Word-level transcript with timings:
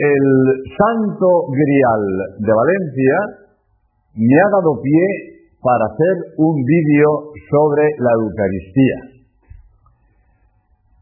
El 0.00 0.24
Santo 0.80 1.28
Grial 1.52 2.04
de 2.40 2.52
Valencia 2.56 3.16
me 4.16 4.32
ha 4.32 4.48
dado 4.48 4.80
pie 4.80 5.04
para 5.60 5.92
hacer 5.92 6.40
un 6.40 6.56
vídeo 6.56 7.36
sobre 7.52 7.84
la 8.00 8.12
Eucaristía. 8.16 8.96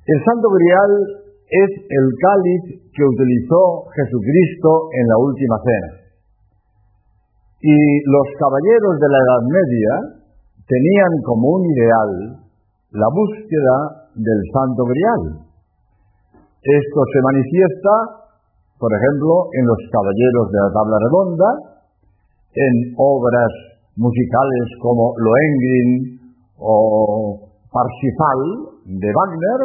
El 0.03 0.19
Santo 0.27 0.51
Grial 0.51 0.93
es 1.47 1.71
el 1.79 2.07
cáliz 2.19 2.63
que 2.91 3.05
utilizó 3.07 3.87
Jesucristo 3.95 4.91
en 4.91 5.07
la 5.07 5.19
última 5.23 5.57
cena. 5.63 5.91
Y 7.63 7.79
los 8.03 8.29
caballeros 8.35 8.99
de 8.99 9.09
la 9.15 9.19
Edad 9.23 9.43
Media 9.47 9.95
tenían 10.67 11.13
como 11.23 11.55
un 11.55 11.63
ideal 11.71 12.13
la 12.99 13.09
búsqueda 13.15 14.11
del 14.19 14.41
Santo 14.51 14.83
Grial. 14.91 15.23
Esto 16.67 17.01
se 17.15 17.21
manifiesta 17.23 18.27
por 18.79 18.91
ejemplo, 18.95 19.51
en 19.53 19.67
Los 19.67 19.83
Caballeros 19.91 20.47
de 20.55 20.59
la 20.63 20.71
Tabla 20.71 20.97
Redonda, 21.03 21.51
en 22.55 22.75
obras 22.97 23.53
musicales 23.99 24.67
como 24.81 25.15
Lohengrin 25.19 25.91
o 26.59 27.51
Parsifal 27.71 28.41
de 28.87 29.11
Wagner, 29.11 29.61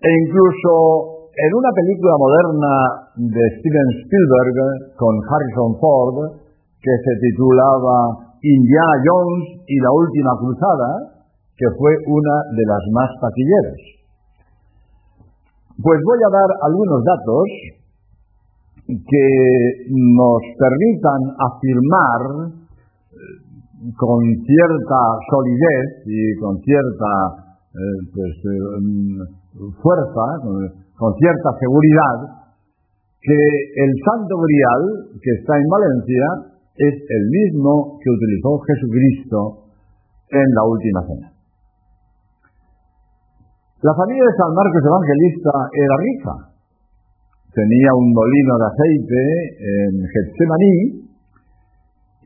e 0.00 0.10
incluso 0.24 1.28
en 1.36 1.50
una 1.52 1.70
película 1.76 2.14
moderna 2.16 2.72
de 3.16 3.44
Steven 3.60 3.88
Spielberg 4.02 4.96
con 4.96 5.14
Harrison 5.20 5.72
Ford, 5.78 6.40
que 6.80 6.94
se 6.96 7.12
titulaba 7.20 8.32
Indiana 8.40 8.96
Jones 9.04 9.60
y 9.68 9.76
la 9.84 9.92
Última 9.92 10.32
Cruzada, 10.40 10.88
que 11.56 11.68
fue 11.76 11.92
una 12.08 12.36
de 12.56 12.64
las 12.64 12.84
más 12.96 13.10
taquilleras. 13.20 13.99
Pues 15.82 15.98
voy 16.04 16.18
a 16.20 16.28
dar 16.28 16.50
algunos 16.68 17.00
datos 17.04 17.44
que 18.84 19.28
nos 19.88 20.42
permitan 20.58 21.20
afirmar 21.40 22.52
eh, 22.52 23.94
con 23.96 24.20
cierta 24.44 25.00
solidez 25.30 26.04
y 26.04 26.36
con 26.36 26.60
cierta 26.60 27.12
eh, 27.72 27.96
pues, 28.12 28.34
eh, 28.44 29.72
fuerza, 29.80 30.24
con, 30.44 31.14
cierta 31.16 31.50
seguridad, 31.58 32.44
que 33.22 33.40
el 33.40 33.92
Santo 34.04 34.36
Grial 34.36 35.16
que 35.22 35.30
está 35.40 35.56
en 35.56 35.68
Valencia 35.68 36.26
es 36.76 36.94
el 37.08 37.24
mismo 37.30 37.98
que 38.02 38.10
utilizó 38.10 38.58
Jesucristo 38.68 39.64
en 40.28 40.46
la 40.52 40.64
última 40.64 41.00
cena. 41.06 41.39
La 43.80 43.96
familia 43.96 44.20
de 44.20 44.36
San 44.36 44.52
Marcos 44.52 44.84
Evangelista 44.84 45.52
era 45.72 45.94
rica. 46.04 46.34
Tenía 47.48 47.90
un 47.96 48.12
molino 48.12 48.52
de 48.60 48.66
aceite 48.68 49.22
en 49.56 49.92
Getsemaní 50.04 51.08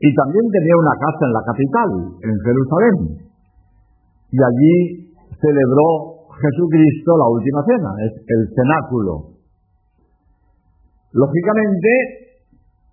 y 0.03 0.09
también 0.19 0.43
tenía 0.51 0.75
una 0.75 0.95
casa 0.99 1.23
en 1.23 1.31
la 1.31 1.43
capital, 1.47 1.89
en 2.27 2.35
Jerusalén. 2.43 2.97
Y 4.35 4.39
allí 4.43 4.75
celebró 5.39 6.27
Jesucristo 6.43 7.15
la 7.23 7.27
última 7.31 7.63
cena, 7.63 7.91
es 8.03 8.13
el 8.19 8.41
cenáculo. 8.51 9.39
Lógicamente, 11.15 11.89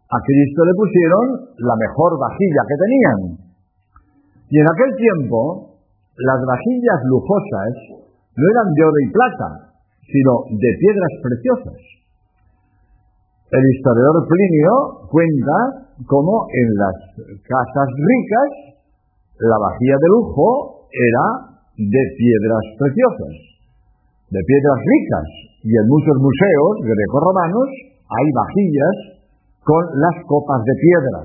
a 0.07 0.19
Cristo 0.23 0.61
le 0.63 0.75
pusieron 0.79 1.27
la 1.67 1.75
mejor 1.83 2.15
vajilla 2.15 2.63
que 2.63 2.79
tenían. 2.79 3.19
Y 4.47 4.55
en 4.55 4.67
aquel 4.71 4.95
tiempo, 4.95 5.83
las 6.15 6.39
vajillas 6.47 7.01
lujosas 7.11 8.12
no 8.37 8.45
eran 8.49 8.69
de 8.73 8.83
oro 8.85 8.99
y 9.05 9.13
plata, 9.13 9.49
sino 10.09 10.33
de 10.49 10.71
piedras 10.81 11.13
preciosas. 11.23 11.81
El 13.53 13.65
historiador 13.77 14.25
Plinio 14.25 14.77
cuenta 15.13 15.57
cómo 16.09 16.49
en 16.49 16.69
las 16.73 16.97
casas 17.45 17.89
ricas 17.93 18.51
la 19.37 19.59
vajilla 19.61 19.97
de 20.01 20.09
lujo 20.09 20.89
era 20.89 21.27
de 21.77 22.03
piedras 22.17 22.65
preciosas, 22.81 23.35
de 24.33 24.41
piedras 24.41 24.79
ricas, 24.81 25.29
y 25.65 25.73
en 25.77 25.87
muchos 25.89 26.17
museos 26.17 26.73
greco-romanos 26.81 27.69
hay 28.09 28.27
vajillas 28.33 28.97
con 29.65 29.85
las 30.01 30.17
copas 30.27 30.65
de 30.65 30.75
piedra. 30.81 31.21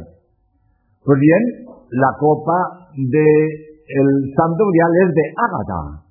Pues 1.04 1.20
bien, 1.20 1.44
la 1.92 2.12
copa 2.20 2.92
del 2.92 3.68
el 3.88 4.10
Santo 4.36 4.68
Grial 4.68 4.94
es 5.08 5.10
de 5.16 5.26
ágata, 5.32 6.07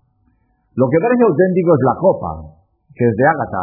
lo 0.77 0.85
que 0.93 1.01
parece 1.01 1.23
auténtico 1.25 1.73
es 1.73 1.83
la 1.83 1.97
copa, 1.97 2.31
que 2.93 3.05
es 3.09 3.15
de 3.17 3.25
ágata. 3.25 3.63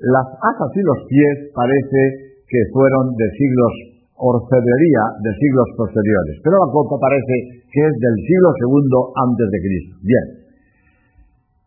Las 0.00 0.28
asas 0.40 0.70
y 0.72 0.82
los 0.82 1.00
pies 1.04 1.36
parece 1.52 2.00
que 2.48 2.60
fueron 2.72 3.12
de 3.14 3.28
siglos 3.36 3.74
orfebrería 4.20 5.04
de 5.24 5.32
siglos 5.32 5.68
posteriores, 5.80 6.36
pero 6.44 6.60
la 6.60 6.68
copa 6.68 6.96
parece 7.00 7.64
que 7.72 7.80
es 7.80 7.94
del 7.96 8.16
siglo 8.20 8.48
segundo 8.60 8.98
antes 9.16 9.46
de 9.48 9.58
Cristo. 9.64 9.94
Bien, 10.04 10.26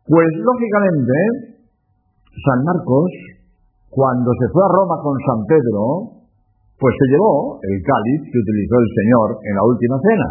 pues 0.06 0.30
lógicamente 0.38 1.54
San 2.30 2.60
Marcos, 2.66 3.10
cuando 3.90 4.30
se 4.38 4.48
fue 4.54 4.62
a 4.66 4.74
Roma 4.74 4.98
con 5.02 5.18
San 5.26 5.42
Pedro, 5.50 5.82
pues 6.78 6.94
se 6.98 7.10
llevó 7.14 7.58
el 7.62 7.78
cáliz 7.82 8.22
que 8.26 8.42
utilizó 8.42 8.76
el 8.82 8.90
Señor 9.02 9.28
en 9.50 9.54
la 9.54 9.64
última 9.66 9.98
cena 10.02 10.30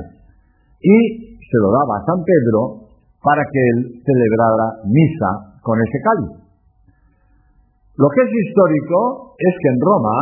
y 0.82 0.98
se 1.38 1.58
lo 1.58 1.74
daba 1.74 1.98
a 1.98 2.06
San 2.06 2.20
Pedro 2.22 2.81
para 3.22 3.42
que 3.46 3.60
él 3.74 3.78
celebrara 4.02 4.82
misa 4.84 5.60
con 5.62 5.78
ese 5.78 5.98
cáliz. 6.02 6.42
Lo 7.96 8.08
que 8.10 8.20
es 8.26 8.30
histórico 8.34 9.36
es 9.38 9.54
que 9.62 9.68
en 9.70 9.78
Roma 9.78 10.16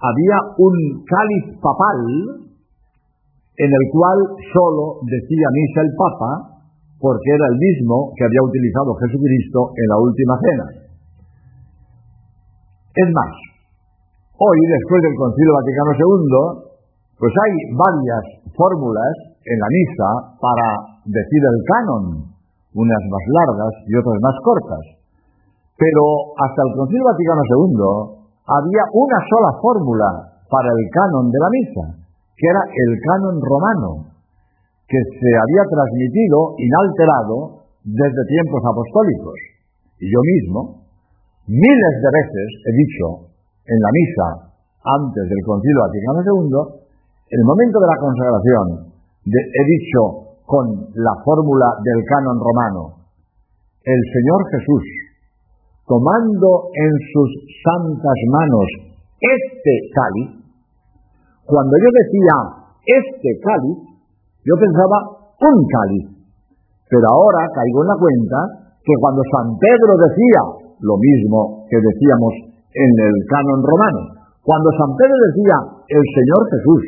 había 0.00 0.38
un 0.58 0.74
cáliz 1.08 1.44
papal 1.60 2.44
en 3.56 3.70
el 3.70 3.84
cual 3.92 4.18
solo 4.52 5.04
decía 5.04 5.46
misa 5.52 5.80
el 5.84 5.92
Papa 5.96 6.32
porque 7.00 7.28
era 7.32 7.46
el 7.48 7.56
mismo 7.56 8.12
que 8.16 8.24
había 8.24 8.44
utilizado 8.44 8.92
Jesucristo 9.00 9.72
en 9.76 9.86
la 9.88 9.98
última 10.00 10.34
cena. 10.36 10.66
Es 12.90 13.08
más, 13.16 13.32
hoy, 14.36 14.58
después 14.68 15.00
del 15.00 15.16
Concilio 15.16 15.52
Vaticano 15.56 15.92
II, 15.96 16.36
pues 17.16 17.32
hay 17.32 17.52
varias 17.72 18.24
fórmulas 18.52 19.14
en 19.44 19.56
la 19.56 19.68
misa 19.68 20.08
para 20.40 20.89
decir 21.04 21.42
el 21.42 21.58
canon, 21.64 22.04
unas 22.74 23.02
más 23.10 23.24
largas 23.28 23.72
y 23.88 23.92
otras 23.96 24.18
más 24.20 24.36
cortas. 24.44 24.84
Pero 25.76 26.02
hasta 26.36 26.60
el 26.60 26.72
Concilio 26.76 27.04
Vaticano 27.08 27.42
II 27.44 28.20
había 28.44 28.84
una 28.92 29.18
sola 29.24 29.50
fórmula 29.62 30.08
para 30.50 30.68
el 30.68 30.82
canon 30.92 31.30
de 31.30 31.38
la 31.40 31.50
misa, 31.50 31.84
que 32.36 32.46
era 32.46 32.62
el 32.66 32.92
canon 33.00 33.36
romano, 33.40 33.90
que 34.84 34.98
se 34.98 35.30
había 35.38 35.64
transmitido 35.70 36.58
inalterado 36.58 37.36
desde 37.86 38.28
tiempos 38.28 38.62
apostólicos. 38.66 39.38
Y 40.02 40.06
yo 40.10 40.20
mismo, 40.20 40.60
miles 41.46 41.94
de 42.02 42.10
veces 42.10 42.48
he 42.66 42.72
dicho 42.74 43.06
en 43.64 43.78
la 43.78 43.90
misa 43.94 44.26
antes 44.84 45.24
del 45.28 45.42
Concilio 45.46 45.80
Vaticano 45.80 46.20
II, 46.26 46.80
en 47.30 47.38
el 47.38 47.46
momento 47.46 47.78
de 47.78 47.88
la 47.88 47.98
consagración, 48.02 48.66
he 49.30 49.64
dicho 49.70 50.29
con 50.50 50.66
la 50.98 51.14
fórmula 51.22 51.78
del 51.78 52.02
canon 52.10 52.42
romano, 52.42 53.06
el 53.86 54.00
Señor 54.02 54.40
Jesús, 54.50 54.84
tomando 55.86 56.74
en 56.74 56.92
sus 57.14 57.30
santas 57.62 58.18
manos 58.34 58.66
este 59.14 59.74
cáliz, 59.94 60.42
cuando 61.46 61.70
yo 61.78 61.88
decía 62.02 62.36
este 62.82 63.30
cáliz, 63.46 63.78
yo 64.42 64.54
pensaba 64.58 64.98
un 65.38 65.58
cáliz, 65.70 66.18
pero 66.90 67.06
ahora 67.06 67.46
caigo 67.54 67.86
en 67.86 67.90
la 67.94 67.98
cuenta 68.02 68.38
que 68.82 68.94
cuando 68.98 69.22
San 69.30 69.54
Pedro 69.54 69.92
decía 70.02 70.42
lo 70.82 70.98
mismo 70.98 71.62
que 71.70 71.78
decíamos 71.78 72.58
en 72.74 72.90
el 73.06 73.16
canon 73.30 73.62
romano, 73.62 74.00
cuando 74.42 74.66
San 74.74 74.98
Pedro 74.98 75.14
decía 75.30 75.56
el 75.94 76.04
Señor 76.10 76.42
Jesús, 76.50 76.82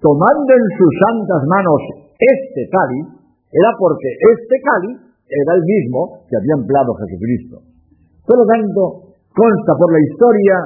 tomando 0.00 0.50
en 0.56 0.64
sus 0.72 0.92
santas 1.04 1.42
manos 1.52 2.07
este 2.18 2.62
cáliz, 2.70 3.06
era 3.50 3.70
porque 3.78 4.08
este 4.10 4.56
cáliz 4.60 4.96
era 5.28 5.52
el 5.54 5.62
mismo 5.62 6.24
que 6.26 6.36
había 6.36 6.58
empleado 6.58 6.94
Jesucristo. 6.98 7.62
Por 8.26 8.36
lo 8.38 8.44
tanto, 8.44 9.14
consta 9.32 9.72
por 9.78 9.92
la 9.92 10.00
historia 10.02 10.56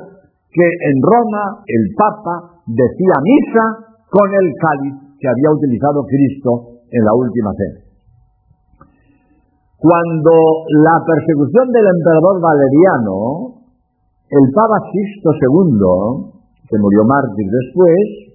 que 0.50 0.66
en 0.66 0.96
Roma 1.00 1.64
el 1.66 1.84
Papa 1.96 2.62
decía 2.66 3.16
misa 3.22 3.64
con 4.08 4.28
el 4.28 4.48
cáliz 4.56 4.94
que 5.18 5.28
había 5.28 5.50
utilizado 5.54 6.04
Cristo 6.04 6.82
en 6.90 7.02
la 7.04 7.14
última 7.14 7.50
cena. 7.56 7.80
Cuando 9.78 10.34
la 10.84 10.96
persecución 11.02 11.66
del 11.72 11.86
emperador 11.90 12.38
Valeriano, 12.38 13.66
el 14.30 14.46
Papa 14.54 14.78
Sisto 14.92 15.30
II, 15.34 16.32
que 16.68 16.78
murió 16.78 17.02
mártir 17.04 17.46
después, 17.50 18.32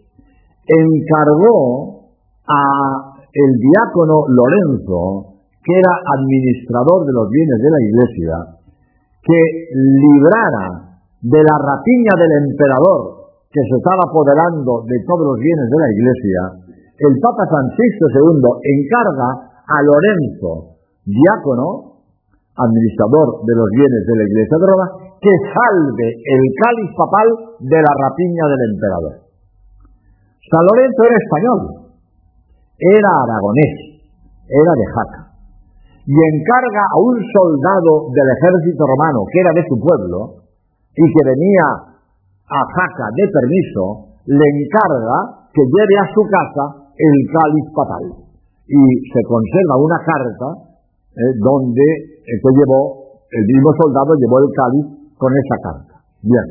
encargó 0.68 2.12
a 2.48 3.07
el 3.38 3.52
diácono 3.62 4.26
Lorenzo, 4.34 5.38
que 5.62 5.74
era 5.78 5.94
administrador 6.18 7.06
de 7.06 7.14
los 7.14 7.28
bienes 7.30 7.60
de 7.62 7.70
la 7.70 7.82
iglesia, 7.86 8.34
que 9.22 9.40
librara 9.74 10.98
de 11.22 11.42
la 11.44 11.56
rapiña 11.62 12.14
del 12.18 12.34
emperador 12.50 13.18
que 13.52 13.62
se 13.62 13.76
estaba 13.78 14.10
apoderando 14.10 14.84
de 14.86 14.98
todos 15.06 15.26
los 15.34 15.40
bienes 15.40 15.68
de 15.70 15.80
la 15.80 15.90
iglesia, 15.94 16.42
el 16.98 17.14
Papa 17.22 17.46
Francisco 17.46 18.06
II 18.10 18.42
encarga 18.58 19.30
a 19.54 19.78
Lorenzo, 19.86 20.82
diácono, 21.06 22.02
administrador 22.58 23.46
de 23.46 23.54
los 23.54 23.70
bienes 23.70 24.02
de 24.02 24.16
la 24.18 24.26
iglesia 24.26 24.58
de 24.58 24.66
Roma, 24.66 24.88
que 25.22 25.34
salve 25.54 26.08
el 26.10 26.44
cáliz 26.58 26.90
papal 26.98 27.28
de 27.62 27.80
la 27.82 27.92
rapiña 28.02 28.44
del 28.50 28.62
emperador. 28.74 29.14
San 30.48 30.64
Lorenzo 30.64 31.02
era 31.06 31.18
español, 31.22 31.87
era 32.78 33.12
aragonés, 33.26 34.02
era 34.46 34.74
de 34.78 34.86
Jaca, 34.94 35.22
y 36.06 36.14
encarga 36.14 36.84
a 36.88 36.98
un 37.02 37.18
soldado 37.20 38.14
del 38.14 38.28
ejército 38.38 38.86
romano, 38.86 39.26
que 39.34 39.40
era 39.42 39.52
de 39.52 39.64
su 39.68 39.76
pueblo, 39.82 40.48
y 40.94 41.06
que 41.10 41.22
venía 41.26 41.68
a 42.48 42.60
Jaca 42.64 43.08
de 43.18 43.26
permiso, 43.28 43.84
le 44.26 44.46
encarga 44.46 45.50
que 45.52 45.64
lleve 45.66 45.96
a 46.00 46.08
su 46.14 46.22
casa 46.30 46.64
el 46.94 47.16
cáliz 47.34 47.66
papal. 47.74 48.06
Y 48.68 48.82
se 49.10 49.22
conserva 49.24 49.80
una 49.80 50.00
carta 50.04 50.48
eh, 51.16 51.34
donde 51.40 51.82
eh, 51.82 52.40
llevó, 52.44 53.24
el 53.32 53.44
mismo 53.48 53.72
soldado 53.82 54.12
llevó 54.20 54.38
el 54.44 54.52
cáliz 54.54 54.86
con 55.18 55.32
esa 55.34 55.58
carta. 55.64 55.94
Bien. 56.22 56.48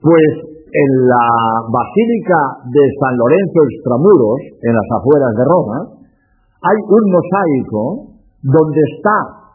Pues 0.00 0.55
en 0.72 0.90
la 1.06 1.26
Basílica 1.70 2.40
de 2.66 2.84
San 2.98 3.14
Lorenzo 3.16 3.58
Extramuros, 3.70 4.40
en 4.62 4.72
las 4.74 4.88
afueras 4.98 5.32
de 5.38 5.44
Roma, 5.46 5.78
hay 6.60 6.78
un 6.82 7.04
mosaico 7.12 7.82
donde 8.42 8.80
está 8.96 9.46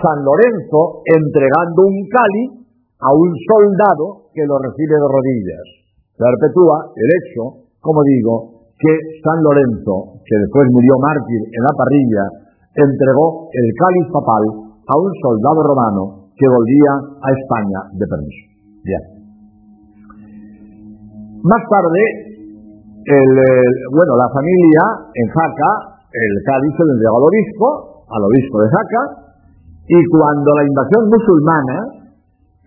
San 0.00 0.24
Lorenzo 0.24 1.04
entregando 1.04 1.84
un 1.84 1.98
cáliz 2.08 2.50
a 3.00 3.10
un 3.12 3.30
soldado 3.36 4.30
que 4.32 4.46
lo 4.46 4.56
recibe 4.58 4.96
de 4.96 5.08
rodillas. 5.08 5.66
Perpetúa 6.16 6.92
el 6.94 7.08
hecho, 7.20 7.42
como 7.80 8.00
digo, 8.04 8.68
que 8.80 8.92
San 9.20 9.38
Lorenzo, 9.44 10.20
que 10.24 10.36
después 10.40 10.64
murió 10.72 10.96
mártir 11.00 11.42
en 11.52 11.62
la 11.64 11.74
parrilla, 11.76 12.24
entregó 12.76 13.48
el 13.52 13.66
cáliz 13.76 14.06
papal 14.12 14.44
a 14.88 14.94
un 14.96 15.12
soldado 15.20 15.60
romano 15.68 16.32
que 16.32 16.48
volvía 16.48 16.92
a 17.20 17.28
España 17.28 17.80
de 17.92 18.06
permiso. 18.08 18.44
Bien. 18.84 19.19
Más 21.40 21.62
tarde, 21.72 22.02
bueno, 23.00 24.12
la 24.12 24.28
familia 24.28 24.84
en 25.08 25.26
Jaca, 25.32 26.04
el 26.12 26.34
cáliz 26.44 26.72
se 26.76 26.84
lo 26.84 26.92
entregó 26.92 27.16
al 27.16 27.28
obispo, 27.32 27.66
al 28.12 28.22
obispo 28.28 28.60
de 28.60 28.68
Jaca, 28.68 29.02
y 29.88 29.98
cuando 30.12 30.48
la 30.52 30.68
invasión 30.68 31.08
musulmana, 31.08 31.76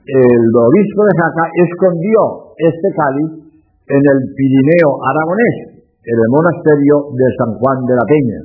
el 0.09 0.43
obispo 0.57 1.01
de 1.05 1.13
Jaca 1.21 1.45
escondió 1.53 2.21
este 2.57 2.89
cáliz 2.97 3.29
en 3.93 4.01
el 4.09 4.19
Pirineo 4.33 4.89
aragonés, 5.05 5.85
en 6.01 6.17
el 6.17 6.29
monasterio 6.33 7.13
de 7.13 7.27
San 7.37 7.53
Juan 7.61 7.77
de 7.85 7.93
la 7.93 8.05
Peña. 8.09 8.41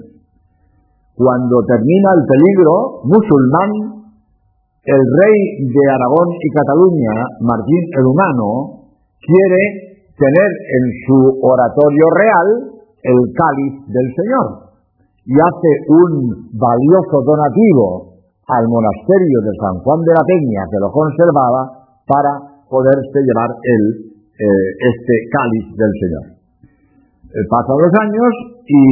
Cuando 1.17 1.57
termina 1.65 2.09
el 2.21 2.23
peligro 2.29 3.01
musulmán, 3.09 4.05
el 4.85 5.03
rey 5.09 5.37
de 5.73 5.83
Aragón 5.89 6.29
y 6.37 6.49
Cataluña, 6.53 7.17
Martín 7.41 7.83
el 7.97 8.07
Humano, 8.13 8.85
quiere 9.25 9.88
tener 10.19 10.51
en 10.51 10.85
su 11.07 11.19
oratorio 11.47 12.07
real 12.19 12.49
el 13.03 13.21
cáliz 13.39 13.75
del 13.87 14.09
Señor 14.19 14.47
y 15.25 15.35
hace 15.39 15.73
un 15.89 16.13
valioso 16.59 17.17
donativo 17.23 18.19
al 18.49 18.65
monasterio 18.67 19.39
de 19.45 19.53
San 19.61 19.77
Juan 19.85 20.01
de 20.03 20.13
la 20.17 20.25
Peña, 20.25 20.63
que 20.73 20.81
lo 20.81 20.89
conservaba, 20.91 21.63
para 22.09 22.33
poderse 22.65 23.19
llevar 23.21 23.53
el, 23.53 23.83
eh, 24.33 24.69
este 24.89 25.15
cáliz 25.29 25.67
del 25.77 25.93
Señor. 26.01 26.25
Eh, 27.29 27.45
pasan 27.53 27.77
los 27.77 27.93
años 27.93 28.33
y 28.65 28.83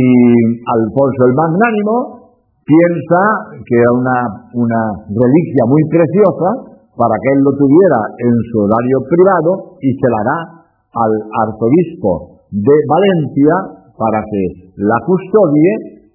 Alfonso 0.60 1.20
el 1.24 1.34
Magnánimo 1.40 2.36
piensa 2.68 3.20
que 3.64 3.76
era 3.80 3.92
una, 3.96 4.18
una 4.52 4.82
reliquia 5.08 5.64
muy 5.64 5.80
preciosa 5.88 6.76
para 6.92 7.16
que 7.16 7.28
él 7.32 7.40
lo 7.40 7.52
tuviera 7.56 8.00
en 8.28 8.34
su 8.52 8.56
horario 8.60 8.98
privado 9.08 9.50
y 9.80 9.88
se 9.88 10.08
la 10.12 10.20
da 10.20 10.55
al 10.96 11.12
arzobispo 11.46 12.40
de 12.50 12.76
Valencia 12.88 13.54
para 13.96 14.20
que 14.24 14.42
la 14.76 14.98
custodie 15.04 15.72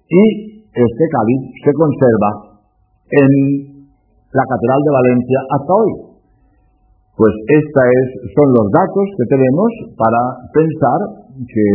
y 0.08 0.24
este 0.72 1.04
cáliz 1.12 1.40
se 1.62 1.72
conserva 1.74 2.30
en 3.10 3.30
la 4.32 4.44
Catedral 4.48 4.80
de 4.80 4.92
Valencia 4.92 5.38
hasta 5.52 5.72
hoy. 5.72 5.92
Pues 7.12 7.34
estos 7.60 7.88
son 8.32 8.48
los 8.56 8.66
datos 8.72 9.06
que 9.20 9.26
tenemos 9.28 9.70
para 10.00 10.20
pensar 10.50 10.98
que 11.36 11.66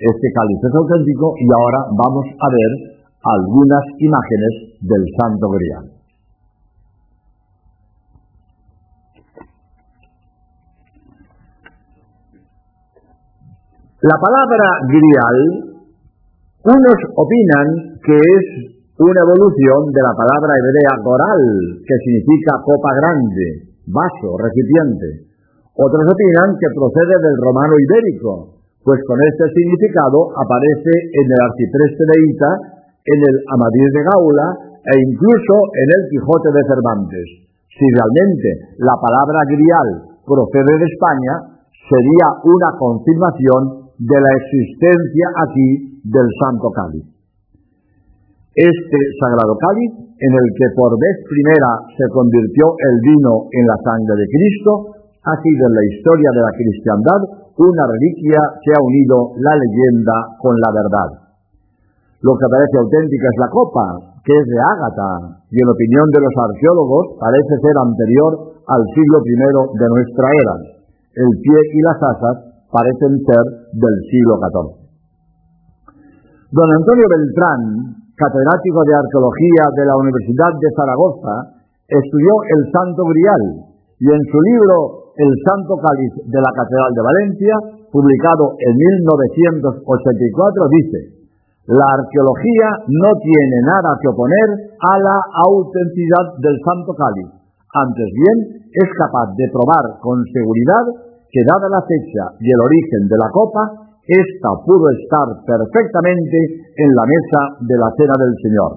este 0.00 0.28
cáliz 0.32 0.60
es 0.64 0.74
auténtico 0.74 1.36
y 1.36 1.46
ahora 1.52 1.80
vamos 1.92 2.26
a 2.32 2.48
ver 2.48 2.72
algunas 3.20 3.84
imágenes 4.00 4.54
del 4.80 5.04
Santo 5.20 5.46
Grial. 5.50 5.95
La 13.96 14.12
palabra 14.20 14.68
grial, 14.92 15.40
unos 16.68 17.00
opinan 17.16 17.96
que 18.04 18.12
es 18.12 18.44
una 19.00 19.20
evolución 19.24 19.88
de 19.88 20.02
la 20.04 20.12
palabra 20.12 20.52
hebrea 20.52 21.00
goral, 21.00 21.40
que 21.80 21.96
significa 22.04 22.60
copa 22.60 22.92
grande, 22.92 23.72
vaso, 23.88 24.36
recipiente. 24.36 25.32
Otros 25.80 26.12
opinan 26.12 26.60
que 26.60 26.76
procede 26.76 27.16
del 27.24 27.40
romano 27.40 27.72
ibérico, 27.72 28.60
pues 28.84 29.00
con 29.08 29.16
este 29.32 29.48
significado 29.56 30.28
aparece 30.44 30.92
en 31.16 31.26
el 31.32 31.40
arcipreste 31.40 32.02
de 32.04 32.16
Ita, 32.36 32.52
en 33.00 33.20
el 33.32 33.36
Amadís 33.48 33.90
de 33.96 34.02
Gaula 34.12 34.48
e 34.76 34.94
incluso 35.08 35.54
en 35.72 35.88
el 35.88 36.02
Quijote 36.12 36.52
de 36.52 36.68
Cervantes. 36.68 37.26
Si 37.64 37.86
realmente 37.96 38.76
la 38.76 38.92
palabra 39.00 39.40
grial 39.48 40.20
procede 40.20 40.84
de 40.84 40.84
España, 40.84 41.56
sería 41.88 42.28
una 42.44 42.70
confirmación 42.76 43.85
de 43.98 44.18
la 44.20 44.32
existencia 44.36 45.26
aquí 45.48 46.00
del 46.04 46.28
Santo 46.40 46.68
Cáliz. 46.70 47.06
Este 48.56 48.98
sagrado 49.20 49.52
cáliz, 49.60 49.92
en 50.16 50.32
el 50.32 50.48
que 50.56 50.68
por 50.72 50.96
vez 50.96 51.16
primera 51.28 51.72
se 51.92 52.08
convirtió 52.08 52.72
el 52.72 52.96
vino 53.04 53.52
en 53.52 53.64
la 53.68 53.76
sangre 53.84 54.16
de 54.16 54.26
Cristo, 54.32 54.72
ha 55.28 55.36
sido 55.44 55.62
en 55.68 55.74
la 55.76 55.84
historia 55.92 56.30
de 56.32 56.40
la 56.40 56.52
cristiandad 56.56 57.20
una 57.60 57.84
reliquia 57.84 58.40
que 58.64 58.72
ha 58.72 58.80
unido 58.80 59.36
la 59.44 59.60
leyenda 59.60 60.16
con 60.40 60.56
la 60.56 60.70
verdad. 60.72 61.10
Lo 62.24 62.32
que 62.32 62.48
parece 62.48 62.80
auténtica 62.80 63.28
es 63.28 63.38
la 63.44 63.52
copa, 63.52 63.84
que 64.24 64.32
es 64.32 64.46
de 64.48 64.56
ágata, 64.56 65.36
y 65.52 65.56
en 65.60 65.68
opinión 65.68 66.08
de 66.16 66.24
los 66.24 66.32
arqueólogos 66.32 67.04
parece 67.20 67.60
ser 67.60 67.76
anterior 67.76 68.56
al 68.72 68.82
siglo 68.88 69.20
I 69.20 69.36
de 69.36 69.86
nuestra 69.92 70.26
era. 70.32 70.54
El 71.12 71.30
pie 71.44 71.58
y 71.76 71.80
las 71.84 72.00
asas 72.00 72.36
parecen 72.70 73.18
ser 73.24 73.44
del 73.72 73.96
siglo 74.10 74.34
XIV. 74.42 74.86
Don 76.52 76.68
Antonio 76.72 77.06
Beltrán, 77.10 77.62
catedrático 78.14 78.80
de 78.86 78.94
arqueología 78.94 79.64
de 79.76 79.84
la 79.86 79.96
Universidad 79.98 80.52
de 80.56 80.70
Zaragoza, 80.78 81.34
estudió 81.88 82.32
el 82.56 82.62
Santo 82.70 83.02
Grial 83.06 83.44
y 83.98 84.06
en 84.10 84.22
su 84.30 84.38
libro 84.40 85.12
El 85.16 85.32
Santo 85.42 85.74
Cáliz 85.80 86.12
de 86.22 86.40
la 86.40 86.52
Catedral 86.54 86.92
de 86.92 87.02
Valencia, 87.02 87.54
publicado 87.90 88.54
en 88.60 88.72
1984, 88.76 90.68
dice, 90.70 91.16
la 91.66 91.86
arqueología 91.98 92.68
no 92.86 93.10
tiene 93.18 93.58
nada 93.66 93.98
que 93.98 94.06
oponer 94.06 94.70
a 94.78 94.92
la 95.02 95.18
autenticidad 95.50 96.38
del 96.38 96.56
Santo 96.62 96.94
Cáliz. 96.94 97.26
Antes 97.74 98.08
bien, 98.14 98.62
es 98.70 98.88
capaz 98.94 99.34
de 99.34 99.50
probar 99.50 99.98
con 99.98 100.22
seguridad 100.30 101.05
que 101.30 101.42
dada 101.44 101.66
la 101.68 101.82
fecha 101.84 102.24
y 102.40 102.46
el 102.48 102.60
origen 102.60 103.02
de 103.08 103.18
la 103.18 103.30
copa, 103.30 103.62
esta 104.06 104.50
pudo 104.62 104.86
estar 104.94 105.28
perfectamente 105.42 106.38
en 106.78 106.90
la 106.94 107.04
mesa 107.04 107.40
de 107.66 107.76
la 107.76 107.90
cena 107.98 108.14
del 108.14 108.34
Señor. 108.38 108.70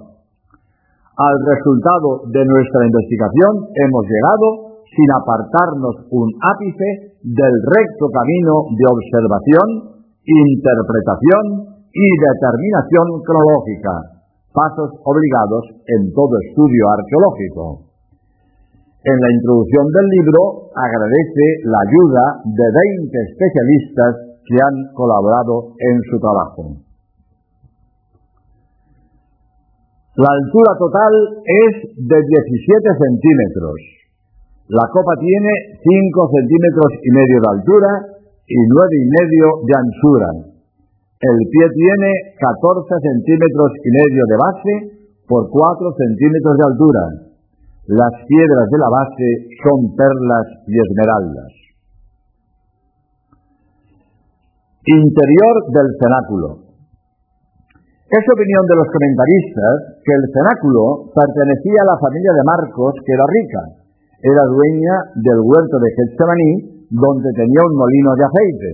Al 1.20 1.36
resultado 1.46 2.25
de 2.32 2.44
nuestra 2.48 2.82
investigación 2.88 3.51
hemos 3.75 4.03
llegado, 4.08 4.48
sin 4.89 5.10
apartarnos 5.12 5.96
un 6.10 6.27
ápice, 6.41 7.10
del 7.20 7.56
recto 7.68 8.08
camino 8.15 8.72
de 8.72 8.86
observación, 8.88 9.68
interpretación 10.24 11.44
y 11.91 12.08
determinación 12.15 13.08
cronológica, 13.27 14.24
pasos 14.56 14.96
obligados 15.03 15.84
en 15.84 16.13
todo 16.15 16.32
estudio 16.48 16.84
arqueológico. 16.96 17.88
En 19.00 19.15
la 19.15 19.32
introducción 19.32 19.88
del 19.96 20.08
libro 20.12 20.75
agradece 20.75 21.46
la 21.63 21.79
ayuda 21.88 22.24
de 22.51 22.68
20 23.08 23.15
especialistas 23.32 24.12
que 24.44 24.60
han 24.60 24.91
colaborado 24.91 25.72
en 25.79 25.96
su 26.03 26.20
trabajo. 26.20 26.84
La 30.20 30.32
altura 30.36 30.75
total 30.75 31.13
es 31.48 31.96
de 31.96 32.20
17 32.27 32.27
centímetros. 32.27 33.79
La 34.68 34.84
copa 34.91 35.15
tiene 35.15 35.79
5 35.79 36.36
centímetros 36.36 36.91
y 37.00 37.10
medio 37.15 37.38
de 37.39 37.50
altura 37.56 37.91
y 38.51 38.60
9 38.60 39.00
y 39.00 39.06
medio 39.15 39.46
de 39.63 39.74
anchura. 39.79 40.29
El 41.24 41.39
pie 41.48 41.65
tiene 41.72 42.36
14 42.36 43.00
centímetros 43.00 43.72
y 43.79 43.89
medio 43.96 44.24
de 44.27 44.36
base 44.36 44.74
por 45.24 45.48
4 45.48 45.88
centímetros 45.88 46.56
de 46.60 46.65
altura. 46.68 47.28
Las 47.89 48.13
piedras 48.22 48.69
de 48.69 48.77
la 48.77 48.89
base 48.93 49.27
son 49.65 49.98
perlas 49.98 50.46
y 50.69 50.77
esmeraldas. 50.77 51.51
Interior 54.86 55.55
del 55.74 55.89
cenáculo. 55.98 56.69
Es 58.13 58.25
opinión 58.29 58.63
de 58.69 58.77
los 58.77 58.88
comentaristas 58.93 60.05
que 60.05 60.13
el 60.13 60.25
cenáculo 60.29 61.10
pertenecía 61.17 61.81
a 61.81 61.89
la 61.89 61.98
familia 61.98 62.29
de 62.38 62.46
Marcos, 62.46 62.93
que 63.01 63.10
era 63.10 63.25
rica. 63.25 63.62
Era 64.22 64.43
dueña 64.53 64.96
del 65.25 65.41
huerto 65.41 65.81
de 65.81 65.89
Getsemaní, 65.89 66.86
donde 66.93 67.29
tenía 67.34 67.65
un 67.65 67.74
molino 67.74 68.13
de 68.13 68.25
aceite. 68.29 68.69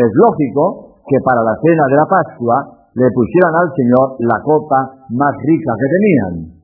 Es 0.00 0.10
lógico 0.16 0.96
que 1.04 1.20
para 1.28 1.44
la 1.44 1.60
cena 1.60 1.84
de 1.92 1.96
la 2.00 2.08
Pascua 2.08 2.88
le 2.96 3.08
pusieran 3.12 3.52
al 3.52 3.68
Señor 3.76 4.16
la 4.24 4.40
copa 4.40 5.04
más 5.12 5.36
rica 5.44 5.76
que 5.76 5.88
tenían. 5.92 6.59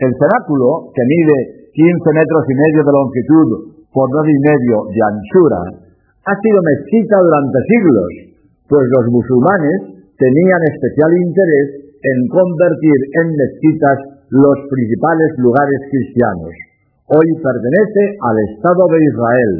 El 0.00 0.12
cenáculo, 0.16 0.88
que 0.96 1.04
mide 1.04 1.68
15 1.76 2.16
metros 2.16 2.42
y 2.48 2.54
medio 2.56 2.80
de 2.88 2.92
longitud 2.96 3.48
por 3.92 4.08
9 4.08 4.32
y 4.32 4.40
medio 4.48 4.76
de 4.88 5.00
anchura, 5.04 5.60
ha 6.24 6.34
sido 6.40 6.58
mezquita 6.64 7.20
durante 7.20 7.58
siglos, 7.68 8.10
pues 8.64 8.84
los 8.96 9.04
musulmanes 9.12 10.00
tenían 10.16 10.62
especial 10.72 11.10
interés 11.20 11.68
en 12.00 12.18
convertir 12.32 12.98
en 13.20 13.26
mezquitas 13.36 13.98
los 14.32 14.56
principales 14.72 15.30
lugares 15.36 15.80
cristianos. 15.92 16.54
Hoy 17.12 17.28
pertenece 17.36 18.02
al 18.24 18.36
Estado 18.56 18.82
de 18.88 18.98
Israel. 19.04 19.54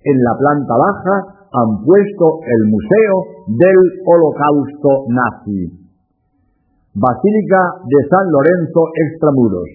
En 0.00 0.16
la 0.16 0.32
planta 0.40 0.74
baja 0.80 1.16
han 1.52 1.70
puesto 1.84 2.40
el 2.40 2.62
Museo 2.72 3.14
del 3.52 3.80
Holocausto 4.00 5.12
Nazi. 5.12 5.83
Basílica 6.94 7.82
de 7.90 8.06
San 8.06 8.22
Lorenzo 8.30 8.86
Extramuros. 8.94 9.66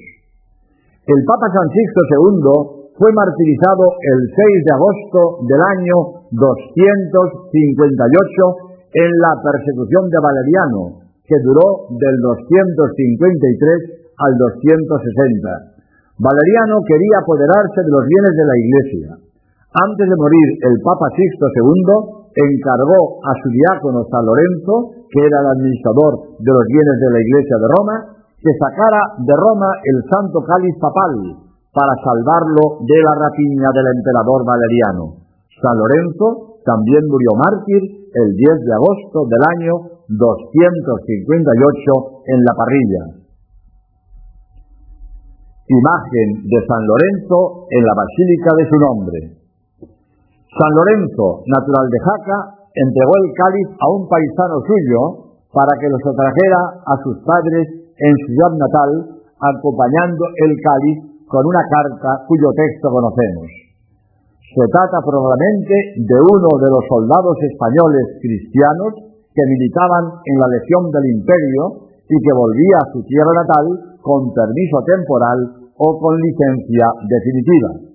El 1.03 1.19
Papa 1.27 1.51
Francisco 1.51 1.99
II 2.15 2.95
fue 2.95 3.11
martirizado 3.11 3.91
el 3.91 4.23
6 4.23 4.39
de 4.39 4.71
agosto 4.71 5.43
del 5.43 5.59
año 5.59 6.23
258 6.31 9.03
en 9.03 9.11
la 9.19 9.35
persecución 9.35 10.07
de 10.07 10.15
Valeriano, 10.15 11.03
que 11.27 11.35
duró 11.43 11.91
del 11.91 12.15
253 12.23 14.15
al 14.15 14.39
260. 14.39 16.23
Valeriano 16.23 16.79
quería 16.87 17.19
apoderarse 17.19 17.83
de 17.83 17.91
los 17.99 18.07
bienes 18.07 18.31
de 18.31 18.47
la 18.47 18.55
Iglesia. 18.63 19.19
Antes 19.75 20.07
de 20.07 20.15
morir, 20.15 20.47
el 20.71 20.79
Papa 20.87 21.11
Sixto 21.19 21.51
II 21.51 22.18
encargó 22.35 23.19
a 23.25 23.33
su 23.41 23.49
diácono 23.49 24.05
San 24.09 24.25
Lorenzo, 24.25 25.05
que 25.09 25.25
era 25.25 25.39
el 25.41 25.47
administrador 25.57 26.37
de 26.37 26.51
los 26.51 26.65
bienes 26.69 26.97
de 26.99 27.09
la 27.09 27.19
Iglesia 27.19 27.57
de 27.57 27.67
Roma, 27.73 27.95
que 28.39 28.53
sacara 28.55 29.01
de 29.19 29.35
Roma 29.35 29.67
el 29.83 30.03
santo 30.07 30.39
cáliz 30.45 30.75
papal 30.79 31.35
para 31.73 31.93
salvarlo 32.01 32.79
de 32.85 33.01
la 33.03 33.15
rapiña 33.17 33.69
del 33.75 33.87
emperador 33.99 34.45
Valeriano. 34.45 35.27
San 35.59 35.75
Lorenzo 35.75 36.61
también 36.63 37.03
murió 37.07 37.35
mártir 37.35 37.99
el 38.13 38.35
10 38.35 38.65
de 38.65 38.73
agosto 38.73 39.25
del 39.27 39.43
año 39.57 39.73
258 40.07 42.23
en 42.25 42.39
la 42.41 42.53
parrilla. 42.57 43.03
Imagen 45.69 46.49
de 46.49 46.65
San 46.65 46.81
Lorenzo 46.81 47.69
en 47.69 47.85
la 47.85 47.93
basílica 47.93 48.57
de 48.57 48.65
su 48.65 48.73
nombre. 48.81 49.38
San 50.49 50.71
Lorenzo, 50.73 51.45
natural 51.45 51.85
de 51.93 51.99
Jaca, 52.01 52.37
entregó 52.73 53.13
el 53.21 53.29
cáliz 53.37 53.67
a 53.69 53.85
un 53.93 54.09
paisano 54.09 54.57
suyo 54.65 55.01
para 55.53 55.77
que 55.77 55.93
lo 55.93 55.97
trajera 56.01 56.61
a 56.89 56.93
sus 57.05 57.21
padres 57.21 57.69
en 57.69 58.13
su 58.17 58.25
ciudad 58.33 58.53
natal, 58.57 58.91
acompañando 59.37 60.25
el 60.25 60.53
cáliz 60.57 60.97
con 61.29 61.45
una 61.45 61.61
carta 61.69 62.25
cuyo 62.25 62.49
texto 62.57 62.89
conocemos. 62.89 63.45
Se 64.41 64.65
trata 64.73 64.97
probablemente 65.05 66.01
de 66.01 66.17
uno 66.17 66.49
de 66.57 66.69
los 66.73 66.83
soldados 66.89 67.37
españoles 67.45 68.17
cristianos 68.17 69.21
que 69.29 69.45
militaban 69.45 70.17
en 70.25 70.35
la 70.41 70.49
Legión 70.49 70.89
del 70.89 71.05
Imperio 71.13 71.93
y 72.09 72.17
que 72.17 72.33
volvía 72.33 72.77
a 72.81 72.89
su 72.89 73.05
tierra 73.05 73.33
natal 73.37 73.65
con 74.01 74.33
permiso 74.33 74.81
temporal 74.81 75.69
o 75.77 75.87
con 76.01 76.17
licencia 76.17 76.89
definitiva. 77.05 77.88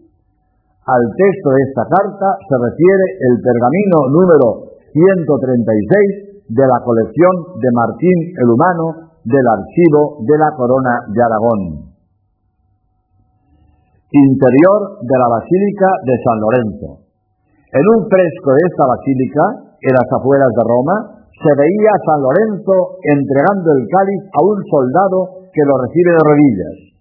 Al 0.85 1.05
texto 1.17 1.49
de 1.49 1.61
esta 1.65 1.85
carta 1.89 2.29
se 2.45 2.57
refiere 2.61 3.07
el 3.33 3.41
pergamino 3.41 3.99
número 4.13 4.49
136 4.93 6.53
de 6.53 6.65
la 6.69 6.79
colección 6.85 7.57
de 7.57 7.69
Martín 7.73 8.19
el 8.37 8.49
Humano 8.53 9.17
del 9.25 9.47
archivo 9.49 10.21
de 10.29 10.37
la 10.37 10.51
Corona 10.53 11.09
de 11.09 11.21
Aragón 11.25 11.95
interior 14.15 15.03
de 15.03 15.17
la 15.19 15.29
Basílica 15.29 15.91
de 16.07 16.15
San 16.23 16.39
Lorenzo. 16.39 16.89
En 17.75 17.85
un 17.99 18.07
fresco 18.07 18.55
de 18.55 18.63
esta 18.71 18.87
basílica, 18.87 19.45
en 19.83 19.91
las 19.91 20.07
afueras 20.07 20.53
de 20.55 20.63
Roma, 20.63 20.97
se 21.35 21.51
veía 21.59 21.91
a 21.91 22.05
San 22.07 22.21
Lorenzo 22.23 23.03
entregando 23.03 23.75
el 23.75 23.83
cáliz 23.91 24.23
a 24.31 24.41
un 24.47 24.59
soldado 24.71 25.19
que 25.51 25.67
lo 25.67 25.75
recibe 25.83 26.11
de 26.15 26.23
rodillas. 26.23 26.94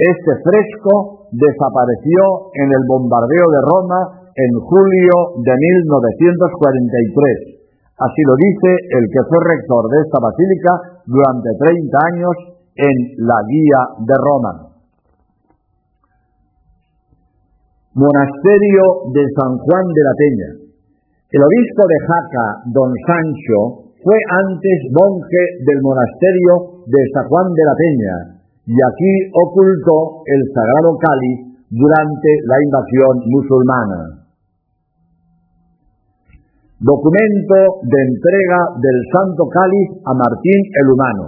Este 0.00 0.32
fresco 0.40 1.28
desapareció 1.28 2.48
en 2.56 2.72
el 2.72 2.88
bombardeo 2.88 3.46
de 3.52 3.60
Roma 3.68 4.32
en 4.32 4.52
julio 4.64 5.36
de 5.44 5.52
1943. 5.52 7.60
Así 8.00 8.20
lo 8.24 8.32
dice 8.32 8.96
el 8.96 9.04
que 9.12 9.20
fue 9.28 9.36
rector 9.44 9.92
de 9.92 10.00
esta 10.00 10.24
basílica 10.24 11.04
durante 11.04 11.52
30 11.52 12.16
años 12.16 12.32
en 12.80 12.96
la 13.28 13.44
Guía 13.44 14.00
de 14.00 14.16
Roma. 14.16 14.72
Monasterio 17.92 19.12
de 19.12 19.20
San 19.36 19.52
Juan 19.52 19.84
de 19.84 20.00
la 20.00 20.16
Peña. 20.16 20.64
El 21.28 21.44
obispo 21.44 21.84
de 21.84 21.98
Jaca, 22.08 22.64
don 22.72 22.88
Sancho, 23.04 23.92
fue 24.00 24.16
antes 24.16 24.78
monje 24.96 25.60
del 25.60 25.84
monasterio 25.84 26.88
de 26.88 27.04
San 27.12 27.28
Juan 27.28 27.52
de 27.52 27.64
la 27.68 27.76
Peña 27.76 28.39
y 28.70 28.78
aquí 28.78 29.12
ocultó 29.34 30.22
el 30.30 30.40
sagrado 30.54 30.94
cáliz 31.02 31.58
durante 31.74 32.30
la 32.46 32.56
invasión 32.62 33.14
musulmana. 33.26 34.00
Documento 36.78 37.58
de 37.82 37.98
entrega 37.98 38.60
del 38.78 38.98
Santo 39.10 39.42
Cáliz 39.50 39.88
a 40.06 40.14
Martín 40.14 40.60
el 40.70 40.86
Humano. 40.86 41.24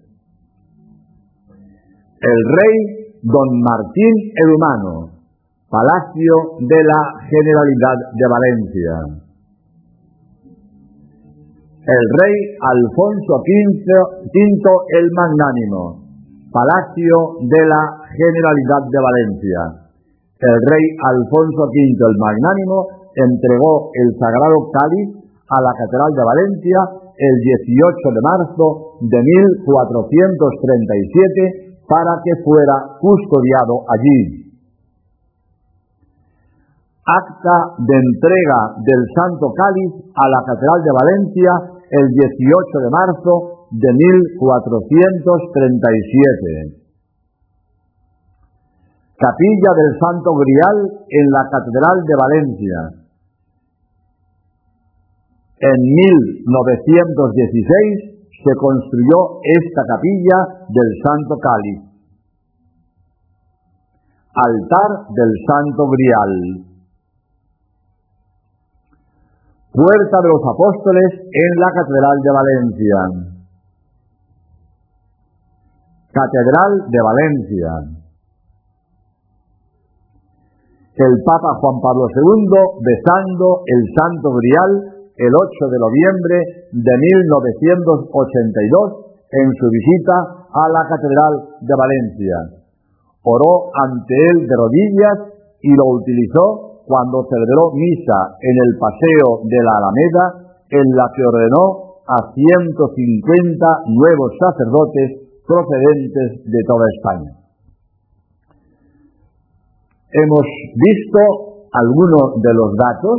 El 2.19 2.35
rey 2.35 3.15
don 3.23 3.63
Martín 3.63 4.35
el 4.35 4.59
Humano, 4.59 5.23
Palacio 5.71 6.59
de 6.59 6.83
la 6.83 7.15
Generalidad 7.31 8.11
de 8.11 8.27
Valencia. 8.27 9.23
El 11.89 12.05
rey 12.21 12.53
Alfonso 12.61 13.41
V, 13.41 13.49
el 13.49 15.09
Magnánimo, 15.17 16.05
Palacio 16.53 17.41
de 17.41 17.65
la 17.65 17.81
Generalidad 18.13 18.85
de 18.93 19.01
Valencia. 19.01 19.89
El 20.37 20.53
rey 20.69 20.85
Alfonso 21.01 21.65
V 21.65 21.73
el 21.73 22.15
Magnánimo 22.21 23.09
entregó 23.09 23.89
el 23.97 24.13
sagrado 24.21 24.69
cáliz 24.69 25.17
a 25.49 25.57
la 25.65 25.73
Catedral 25.73 26.13
de 26.13 26.29
Valencia 26.29 26.77
el 27.17 27.35
18 27.41 27.57
de 28.13 28.21
marzo 28.21 29.01
de 29.01 29.17
1437 29.17 31.89
para 31.89 32.21
que 32.21 32.37
fuera 32.45 33.01
custodiado 33.01 33.81
allí 33.89 34.45
acta 37.09 37.73
de 37.81 37.97
entrega 37.97 38.77
del 38.85 39.01
Santo 39.17 39.49
Cáliz 39.57 40.13
a 40.13 40.29
la 40.29 40.45
Catedral 40.45 40.85
de 40.85 40.93
Valencia 40.93 41.78
el 41.89 42.13
18 42.13 42.85
de 42.85 42.89
marzo 42.89 43.65
de 43.71 43.89
1437. 43.89 46.77
Capilla 49.17 49.73
del 49.75 49.99
Santo 49.99 50.35
Grial 50.37 50.77
en 51.09 51.31
la 51.31 51.49
Catedral 51.49 52.05
de 52.05 52.15
Valencia. 52.15 52.91
En 55.59 55.75
1916 55.75 58.31
se 58.31 58.55
construyó 58.55 59.41
esta 59.43 59.83
capilla 59.89 60.63
del 60.69 60.95
Santo 61.03 61.35
Cáliz. 61.41 61.81
Altar 64.31 65.07
del 65.11 65.35
Santo 65.45 65.89
Grial. 65.89 66.68
Puerta 69.79 70.19
de 70.19 70.27
los 70.27 70.43
Apóstoles 70.43 71.23
en 71.23 71.51
la 71.55 71.71
Catedral 71.71 72.19
de 72.19 72.31
Valencia. 72.35 72.99
Catedral 76.11 76.83
de 76.91 76.99
Valencia. 76.99 77.95
El 80.99 81.15
Papa 81.23 81.63
Juan 81.63 81.79
Pablo 81.79 82.11
II 82.11 82.83
besando 82.83 83.63
el 83.71 83.81
Santo 83.95 84.35
Grial 84.35 84.99
el 85.15 85.31
8 85.31 85.47
de 85.47 85.79
noviembre 85.79 86.67
de 86.75 86.93
1982 87.15 89.31
en 89.31 89.47
su 89.55 89.65
visita 89.71 90.43
a 90.59 90.63
la 90.75 90.83
Catedral 90.91 91.55
de 91.63 91.75
Valencia. 91.79 92.35
Oró 93.23 93.71
ante 93.71 94.11
él 94.11 94.43
de 94.43 94.55
rodillas 94.59 95.39
y 95.63 95.71
lo 95.71 96.03
utilizó 96.03 96.68
cuando 96.89 97.21
celebró 97.29 97.69
misa 97.77 98.33
en 98.41 98.55
el 98.65 98.71
paseo 98.81 99.45
de 99.45 99.59
la 99.61 99.73
Alameda, 99.77 100.25
en 100.73 100.87
la 100.97 101.05
que 101.13 101.21
ordenó 101.21 102.01
a 102.09 102.33
150 102.33 103.93
nuevos 103.93 104.33
sacerdotes 104.41 105.29
procedentes 105.45 106.49
de 106.49 106.61
toda 106.65 106.85
España. 106.97 107.31
Hemos 110.09 110.45
visto 110.81 111.21
algunos 111.69 112.41
de 112.41 112.53
los 112.57 112.73
datos 112.73 113.17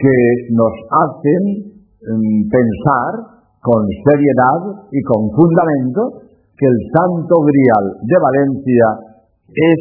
que 0.00 0.16
nos 0.56 0.72
hacen 1.04 1.84
mm, 2.00 2.48
pensar 2.48 3.12
con 3.60 3.84
seriedad 4.08 4.88
y 4.88 5.04
con 5.04 5.28
fundamento 5.36 6.24
que 6.56 6.64
el 6.64 6.78
Santo 6.96 7.44
Grial 7.44 7.84
de 8.08 8.16
Valencia 8.16 8.86
es 9.52 9.80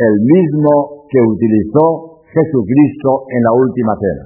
el 0.00 0.14
mismo 0.24 1.04
que 1.12 1.20
utilizó 1.20 2.07
Jesucristo 2.32 3.24
en 3.32 3.40
la 3.42 3.52
última 3.56 3.94
cena. 3.96 4.24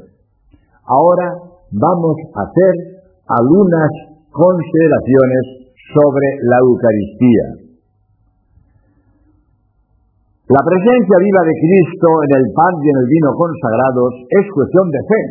Ahora 0.86 1.28
vamos 1.70 2.16
a 2.34 2.40
hacer 2.42 2.74
algunas 3.28 3.90
consideraciones 4.30 5.74
sobre 5.92 6.28
la 6.48 6.58
Eucaristía. 6.58 7.46
La 10.52 10.62
presencia 10.68 11.16
viva 11.16 11.42
de 11.48 11.56
Cristo 11.64 12.08
en 12.28 12.32
el 12.42 12.46
pan 12.52 12.74
y 12.82 12.86
en 12.90 12.98
el 12.98 13.08
vino 13.08 13.30
consagrados 13.38 14.12
es 14.28 14.44
cuestión 14.52 14.86
de 14.90 15.00
fe. 15.08 15.22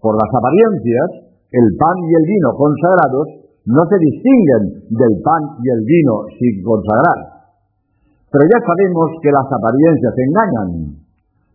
Por 0.00 0.16
las 0.16 0.30
apariencias, 0.34 1.30
el 1.52 1.68
pan 1.78 1.96
y 2.08 2.12
el 2.18 2.26
vino 2.26 2.50
consagrados 2.56 3.26
no 3.70 3.82
se 3.86 3.98
distinguen 4.00 4.62
del 4.88 5.14
pan 5.22 5.42
y 5.62 5.66
el 5.68 5.82
vino 5.84 6.14
sin 6.32 6.64
consagrar. 6.64 7.18
Pero 8.32 8.44
ya 8.50 8.58
sabemos 8.66 9.08
que 9.22 9.30
las 9.30 9.46
apariencias 9.46 10.14
engañan. 10.16 10.68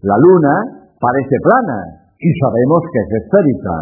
La 0.06 0.18
luna 0.22 0.54
parece 1.02 1.36
plana 1.42 1.80
y 2.14 2.30
sabemos 2.38 2.82
que 2.94 3.00
es 3.02 3.10
esférica. 3.26 3.76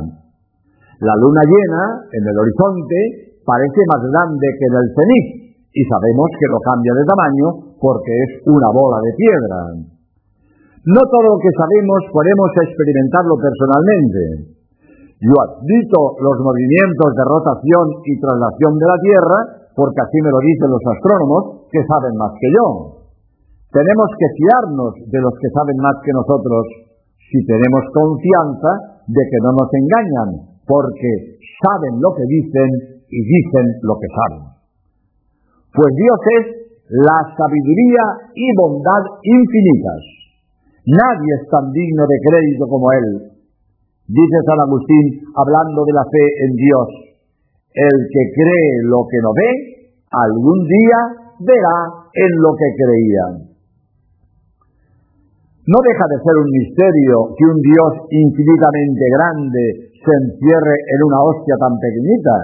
La 1.03 1.15
luna 1.19 1.43
llena 1.43 1.83
en 2.15 2.23
el 2.23 2.35
horizonte 2.39 3.35
parece 3.43 3.81
más 3.91 4.01
grande 4.07 4.47
que 4.55 4.65
en 4.71 4.75
el 4.79 4.87
cenit 4.95 5.27
y 5.67 5.81
sabemos 5.83 6.29
que 6.39 6.47
lo 6.47 6.63
cambia 6.63 6.95
de 6.95 7.03
tamaño 7.03 7.47
porque 7.75 8.13
es 8.15 8.31
una 8.47 8.71
bola 8.71 9.03
de 9.03 9.11
piedra. 9.19 9.59
No 10.87 11.01
todo 11.11 11.27
lo 11.27 11.37
que 11.43 11.51
sabemos 11.59 12.07
podemos 12.07 12.49
experimentarlo 12.55 13.35
personalmente. 13.43 14.21
Yo 15.19 15.35
admito 15.43 15.99
los 16.23 16.37
movimientos 16.39 17.09
de 17.19 17.23
rotación 17.27 17.85
y 17.99 18.13
traslación 18.19 18.71
de 18.79 18.87
la 18.87 18.99
Tierra 19.03 19.39
porque 19.75 19.99
así 19.99 20.17
me 20.23 20.31
lo 20.31 20.39
dicen 20.39 20.71
los 20.71 20.83
astrónomos 20.87 21.67
que 21.67 21.83
saben 21.83 22.15
más 22.15 22.31
que 22.39 22.47
yo. 22.47 22.67
Tenemos 23.73 24.09
que 24.21 24.29
fiarnos 24.37 24.93
de 25.09 25.19
los 25.19 25.33
que 25.41 25.49
saben 25.49 25.77
más 25.81 25.97
que 26.05 26.13
nosotros 26.13 26.61
si 27.17 27.41
tenemos 27.41 27.81
confianza 27.89 29.01
de 29.09 29.23
que 29.25 29.39
no 29.41 29.49
nos 29.57 29.69
engañan, 29.73 30.29
porque 30.61 31.41
saben 31.57 31.97
lo 31.97 32.13
que 32.13 32.21
dicen 32.29 32.69
y 33.09 33.19
dicen 33.25 33.65
lo 33.81 33.97
que 33.97 34.09
saben. 34.13 34.43
Pues 35.73 35.89
Dios 35.89 36.19
es 36.37 36.45
la 37.01 37.17
sabiduría 37.33 38.05
y 38.37 38.45
bondad 38.53 39.03
infinitas. 39.25 40.01
Nadie 40.85 41.31
es 41.41 41.49
tan 41.49 41.65
digno 41.73 42.05
de 42.05 42.17
crédito 42.29 42.69
como 42.69 42.85
Él. 42.93 43.07
Dice 44.05 44.37
San 44.45 44.59
Agustín, 44.69 45.33
hablando 45.33 45.81
de 45.81 45.93
la 45.97 46.05
fe 46.13 46.25
en 46.45 46.51
Dios, 46.61 46.89
el 47.73 47.97
que 48.05 48.23
cree 48.37 48.69
lo 48.85 49.01
que 49.09 49.17
no 49.17 49.33
ve, 49.33 49.49
algún 50.13 50.59
día 50.61 50.99
verá 51.41 51.77
en 52.13 52.31
lo 52.37 52.53
que 52.53 52.69
creía. 52.77 53.52
No 55.63 55.79
deja 55.79 56.05
de 56.11 56.19
ser 56.19 56.35
un 56.43 56.49
misterio 56.51 57.15
que 57.39 57.45
un 57.47 57.59
Dios 57.63 57.91
infinitamente 58.11 59.03
grande 59.15 59.63
se 59.95 60.11
encierre 60.11 60.75
en 60.75 60.99
una 61.07 61.23
hostia 61.23 61.55
tan 61.55 61.79
pequeñita 61.79 62.35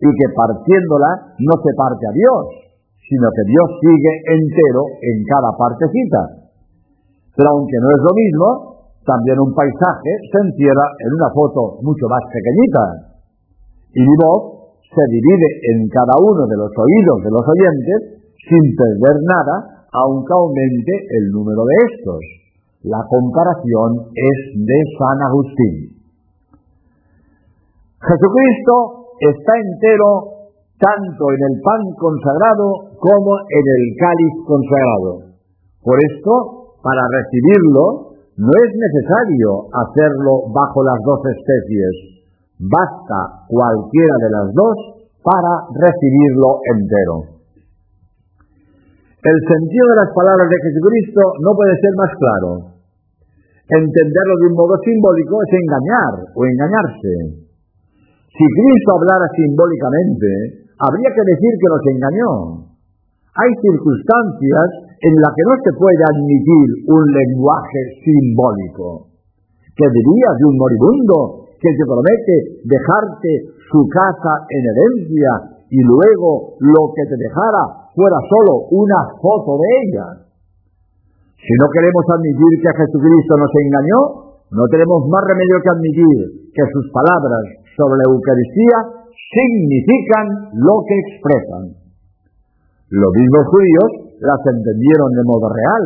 y 0.00 0.08
que 0.16 0.32
partiéndola 0.32 1.36
no 1.44 1.54
se 1.60 1.76
parte 1.76 2.08
a 2.08 2.16
Dios, 2.16 2.42
sino 3.04 3.28
que 3.36 3.44
Dios 3.44 3.68
sigue 3.84 4.12
entero 4.32 4.82
en 5.04 5.16
cada 5.28 5.52
partecita. 5.60 6.48
Pero 7.36 7.48
aunque 7.52 7.76
no 7.76 7.88
es 7.92 8.00
lo 8.00 8.12
mismo, 8.16 8.48
también 9.04 9.36
un 9.36 9.52
paisaje 9.52 10.12
se 10.32 10.38
encierra 10.40 10.88
en 11.04 11.10
una 11.12 11.28
foto 11.36 11.84
mucho 11.84 12.08
más 12.08 12.24
pequeñita. 12.32 13.12
Y 13.92 14.00
mi 14.08 14.16
voz 14.16 14.72
se 14.80 15.04
divide 15.12 15.48
en 15.76 15.84
cada 15.92 16.16
uno 16.16 16.48
de 16.48 16.56
los 16.56 16.72
oídos 16.80 17.18
de 17.28 17.32
los 17.36 17.44
oyentes 17.44 17.98
sin 18.40 18.64
perder 18.72 19.16
nada 19.28 19.71
aunque 19.92 20.32
aumente 20.32 20.92
el 21.20 21.30
número 21.32 21.62
de 21.64 21.76
estos. 21.92 22.20
La 22.82 22.98
comparación 23.08 24.10
es 24.10 24.38
de 24.56 24.78
San 24.98 25.18
Agustín. 25.28 26.02
Jesucristo 28.02 28.74
está 29.20 29.52
entero 29.54 30.42
tanto 30.82 31.24
en 31.30 31.42
el 31.46 31.56
pan 31.62 31.82
consagrado 31.94 32.98
como 32.98 33.30
en 33.38 33.66
el 33.70 33.84
cáliz 33.94 34.34
consagrado. 34.42 35.12
Por 35.78 35.96
esto, 36.10 36.74
para 36.82 37.06
recibirlo, 37.06 38.18
no 38.34 38.50
es 38.50 38.70
necesario 38.74 39.70
hacerlo 39.70 40.50
bajo 40.50 40.82
las 40.82 40.98
dos 41.06 41.20
especies. 41.38 41.94
Basta 42.58 43.46
cualquiera 43.46 44.16
de 44.26 44.30
las 44.34 44.48
dos 44.54 44.76
para 45.22 45.52
recibirlo 45.70 46.58
entero. 46.74 47.31
El 49.22 49.38
sentido 49.38 49.86
de 49.86 50.00
las 50.02 50.10
palabras 50.18 50.50
de 50.50 50.58
Jesucristo 50.66 51.22
no 51.46 51.54
puede 51.54 51.78
ser 51.78 51.94
más 51.94 52.12
claro. 52.18 52.50
Entenderlo 53.70 54.34
de 54.42 54.46
un 54.50 54.56
modo 54.58 54.74
simbólico 54.82 55.38
es 55.46 55.50
engañar 55.62 56.12
o 56.34 56.40
engañarse. 56.42 57.14
Si 58.34 58.44
Cristo 58.50 58.90
hablara 58.98 59.30
simbólicamente, 59.30 60.66
habría 60.74 61.10
que 61.14 61.22
decir 61.22 61.52
que 61.54 61.70
nos 61.70 61.84
engañó. 61.86 62.32
Hay 63.38 63.50
circunstancias 63.62 64.68
en 64.90 65.14
las 65.14 65.32
que 65.38 65.46
no 65.46 65.54
se 65.70 65.72
puede 65.78 66.02
admitir 66.02 66.66
un 66.90 67.02
lenguaje 67.06 67.80
simbólico. 68.02 69.06
¿Qué 69.70 69.86
dirías 69.86 70.34
de 70.34 70.46
un 70.50 70.56
moribundo 70.58 71.46
que 71.62 71.70
te 71.70 71.84
promete 71.86 72.34
dejarte 72.66 73.30
su 73.70 73.86
casa 73.86 74.50
en 74.50 74.62
herencia 74.66 75.51
y 75.72 75.80
luego 75.80 76.60
lo 76.60 76.92
que 76.92 77.04
te 77.08 77.16
dejara 77.16 77.88
fuera 77.96 78.18
solo 78.28 78.68
una 78.76 79.00
foto 79.16 79.56
de 79.56 79.68
ella. 79.80 80.06
Si 81.40 81.52
no 81.56 81.66
queremos 81.72 82.04
admitir 82.12 82.52
que 82.60 82.76
Jesucristo 82.76 83.32
nos 83.40 83.52
engañó, 83.56 84.00
no 84.52 84.64
tenemos 84.68 85.00
más 85.08 85.24
remedio 85.24 85.56
que 85.64 85.72
admitir 85.72 86.16
que 86.52 86.64
sus 86.76 86.92
palabras 86.92 87.44
sobre 87.72 88.04
la 88.04 88.08
Eucaristía 88.12 88.78
significan 89.16 90.52
lo 90.60 90.76
que 90.84 90.96
expresan. 91.08 91.64
Los 92.92 93.12
mismos 93.16 93.44
judíos 93.48 93.90
las 94.20 94.40
entendieron 94.44 95.08
de 95.08 95.24
modo 95.24 95.48
real. 95.48 95.84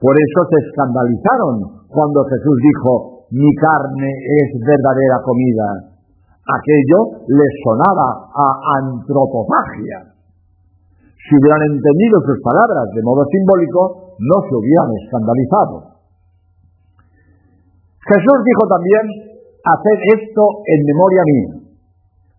Por 0.00 0.16
eso 0.16 0.40
se 0.48 0.58
escandalizaron 0.64 1.84
cuando 1.92 2.24
Jesús 2.24 2.56
dijo, 2.56 3.28
mi 3.36 3.52
carne 3.60 4.10
es 4.16 4.48
verdadera 4.64 5.20
comida. 5.20 5.99
Aquello 6.46 7.24
les 7.28 7.52
sonaba 7.62 8.32
a 8.32 8.46
antropofagia. 8.80 10.16
Si 11.20 11.36
hubieran 11.36 11.62
entendido 11.68 12.16
sus 12.24 12.40
palabras 12.42 12.88
de 12.96 13.02
modo 13.04 13.22
simbólico, 13.28 14.16
no 14.18 14.36
se 14.48 14.54
hubieran 14.56 14.90
escandalizado. 15.04 15.74
Jesús 18.08 18.38
dijo 18.42 18.64
también, 18.66 19.04
haced 19.62 19.98
esto 20.16 20.42
en 20.64 20.80
memoria 20.88 21.22
mía. 21.28 21.52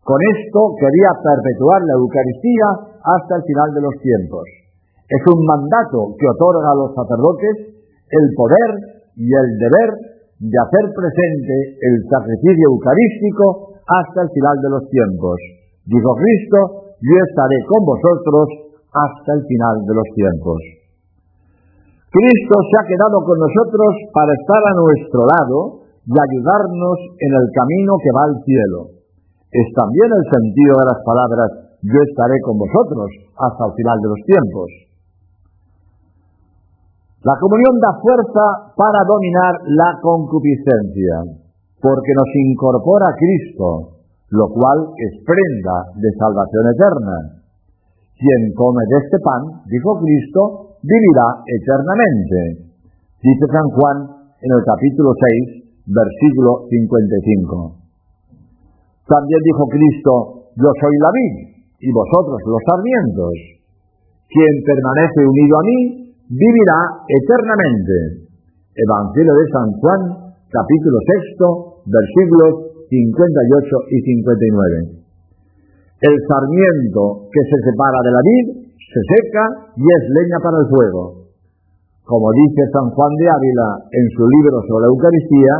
Con 0.03 0.17
esto 0.33 0.59
quería 0.81 1.11
perpetuar 1.21 1.79
la 1.85 1.93
Eucaristía 1.93 2.67
hasta 3.05 3.37
el 3.37 3.43
final 3.45 3.69
de 3.77 3.81
los 3.85 3.95
tiempos. 4.01 4.45
Es 5.07 5.23
un 5.29 5.45
mandato 5.45 6.17
que 6.17 6.25
otorga 6.25 6.71
a 6.73 6.79
los 6.81 6.91
sacerdotes 6.97 7.85
el 8.09 8.25
poder 8.35 8.69
y 9.15 9.29
el 9.29 9.47
deber 9.61 10.10
de 10.41 10.57
hacer 10.57 10.85
presente 10.89 11.55
el 11.85 11.95
sacrificio 12.09 12.65
eucarístico 12.73 13.77
hasta 13.85 14.25
el 14.25 14.29
final 14.33 14.57
de 14.57 14.69
los 14.73 14.83
tiempos. 14.89 15.37
Dijo 15.85 16.11
Cristo, 16.17 16.59
yo 16.97 17.15
estaré 17.29 17.57
con 17.69 17.81
vosotros 17.85 18.45
hasta 18.89 19.29
el 19.37 19.41
final 19.45 19.75
de 19.85 19.93
los 19.93 20.07
tiempos. 20.17 20.59
Cristo 22.09 22.55
se 22.57 22.75
ha 22.75 22.85
quedado 22.89 23.21
con 23.21 23.37
nosotros 23.37 23.91
para 24.11 24.33
estar 24.33 24.61
a 24.65 24.77
nuestro 24.81 25.21
lado 25.29 25.57
y 26.09 26.15
ayudarnos 26.17 26.97
en 27.21 27.31
el 27.37 27.47
camino 27.53 27.93
que 28.01 28.11
va 28.11 28.23
al 28.25 28.37
cielo. 28.41 28.79
Es 29.47 29.67
también 29.77 30.09
el 30.09 30.25
sentido 30.25 30.73
de 30.81 30.89
las 30.89 30.99
palabras 31.05 31.49
yo 31.85 31.99
estaré 32.01 32.37
con 32.41 32.57
vosotros 32.57 33.09
hasta 33.37 33.61
el 33.69 33.73
final 33.77 33.97
de 34.01 34.09
los 34.09 34.21
tiempos. 34.25 34.90
La 37.21 37.37
comunión 37.37 37.77
da 37.77 38.01
fuerza 38.01 38.73
para 38.73 39.05
dominar 39.05 39.53
la 39.77 39.93
concupiscencia, 40.01 41.37
porque 41.77 42.11
nos 42.17 42.29
incorpora 42.49 43.13
a 43.13 43.17
Cristo, 43.17 44.01
lo 44.33 44.49
cual 44.49 44.89
es 44.97 45.21
prenda 45.21 45.77
de 46.01 46.09
salvación 46.17 46.65
eterna. 46.73 47.17
Quien 48.17 48.41
come 48.57 48.81
de 48.89 48.97
este 49.05 49.17
pan, 49.21 49.41
dijo 49.69 50.01
Cristo, 50.01 50.81
vivirá 50.81 51.45
eternamente. 51.45 52.73
Dice 53.21 53.45
San 53.53 53.69
Juan 53.69 53.97
en 54.41 54.51
el 54.57 54.61
capítulo 54.65 55.13
6, 55.13 55.93
versículo 55.93 56.65
55. 56.73 57.81
También 59.05 59.41
dijo 59.45 59.63
Cristo, 59.69 60.11
yo 60.57 60.69
soy 60.73 60.95
la 60.97 61.11
vid 61.13 61.35
y 61.85 61.89
vosotros 61.93 62.41
los 62.49 62.61
sarmientos. 62.65 63.61
Quien 64.25 64.53
permanece 64.65 65.21
unido 65.21 65.53
a 65.53 65.63
mí, 65.69 66.10
vivirá 66.31 66.79
eternamente. 67.11 68.23
Evangelio 68.71 69.35
de 69.35 69.45
San 69.51 69.67
Juan, 69.83 70.01
capítulo 70.47 70.97
6, 71.35 71.91
versículos 71.91 72.51
58 72.87 73.75
y 73.91 73.97
59. 74.95 76.07
El 76.07 76.15
sarmiento 76.23 77.27
que 77.27 77.43
se 77.43 77.57
separa 77.67 77.99
de 77.99 78.11
la 78.15 78.23
vid 78.23 78.45
se 78.79 79.01
seca 79.11 79.45
y 79.75 79.83
es 79.83 80.03
leña 80.07 80.39
para 80.39 80.57
el 80.63 80.67
fuego. 80.71 81.03
Como 82.07 82.27
dice 82.31 82.63
San 82.73 82.89
Juan 82.95 83.13
de 83.19 83.27
Ávila 83.27 83.69
en 83.91 84.05
su 84.15 84.23
libro 84.23 84.55
sobre 84.67 84.87
la 84.87 84.91
Eucaristía, 84.91 85.55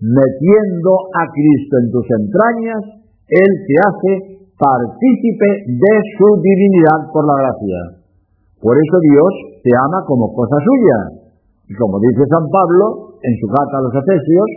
metiendo 0.00 0.92
a 1.16 1.22
Cristo 1.32 1.74
en 1.80 1.86
tus 1.88 2.06
entrañas, 2.20 2.82
Él 3.32 3.50
te 3.64 3.74
hace 3.80 4.12
partícipe 4.60 5.48
de 5.72 5.94
su 6.16 6.28
divinidad 6.36 7.00
por 7.12 7.24
la 7.26 7.36
gracia. 7.48 7.80
Por 8.60 8.76
eso 8.78 8.96
Dios 9.02 9.51
te 9.62 9.70
ama 9.74 10.02
como 10.06 10.34
cosa 10.34 10.58
suya. 10.58 10.98
Y 11.70 11.74
como 11.78 11.98
dice 12.02 12.26
San 12.26 12.46
Pablo 12.50 13.16
en 13.22 13.34
su 13.38 13.46
carta 13.46 13.78
a 13.78 13.84
los 13.86 13.94
Efesios 13.94 14.48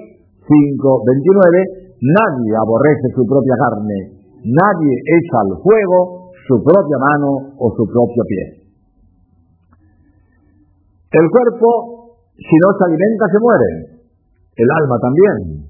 5:29, 0.50 2.02
nadie 2.02 2.54
aborrece 2.58 3.08
su 3.14 3.24
propia 3.26 3.56
carne, 3.56 4.26
Nadie 4.46 4.94
echa 4.94 5.42
al 5.42 5.58
fuego 5.58 6.30
su 6.46 6.62
propia 6.62 6.98
mano 7.02 7.58
o 7.58 7.66
su 7.74 7.82
propio 7.90 8.22
pie. 8.30 8.46
El 11.18 11.26
cuerpo, 11.34 12.22
si 12.38 12.56
no 12.62 12.70
se 12.78 12.84
alimenta, 12.86 13.26
se 13.26 13.40
muere. 13.42 13.70
El 14.54 14.70
alma 14.70 14.98
también. 15.02 15.66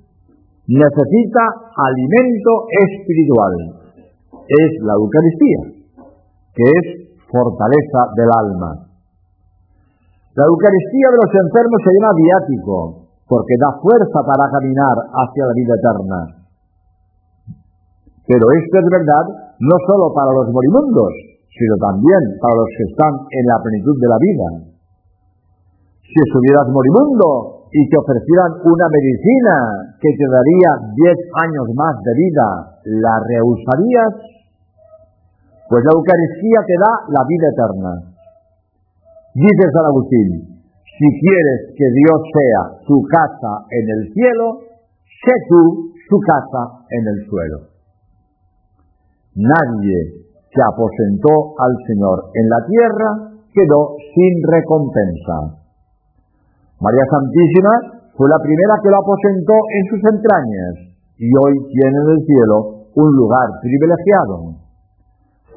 Necesita 0.67 1.43
alimento 1.71 2.51
espiritual. 2.67 3.53
Es 4.43 4.71
la 4.83 4.93
Eucaristía, 4.99 5.61
que 6.51 6.65
es 6.67 6.85
fortaleza 7.31 8.01
del 8.17 8.29
alma. 8.35 8.71
La 10.35 10.43
Eucaristía 10.51 11.07
de 11.15 11.19
los 11.23 11.31
enfermos 11.31 11.79
se 11.79 11.91
llama 11.95 12.11
viático, 12.11 12.75
porque 13.23 13.55
da 13.55 13.71
fuerza 13.79 14.19
para 14.19 14.51
caminar 14.51 14.97
hacia 15.07 15.47
la 15.47 15.55
vida 15.55 15.73
eterna. 15.79 16.19
Pero 18.27 18.43
esto 18.43 18.75
es 18.83 18.87
verdad 18.91 19.25
no 19.63 19.77
solo 19.87 20.11
para 20.11 20.35
los 20.35 20.51
moribundos, 20.51 21.13
sino 21.55 21.79
también 21.79 22.35
para 22.43 22.51
los 22.51 22.67
que 22.67 22.83
están 22.83 23.13
en 23.31 23.45
la 23.47 23.63
plenitud 23.63 23.95
de 23.95 24.09
la 24.11 24.19
vida. 24.19 24.47
Si 26.03 26.17
estuvieras 26.19 26.67
moribundo 26.67 27.71
y 27.71 27.87
te 27.87 27.95
ofrecieran 27.95 28.59
una 28.59 28.87
medicina 28.91 29.55
que 30.03 30.11
te 30.19 30.27
daría 30.27 30.69
10 31.15 31.31
años 31.47 31.67
más 31.79 31.95
de 32.03 32.11
vida, 32.11 32.47
¿la 32.99 33.15
rehusarías? 33.23 34.13
Pues 35.71 35.79
la 35.79 35.95
Eucaristía 35.95 36.59
te 36.67 36.75
da 36.75 36.91
la 37.07 37.23
vida 37.23 37.47
eterna. 37.55 38.14
Dice 39.35 39.67
San 39.67 39.83
Agustín, 39.91 40.47
si 40.79 41.07
quieres 41.19 41.75
que 41.75 41.83
Dios 41.91 42.19
sea 42.23 42.61
tu 42.87 43.03
casa 43.03 43.67
en 43.67 43.83
el 43.83 44.01
cielo, 44.15 44.63
sé 45.03 45.35
tú 45.51 45.91
su 45.91 46.17
casa 46.23 46.87
en 46.87 47.03
el 47.03 47.19
suelo. 47.27 47.59
Nadie 49.35 50.23
que 50.47 50.61
aposentó 50.63 51.51
al 51.59 51.75
Señor 51.83 52.31
en 52.31 52.47
la 52.47 52.61
tierra 52.63 53.09
quedó 53.51 53.99
sin 53.99 54.33
recompensa. 54.47 55.67
María 56.79 57.03
Santísima 57.11 58.07
fue 58.15 58.31
la 58.31 58.39
primera 58.39 58.79
que 58.79 58.87
lo 58.87 59.03
aposentó 59.03 59.51
en 59.51 59.83
sus 59.91 60.01
entrañas 60.15 60.95
y 61.19 61.27
hoy 61.27 61.59
tiene 61.75 61.97
en 62.07 62.09
el 62.15 62.21
cielo 62.23 62.87
un 62.95 63.09
lugar 63.19 63.51
privilegiado. 63.59 64.63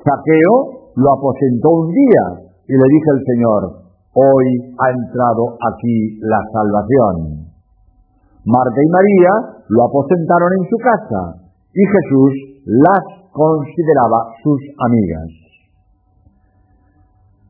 Saqueo 0.03 0.91
lo 0.99 1.09
aposentó 1.15 1.71
un 1.79 1.95
día 1.95 2.48
y 2.69 2.75
le 2.77 2.85
dice 2.85 3.09
el 3.17 3.23
Señor, 3.25 3.63
hoy 4.13 4.47
ha 4.77 4.89
entrado 4.93 5.57
aquí 5.57 6.21
la 6.21 6.41
salvación. 6.53 7.49
Marta 8.45 8.81
y 8.81 8.89
María 8.93 9.33
lo 9.73 9.89
aposentaron 9.89 10.53
en 10.53 10.65
su 10.69 10.77
casa 10.77 11.23
y 11.73 11.81
Jesús 11.81 12.33
las 12.69 13.05
consideraba 13.33 14.37
sus 14.45 14.61
amigas. 14.85 15.29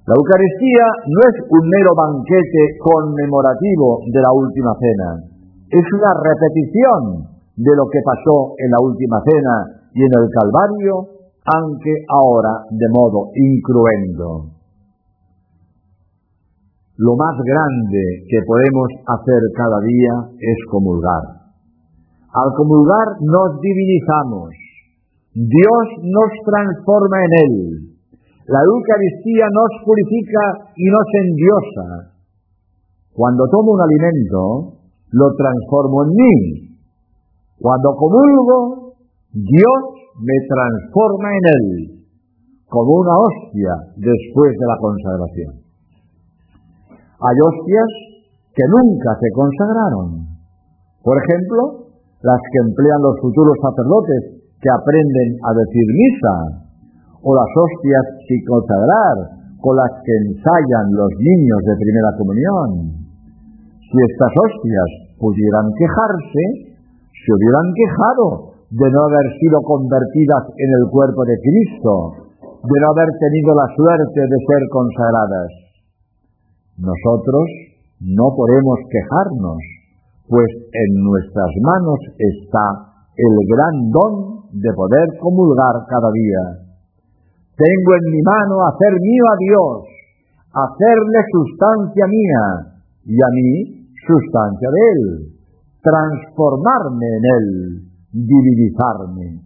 La 0.07 0.14
Eucaristía 0.14 0.87
no 1.04 1.20
es 1.28 1.37
un 1.50 1.64
mero 1.68 1.92
banquete 1.98 2.62
conmemorativo 2.81 4.00
de 4.07 4.20
la 4.22 4.33
última 4.33 4.72
cena, 4.78 5.11
es 5.68 5.87
una 5.98 6.12
repetición 6.14 7.26
de 7.59 7.72
lo 7.74 7.85
que 7.90 8.00
pasó 8.07 8.54
en 8.57 8.70
la 8.70 8.81
última 8.81 9.18
cena 9.26 9.54
y 9.92 10.00
en 10.00 10.12
el 10.14 10.26
Calvario, 10.31 10.94
aunque 11.44 11.92
ahora 12.09 12.64
de 12.70 12.88
modo 12.94 13.28
incruento. 13.35 14.58
Lo 16.99 17.15
más 17.15 17.37
grande 17.47 18.03
que 18.27 18.43
podemos 18.43 18.91
hacer 19.07 19.43
cada 19.55 19.79
día 19.87 20.35
es 20.35 20.59
comulgar. 20.67 21.47
Al 22.35 22.51
comulgar 22.59 23.23
nos 23.23 23.55
divinizamos, 23.63 24.51
Dios 25.31 25.85
nos 26.03 26.31
transforma 26.43 27.19
en 27.23 27.33
Él. 27.39 27.55
La 28.51 28.59
Eucaristía 28.67 29.47
nos 29.47 29.87
purifica 29.87 30.75
y 30.75 30.91
nos 30.91 31.09
endiosa. 31.23 31.87
Cuando 33.15 33.47
tomo 33.47 33.79
un 33.79 33.81
alimento, 33.81 34.83
lo 35.13 35.31
transformo 35.39 36.03
en 36.03 36.11
mí. 36.11 36.35
Cuando 37.63 37.95
comulgo, 37.95 38.95
Dios 39.35 39.83
me 40.19 40.35
transforma 40.51 41.29
en 41.31 41.45
Él, 41.47 41.67
como 42.67 42.91
una 42.91 43.15
hostia 43.23 43.95
después 43.95 44.51
de 44.59 44.67
la 44.67 44.77
consagración. 44.83 45.67
Hay 47.18 47.35
hostias 47.35 47.90
que 48.54 48.62
nunca 48.70 49.11
se 49.18 49.28
consagraron. 49.35 50.38
Por 51.02 51.18
ejemplo, 51.18 51.90
las 52.22 52.38
que 52.38 52.59
emplean 52.62 53.02
los 53.02 53.18
futuros 53.18 53.59
sacerdotes 53.59 54.38
que 54.62 54.70
aprenden 54.70 55.38
a 55.42 55.50
decir 55.54 55.87
misa, 55.87 56.37
o 57.22 57.35
las 57.35 57.50
hostias 57.50 58.04
sin 58.26 58.40
consagrar, 58.46 59.16
con 59.59 59.74
las 59.74 59.90
que 60.07 60.14
ensayan 60.31 60.87
los 60.94 61.11
niños 61.18 61.61
de 61.66 61.74
primera 61.83 62.11
comunión. 62.14 62.70
Si 63.83 63.96
estas 63.98 64.33
hostias 64.38 64.90
pudieran 65.18 65.66
quejarse, 65.74 66.42
se 67.11 67.31
hubieran 67.35 67.66
quejado 67.74 68.26
de 68.70 68.87
no 68.94 69.00
haber 69.11 69.26
sido 69.42 69.59
convertidas 69.66 70.44
en 70.54 70.70
el 70.70 70.85
cuerpo 70.90 71.26
de 71.26 71.37
Cristo, 71.42 71.92
de 72.62 72.76
no 72.78 72.87
haber 72.94 73.11
tenido 73.18 73.50
la 73.59 73.66
suerte 73.74 74.20
de 74.22 74.38
ser 74.38 74.62
consagradas. 74.70 75.67
Nosotros 76.79 77.47
no 77.99 78.31
podemos 78.38 78.79
quejarnos, 78.87 79.59
pues 80.31 80.47
en 80.71 80.91
nuestras 81.03 81.51
manos 81.67 81.99
está 82.14 82.67
el 83.19 83.35
gran 83.51 83.77
don 83.91 84.14
de 84.55 84.71
poder 84.79 85.07
comulgar 85.19 85.75
cada 85.91 86.11
día. 86.14 86.43
Tengo 87.59 87.91
en 87.99 88.07
mi 88.14 88.23
mano 88.23 88.62
hacer 88.71 88.95
mío 88.95 89.25
a 89.27 89.37
Dios, 89.43 89.75
hacerle 90.55 91.21
sustancia 91.35 92.07
mía 92.07 92.45
y 93.11 93.19
a 93.19 93.31
mí 93.35 93.51
sustancia 94.07 94.69
de 94.71 94.81
Él, 94.95 95.03
transformarme 95.83 97.07
en 97.11 97.25
Él, 97.27 97.47
divinizarme. 98.14 99.43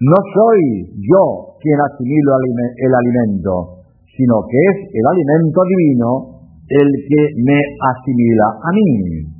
No 0.00 0.18
soy 0.32 0.88
yo 1.04 1.56
quien 1.60 1.76
asimilo 1.84 2.32
el 2.80 2.92
alimento, 2.96 3.84
sino 4.16 4.40
que 4.48 4.56
es 4.56 4.76
el 4.96 5.04
alimento 5.04 5.60
divino 5.68 6.35
el 6.68 6.88
que 7.08 7.22
me 7.46 7.58
asimila 7.62 8.46
a 8.58 8.70
mí. 8.74 9.36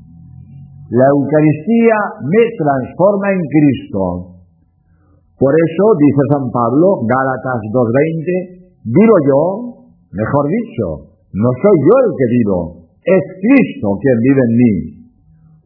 La 0.90 1.06
Eucaristía 1.10 1.98
me 2.22 2.42
transforma 2.54 3.26
en 3.34 3.42
Cristo. 3.42 4.02
Por 5.34 5.52
eso, 5.52 5.84
dice 5.98 6.22
San 6.30 6.46
Pablo, 6.54 7.02
Gálatas 7.04 7.60
2.20, 7.74 8.86
vivo 8.86 9.16
yo, 9.26 9.40
mejor 10.14 10.44
dicho, 10.46 10.86
no 11.34 11.50
soy 11.60 11.76
yo 11.82 11.94
el 12.06 12.10
que 12.14 12.28
vivo, 12.40 12.58
es 13.02 13.22
Cristo 13.42 13.98
quien 14.00 14.18
vive 14.22 14.42
en 14.46 14.54
mí. 14.56 14.72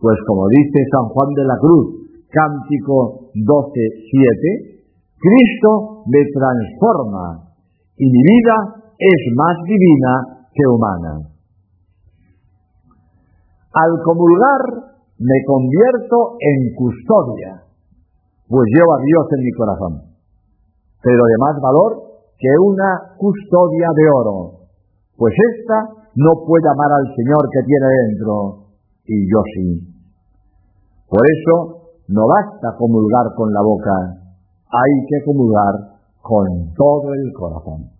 Pues 0.01 0.17
como 0.27 0.49
dice 0.49 0.81
San 0.91 1.07
Juan 1.13 1.31
de 1.37 1.45
la 1.45 1.57
Cruz, 1.61 1.87
Cántico 2.33 3.31
12.7, 3.37 4.81
Cristo 5.21 6.03
me 6.09 6.23
transforma 6.33 7.53
y 8.01 8.09
mi 8.09 8.23
vida 8.25 8.57
es 8.97 9.21
más 9.37 9.57
divina 9.69 10.13
que 10.49 10.65
humana. 10.65 11.31
Al 13.73 13.93
comulgar 14.03 14.63
me 15.19 15.39
convierto 15.47 16.35
en 16.41 16.75
custodia, 16.75 17.63
pues 18.49 18.67
llevo 18.75 18.93
a 18.95 19.03
Dios 19.05 19.27
en 19.31 19.45
mi 19.45 19.53
corazón, 19.53 19.95
pero 21.03 21.23
de 21.23 21.39
más 21.39 21.61
valor 21.63 21.93
que 22.37 22.51
una 22.67 23.15
custodia 23.17 23.89
de 23.95 24.07
oro, 24.11 24.67
pues 25.17 25.35
ésta 25.55 26.09
no 26.17 26.33
puede 26.43 26.67
amar 26.67 26.91
al 26.99 27.15
Señor 27.15 27.47
que 27.47 27.63
tiene 27.63 27.87
dentro, 28.09 28.75
y 29.07 29.31
yo 29.31 29.41
sí. 29.55 29.67
Por 31.07 31.21
eso 31.23 31.95
no 32.09 32.27
basta 32.27 32.77
comulgar 32.77 33.31
con 33.37 33.53
la 33.53 33.63
boca, 33.63 33.95
hay 34.67 34.95
que 35.07 35.25
comulgar 35.27 36.01
con 36.23 36.75
todo 36.75 37.15
el 37.15 37.33
corazón. 37.39 37.91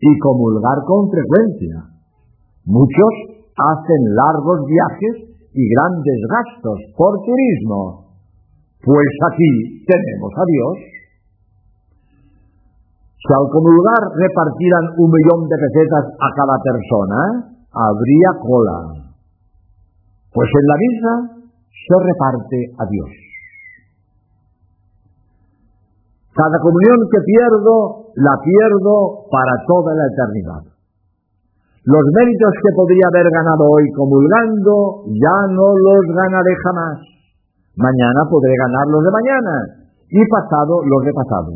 Y 0.00 0.18
comulgar 0.18 0.78
con 0.86 1.10
frecuencia. 1.10 1.92
Muchos 2.64 3.35
hacen 3.56 4.02
largos 4.14 4.60
viajes 4.68 5.32
y 5.52 5.62
grandes 5.72 6.20
gastos 6.28 6.78
por 6.96 7.16
turismo, 7.24 8.12
pues 8.84 9.10
aquí 9.32 9.82
tenemos 9.88 10.32
a 10.36 10.44
Dios. 10.44 10.74
Si 13.16 13.32
al 13.32 13.48
comulgar 13.50 14.02
repartieran 14.14 14.84
un 15.00 15.10
millón 15.10 15.48
de 15.48 15.56
pesetas 15.56 16.04
a 16.20 16.28
cada 16.36 16.56
persona, 16.62 17.20
habría 17.72 18.30
cola. 18.38 18.78
Pues 20.30 20.48
en 20.52 20.66
la 20.68 20.76
misa 20.76 21.12
se 21.72 21.96
reparte 22.04 22.58
a 22.78 22.84
Dios. 22.86 23.10
Cada 26.36 26.58
comunión 26.60 27.00
que 27.10 27.20
pierdo, 27.24 28.12
la 28.14 28.36
pierdo 28.44 29.24
para 29.32 29.56
toda 29.66 29.94
la 29.96 30.04
eternidad. 30.12 30.75
Los 31.86 32.02
méritos 32.18 32.54
que 32.66 32.74
podría 32.74 33.06
haber 33.14 33.30
ganado 33.30 33.62
hoy 33.62 33.86
comulgando, 33.94 35.06
ya 35.06 35.38
no 35.54 35.70
los 35.70 36.02
ganaré 36.18 36.54
jamás. 36.66 36.98
Mañana 37.78 38.26
podré 38.26 38.50
ganar 38.58 38.86
los 38.90 39.06
de 39.06 39.12
mañana 39.14 39.54
y 40.10 40.18
pasado 40.26 40.82
los 40.82 41.02
de 41.06 41.14
pasado. 41.14 41.52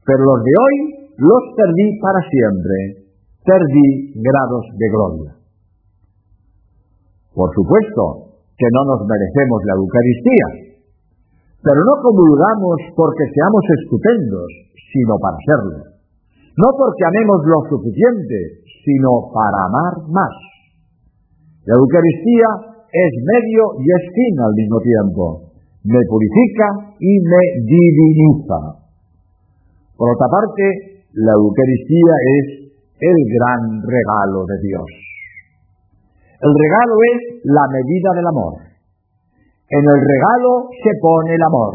Pero 0.00 0.24
los 0.24 0.40
de 0.40 0.54
hoy 0.56 0.74
los 1.20 1.42
perdí 1.60 1.86
para 2.00 2.24
siempre. 2.24 3.04
Perdí 3.44 4.16
grados 4.24 4.64
de 4.80 4.86
gloria. 4.88 5.30
Por 7.36 7.52
supuesto 7.52 8.40
que 8.56 8.68
no 8.72 8.96
nos 8.96 9.04
merecemos 9.04 9.60
la 9.68 9.76
Eucaristía, 9.76 10.48
pero 11.60 11.84
no 11.84 11.94
comulgamos 12.00 12.96
porque 12.96 13.28
seamos 13.28 13.64
estupendos, 13.76 14.48
sino 14.88 15.20
para 15.20 15.36
serlo. 15.44 15.84
No 16.56 16.68
porque 16.76 17.04
amemos 17.04 17.40
lo 17.44 17.60
suficiente, 17.76 18.59
sino 18.84 19.30
para 19.32 19.58
amar 19.66 19.94
más. 20.08 20.34
La 21.66 21.76
Eucaristía 21.76 22.48
es 22.90 23.12
medio 23.22 23.62
y 23.78 23.86
es 23.86 24.04
fin 24.14 24.34
al 24.40 24.54
mismo 24.54 24.78
tiempo. 24.80 25.24
Me 25.84 26.00
purifica 26.08 26.96
y 26.98 27.12
me 27.20 27.42
diviniza. 27.64 28.80
Por 29.96 30.08
otra 30.16 30.28
parte, 30.28 31.04
la 31.14 31.32
Eucaristía 31.32 32.14
es 32.40 32.46
el 33.00 33.18
gran 33.36 33.82
regalo 33.82 34.44
de 34.46 34.56
Dios. 34.62 34.88
El 36.40 36.52
regalo 36.56 36.94
es 37.12 37.44
la 37.44 37.64
medida 37.68 38.10
del 38.16 38.26
amor. 38.26 38.54
En 39.68 39.84
el 39.84 40.00
regalo 40.00 40.68
se 40.82 40.90
pone 41.00 41.34
el 41.34 41.42
amor. 41.42 41.74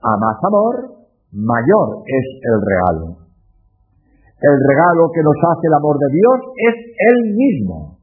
A 0.00 0.12
más 0.16 0.38
amor, 0.44 0.74
mayor 1.32 2.02
es 2.06 2.26
el 2.42 2.60
regalo. 2.62 3.25
El 4.46 4.54
regalo 4.62 5.10
que 5.10 5.26
nos 5.26 5.38
hace 5.42 5.66
el 5.66 5.74
amor 5.74 5.98
de 5.98 6.10
Dios 6.14 6.38
es 6.70 6.76
Él 6.94 7.18
mismo. 7.34 7.98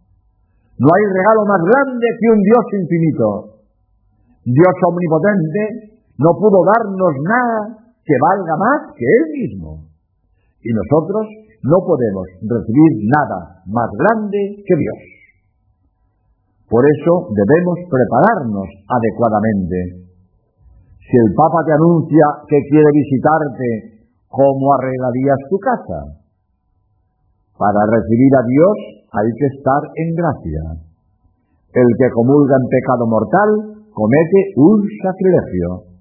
No 0.76 0.88
hay 0.92 1.04
regalo 1.08 1.48
más 1.48 1.62
grande 1.64 2.08
que 2.20 2.28
un 2.36 2.42
Dios 2.44 2.66
infinito. 2.84 3.28
Dios 4.44 4.76
omnipotente 4.84 5.94
no 6.20 6.36
pudo 6.36 6.60
darnos 6.68 7.16
nada 7.24 7.60
que 8.04 8.16
valga 8.20 8.56
más 8.60 8.92
que 8.92 9.06
Él 9.08 9.24
mismo. 9.40 9.88
Y 10.60 10.70
nosotros 10.76 11.24
no 11.64 11.80
podemos 11.88 12.28
recibir 12.44 12.92
nada 13.08 13.64
más 13.72 13.88
grande 13.96 14.68
que 14.68 14.76
Dios. 14.76 15.00
Por 16.68 16.84
eso 16.84 17.32
debemos 17.32 17.88
prepararnos 17.88 18.68
adecuadamente. 18.92 20.12
Si 21.08 21.16
el 21.16 21.32
Papa 21.40 21.64
te 21.64 21.72
anuncia 21.72 22.26
que 22.52 22.60
quiere 22.68 22.92
visitarte, 22.92 23.68
¿cómo 24.28 24.74
arreglarías 24.76 25.40
tu 25.48 25.56
casa? 25.60 26.23
Para 27.64 27.80
recibir 27.88 28.28
a 28.36 28.44
Dios 28.44 28.76
hay 29.08 29.30
que 29.40 29.48
estar 29.56 29.80
en 29.96 30.10
gracia. 30.20 30.84
El 31.72 31.88
que 31.96 32.12
comulga 32.12 32.60
en 32.60 32.68
pecado 32.68 33.08
mortal 33.08 33.50
comete 33.88 34.40
un 34.60 34.84
sacrilegio. 35.00 35.96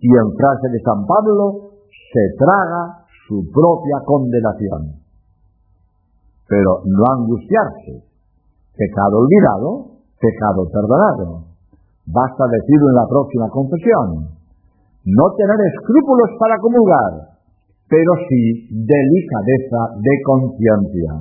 Y 0.00 0.08
en 0.08 0.28
frase 0.40 0.72
de 0.72 0.80
San 0.80 1.04
Pablo, 1.04 1.76
se 1.84 2.24
traga 2.40 3.04
su 3.28 3.44
propia 3.52 4.00
condenación. 4.08 5.04
Pero 6.48 6.80
no 6.88 7.04
angustiarse, 7.12 8.08
Pecado 8.72 9.20
olvidado, 9.20 10.00
pecado 10.16 10.64
perdonado. 10.72 11.44
Basta 12.08 12.44
decirlo 12.56 12.88
en 12.88 12.96
la 12.96 13.06
próxima 13.06 13.48
confesión. 13.52 14.32
No 15.04 15.24
tener 15.36 15.60
escrúpulos 15.76 16.30
para 16.40 16.56
comulgar, 16.56 17.29
pero 17.90 18.12
sí 18.28 18.70
delicadeza 18.70 19.98
de 19.98 20.14
conciencia. 20.24 21.12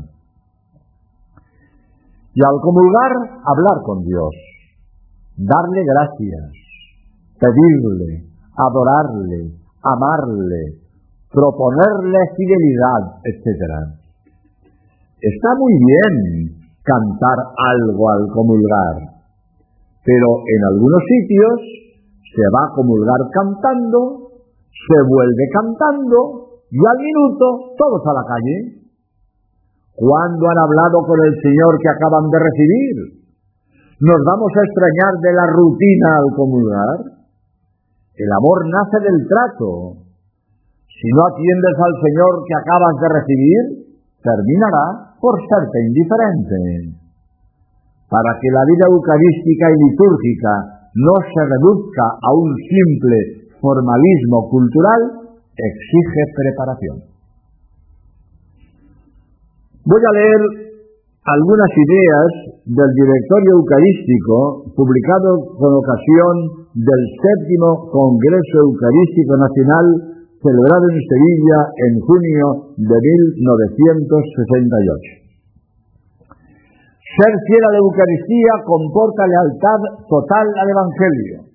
Y 2.36 2.42
al 2.46 2.62
comulgar, 2.62 3.42
hablar 3.42 3.78
con 3.84 4.06
Dios, 4.06 4.30
darle 5.36 5.82
gracias, 5.84 6.54
pedirle, 7.42 8.30
adorarle, 8.54 9.50
amarle, 9.82 10.78
proponerle 11.34 12.20
fidelidad, 12.38 13.18
etc. 13.26 13.98
Está 15.20 15.50
muy 15.58 15.74
bien 15.74 16.54
cantar 16.84 17.38
algo 17.66 18.10
al 18.12 18.30
comulgar. 18.32 19.18
Pero 20.06 20.28
en 20.46 20.62
algunos 20.70 21.02
sitios 21.02 21.60
se 22.30 22.46
va 22.54 22.62
a 22.70 22.76
comulgar 22.76 23.20
cantando, 23.34 24.30
se 24.70 24.98
vuelve 25.10 25.46
cantando 25.52 26.49
y 26.70 26.78
al 26.78 27.00
minuto 27.02 27.74
todos 27.78 28.02
a 28.06 28.14
la 28.14 28.26
calle. 28.30 28.58
¿Cuándo 29.98 30.44
han 30.48 30.60
hablado 30.64 31.04
con 31.04 31.20
el 31.20 31.34
Señor 31.42 31.76
que 31.82 31.90
acaban 31.90 32.30
de 32.30 32.40
recibir? 32.40 32.96
¿Nos 34.00 34.22
vamos 34.24 34.52
a 34.56 34.64
extrañar 34.64 35.14
de 35.20 35.32
la 35.34 35.46
rutina 35.50 36.10
al 36.24 36.30
comulgar? 36.38 36.98
El 38.16 38.32
amor 38.32 38.64
nace 38.70 38.98
del 39.04 39.20
trato. 39.28 39.70
Si 40.88 41.08
no 41.12 41.22
atiendes 41.28 41.76
al 41.76 41.96
Señor 42.00 42.32
que 42.48 42.56
acabas 42.56 42.96
de 42.96 43.08
recibir, 43.12 43.64
terminará 44.24 45.20
por 45.20 45.36
serte 45.36 45.78
indiferente. 45.84 46.96
Para 48.08 48.32
que 48.40 48.50
la 48.56 48.64
vida 48.64 48.86
eucarística 48.88 49.66
y 49.68 49.76
litúrgica 49.84 50.54
no 50.96 51.16
se 51.28 51.42
reduzca 51.44 52.06
a 52.24 52.30
un 52.40 52.50
simple 52.56 53.52
formalismo 53.60 54.48
cultural, 54.48 55.19
exige 55.60 56.24
preparación. 56.36 57.04
Voy 59.86 60.00
a 60.00 60.12
leer 60.16 60.42
algunas 61.26 61.72
ideas 61.76 62.28
del 62.66 62.94
directorio 62.94 63.52
eucarístico 63.60 64.64
publicado 64.76 65.40
con 65.60 65.74
ocasión 65.76 66.68
del 66.74 67.02
séptimo 67.20 67.90
Congreso 67.92 68.62
Eucarístico 68.70 69.36
Nacional 69.36 70.16
celebrado 70.40 70.90
en 70.90 71.02
Sevilla 71.04 71.60
en 71.90 72.00
junio 72.00 72.72
de 72.78 72.96
1968. 72.96 75.20
Ser 77.20 77.34
fiel 77.50 77.64
a 77.66 77.74
la 77.74 77.82
Eucaristía 77.84 78.54
comporta 78.64 79.28
lealtad 79.28 79.82
total 80.08 80.46
al 80.46 80.70
Evangelio, 80.70 81.52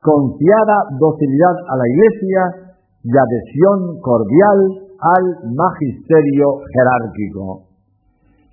confiada 0.00 0.88
docilidad 0.96 1.52
a 1.68 1.76
la 1.76 1.84
Iglesia 1.90 2.71
y 3.02 3.10
adhesión 3.10 3.98
cordial 3.98 4.58
al 5.02 5.24
magisterio 5.50 6.62
jerárquico. 6.70 7.66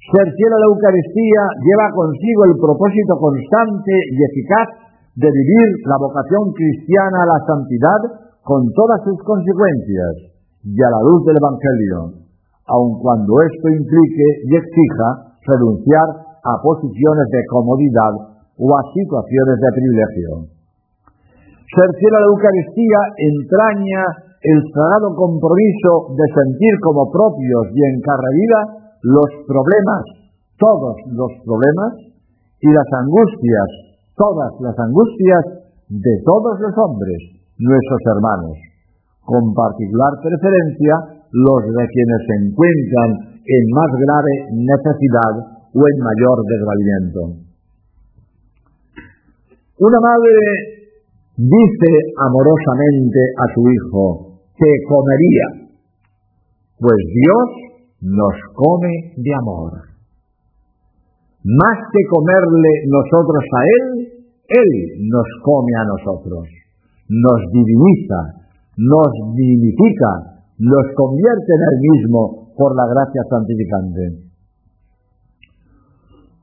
Ser 0.10 0.26
fiel 0.26 0.52
a 0.54 0.60
la 0.60 0.70
Eucaristía 0.74 1.44
lleva 1.62 1.94
consigo 1.94 2.42
el 2.50 2.56
propósito 2.58 3.14
constante 3.22 3.94
y 3.94 4.18
eficaz 4.18 4.68
de 5.14 5.30
vivir 5.30 5.68
la 5.86 6.02
vocación 6.02 6.50
cristiana 6.58 7.18
a 7.22 7.30
la 7.30 7.40
santidad 7.46 8.02
con 8.42 8.66
todas 8.74 9.06
sus 9.06 9.22
consecuencias 9.22 10.34
y 10.66 10.74
a 10.82 10.90
la 10.90 11.02
luz 11.06 11.22
del 11.30 11.38
Evangelio, 11.38 12.26
aun 12.66 12.98
cuando 12.98 13.38
esto 13.46 13.68
implique 13.70 14.28
y 14.50 14.52
exija 14.58 15.38
renunciar 15.46 16.08
a 16.42 16.54
posiciones 16.58 17.28
de 17.30 17.42
comodidad 17.54 18.14
o 18.58 18.68
a 18.74 18.82
situaciones 18.98 19.58
de 19.62 19.70
privilegio. 19.78 20.30
Ser 21.70 21.90
fiel 22.02 22.14
a 22.18 22.22
la 22.26 22.32
Eucaristía 22.34 23.00
entraña 23.30 24.04
el 24.42 24.60
sagrado 24.72 25.16
compromiso 25.16 26.16
de 26.16 26.26
sentir 26.32 26.74
como 26.84 27.12
propios 27.12 27.64
y 27.76 27.80
en 27.84 28.00
vida 28.00 28.60
los 29.04 29.30
problemas, 29.48 30.04
todos 30.58 30.96
los 31.12 31.32
problemas, 31.44 32.10
y 32.60 32.68
las 32.68 32.90
angustias, 33.04 33.70
todas 34.16 34.52
las 34.60 34.76
angustias 34.80 35.44
de 35.88 36.14
todos 36.28 36.60
los 36.60 36.76
hombres, 36.76 37.20
nuestros 37.58 38.02
hermanos, 38.16 38.56
con 39.24 39.54
particular 39.56 40.12
preferencia 40.20 41.24
los 41.32 41.62
de 41.64 41.86
quienes 41.88 42.22
se 42.28 42.36
encuentran 42.44 43.10
en 43.40 43.64
más 43.72 43.92
grave 43.96 44.34
necesidad 44.60 45.34
o 45.72 45.80
en 45.80 45.98
mayor 46.04 46.38
desvalimiento. 46.44 47.22
Una 49.80 50.00
madre 50.04 50.36
dice 51.38 51.92
amorosamente 52.20 53.22
a 53.40 53.46
su 53.56 53.62
hijo 53.64 54.29
que 54.60 54.72
comería, 54.88 55.72
pues 56.80 57.00
Dios 57.00 57.48
nos 58.02 58.36
come 58.56 59.14
de 59.16 59.32
amor. 59.36 59.72
Más 61.44 61.78
que 61.92 62.02
comerle 62.12 62.72
nosotros 62.92 63.44
a 63.56 63.62
Él, 63.64 63.86
Él 64.48 64.72
nos 65.08 65.28
come 65.44 65.72
a 65.80 65.86
nosotros, 65.88 66.44
nos 67.08 67.42
diviniza, 67.52 68.20
nos 68.76 69.12
dignifica, 69.36 70.44
nos 70.60 70.86
convierte 70.96 71.52
en 71.56 71.62
Él 71.64 71.78
mismo 71.80 72.52
por 72.58 72.76
la 72.76 72.84
gracia 72.88 73.24
santificante. 73.30 74.28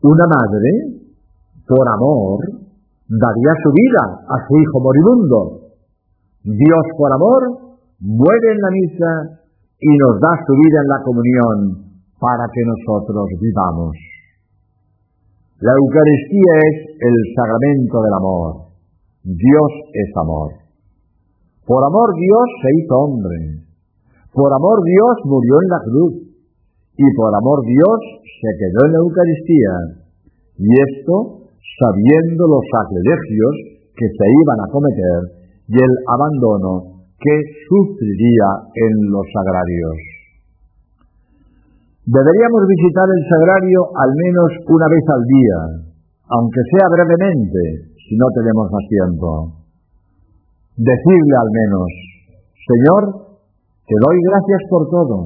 Una 0.03 0.25
madre, 0.25 0.71
por 1.69 1.85
amor, 1.85 2.41
daría 3.09 3.53
su 3.63 3.71
vida 3.73 4.25
a 4.25 4.37
su 4.49 4.57
hijo 4.57 4.81
moribundo. 4.81 5.39
Dios, 6.45 6.85
por 6.97 7.13
amor, 7.13 7.66
muere 8.01 8.47
en 8.53 8.61
la 8.61 8.71
misa 8.71 9.13
y 9.81 9.91
nos 9.97 10.21
da 10.21 10.33
su 10.47 10.53
vida 10.53 10.79
en 10.83 10.89
la 10.89 11.01
comunión 11.05 11.57
para 12.21 12.45
que 12.53 12.63
nosotros 12.65 13.27
vivamos. 13.41 13.93
La 15.61 15.73
Eucaristía 15.73 16.53
es 16.69 16.77
el 17.01 17.17
sacramento 17.37 17.97
del 18.03 18.15
amor. 18.15 18.51
Dios 19.25 19.73
es 19.93 20.11
amor. 20.17 20.53
Por 21.67 21.83
amor 21.85 22.09
Dios 22.15 22.47
se 22.63 22.69
hizo 22.77 22.95
hombre. 22.95 23.37
Por 24.33 24.53
amor 24.53 24.85
Dios 24.85 25.15
murió 25.25 25.55
en 25.63 25.69
la 25.69 25.81
cruz. 25.81 26.15
Y 26.97 27.07
por 27.17 27.35
amor 27.35 27.65
Dios 27.65 27.99
se 28.41 28.51
quedó 28.57 28.87
en 28.87 28.93
la 28.93 28.99
Eucaristía, 29.05 29.75
y 30.57 30.69
esto 30.73 31.45
sabiendo 31.77 32.49
los 32.49 32.65
sacrilegios 32.73 33.55
que 33.93 34.09
se 34.09 34.27
iban 34.45 34.61
a 34.65 34.71
cometer 34.73 35.21
y 35.69 35.77
el 35.77 35.93
abandono 36.09 36.96
que 37.19 37.35
sufriría 37.69 38.49
en 38.75 38.93
los 39.11 39.27
sagrarios. 39.33 39.97
Deberíamos 42.07 42.63
visitar 42.71 43.09
el 43.11 43.23
sagrario 43.27 43.81
al 43.99 44.13
menos 44.15 44.49
una 44.69 44.87
vez 44.87 45.05
al 45.11 45.25
día, 45.27 45.59
aunque 46.31 46.63
sea 46.71 46.87
brevemente, 46.87 47.91
si 47.99 48.15
no 48.15 48.27
tenemos 48.31 48.71
más 48.71 48.87
tiempo. 48.87 49.29
Decirle 50.77 51.37
al 51.41 51.51
menos, 51.51 51.89
Señor, 52.63 53.03
te 53.89 53.97
doy 53.97 54.17
gracias 54.23 54.63
por 54.71 54.83
todo, 54.87 55.19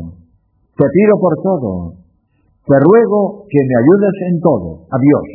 te 0.79 0.87
pido 0.89 1.15
por 1.21 1.35
todo, 1.43 2.01
te 2.65 2.77
ruego 2.81 3.45
que 3.51 3.61
me 3.61 3.75
ayudes 3.77 4.17
en 4.31 4.41
todo. 4.41 4.87
Adiós. 4.89 5.27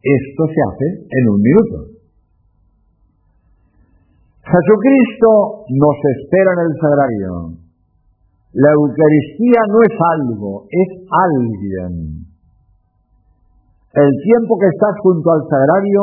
Esto 0.00 0.42
se 0.48 0.60
hace 0.64 0.86
en 1.08 1.24
un 1.28 1.40
minuto. 1.40 1.99
Jesucristo 4.40 5.68
nos 5.68 5.98
espera 6.16 6.50
en 6.56 6.60
el 6.64 6.74
sagrario. 6.80 7.32
La 8.52 8.70
Eucaristía 8.72 9.62
no 9.68 9.78
es 9.84 9.94
algo, 10.16 10.64
es 10.66 10.90
alguien. 11.06 12.24
El 13.94 14.10
tiempo 14.22 14.58
que 14.58 14.70
estás 14.74 14.94
junto 15.02 15.30
al 15.30 15.42
sagrario 15.46 16.00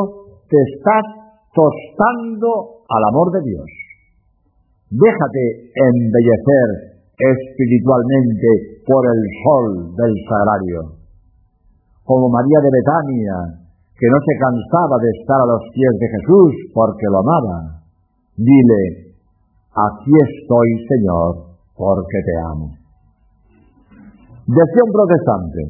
te 0.48 0.56
estás 0.56 1.04
tostando 1.52 2.84
al 2.88 3.02
amor 3.12 3.32
de 3.32 3.42
Dios. 3.42 3.68
Déjate 4.88 5.44
embellecer 5.74 6.68
espiritualmente 7.18 8.80
por 8.86 9.02
el 9.04 9.20
sol 9.44 9.92
del 9.92 10.14
sagrario. 10.24 10.80
Como 12.04 12.30
María 12.30 12.60
de 12.64 12.72
Betania, 12.72 13.36
que 13.92 14.08
no 14.08 14.18
se 14.24 14.34
cansaba 14.40 14.96
de 15.02 15.10
estar 15.20 15.40
a 15.42 15.50
los 15.52 15.62
pies 15.74 15.94
de 16.00 16.08
Jesús 16.08 16.52
porque 16.72 17.06
lo 17.10 17.18
amaba. 17.20 17.77
Dile, 18.38 19.18
aquí 19.74 20.12
estoy, 20.14 20.68
Señor, 20.86 21.58
porque 21.74 22.18
te 22.22 22.34
amo. 22.46 22.70
Decía 24.46 24.82
un 24.86 24.92
protestante, 24.94 25.60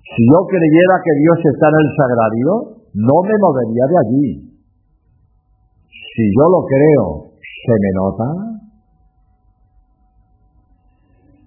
si 0.00 0.22
yo 0.24 0.40
creyera 0.48 0.96
que 1.04 1.14
Dios 1.20 1.38
está 1.52 1.68
en 1.68 1.78
el 1.84 1.88
sagrario, 1.92 2.52
no 2.96 3.16
me 3.28 3.36
movería 3.36 3.84
de 3.92 3.96
allí. 4.08 4.26
Si 5.84 6.24
yo 6.32 6.44
lo 6.48 6.64
creo, 6.64 7.36
¿se 7.36 7.74
me 7.76 7.90
nota? 8.00 8.28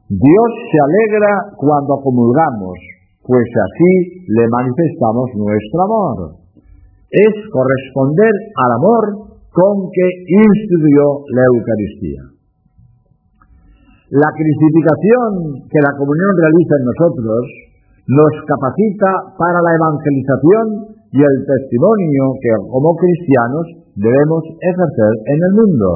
Dios 0.10 0.49
se 0.69 0.77
alegra 0.77 1.58
cuando 1.58 2.05
comulgamos, 2.05 2.77
pues 3.25 3.49
así 3.49 4.21
le 4.29 4.45
manifestamos 4.47 5.25
nuestro 5.41 5.81
amor. 5.81 6.38
Es 7.10 7.34
corresponder 7.49 8.31
al 8.62 8.71
amor 8.77 9.24
con 9.55 9.87
que 9.87 10.07
instituyó 10.27 11.23
la 11.31 11.43
Eucaristía. 11.47 12.23
La 14.11 14.29
crucificación 14.35 15.63
que 15.71 15.79
la 15.79 15.95
comunión 15.95 16.31
realiza 16.43 16.75
en 16.75 16.85
nosotros 16.91 17.41
nos 18.05 18.34
capacita 18.45 19.11
para 19.39 19.63
la 19.63 19.71
evangelización 19.80 20.65
y 21.09 21.19
el 21.23 21.38
testimonio 21.47 22.36
que 22.38 22.51
como 22.67 22.99
cristianos 22.99 23.65
debemos 23.95 24.43
ejercer 24.59 25.13
en 25.23 25.39
el 25.39 25.53
mundo. 25.55 25.89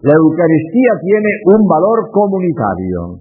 La 0.00 0.16
Eucaristía 0.16 0.92
tiene 1.04 1.30
un 1.52 1.60
valor 1.68 2.08
comunitario. 2.08 3.20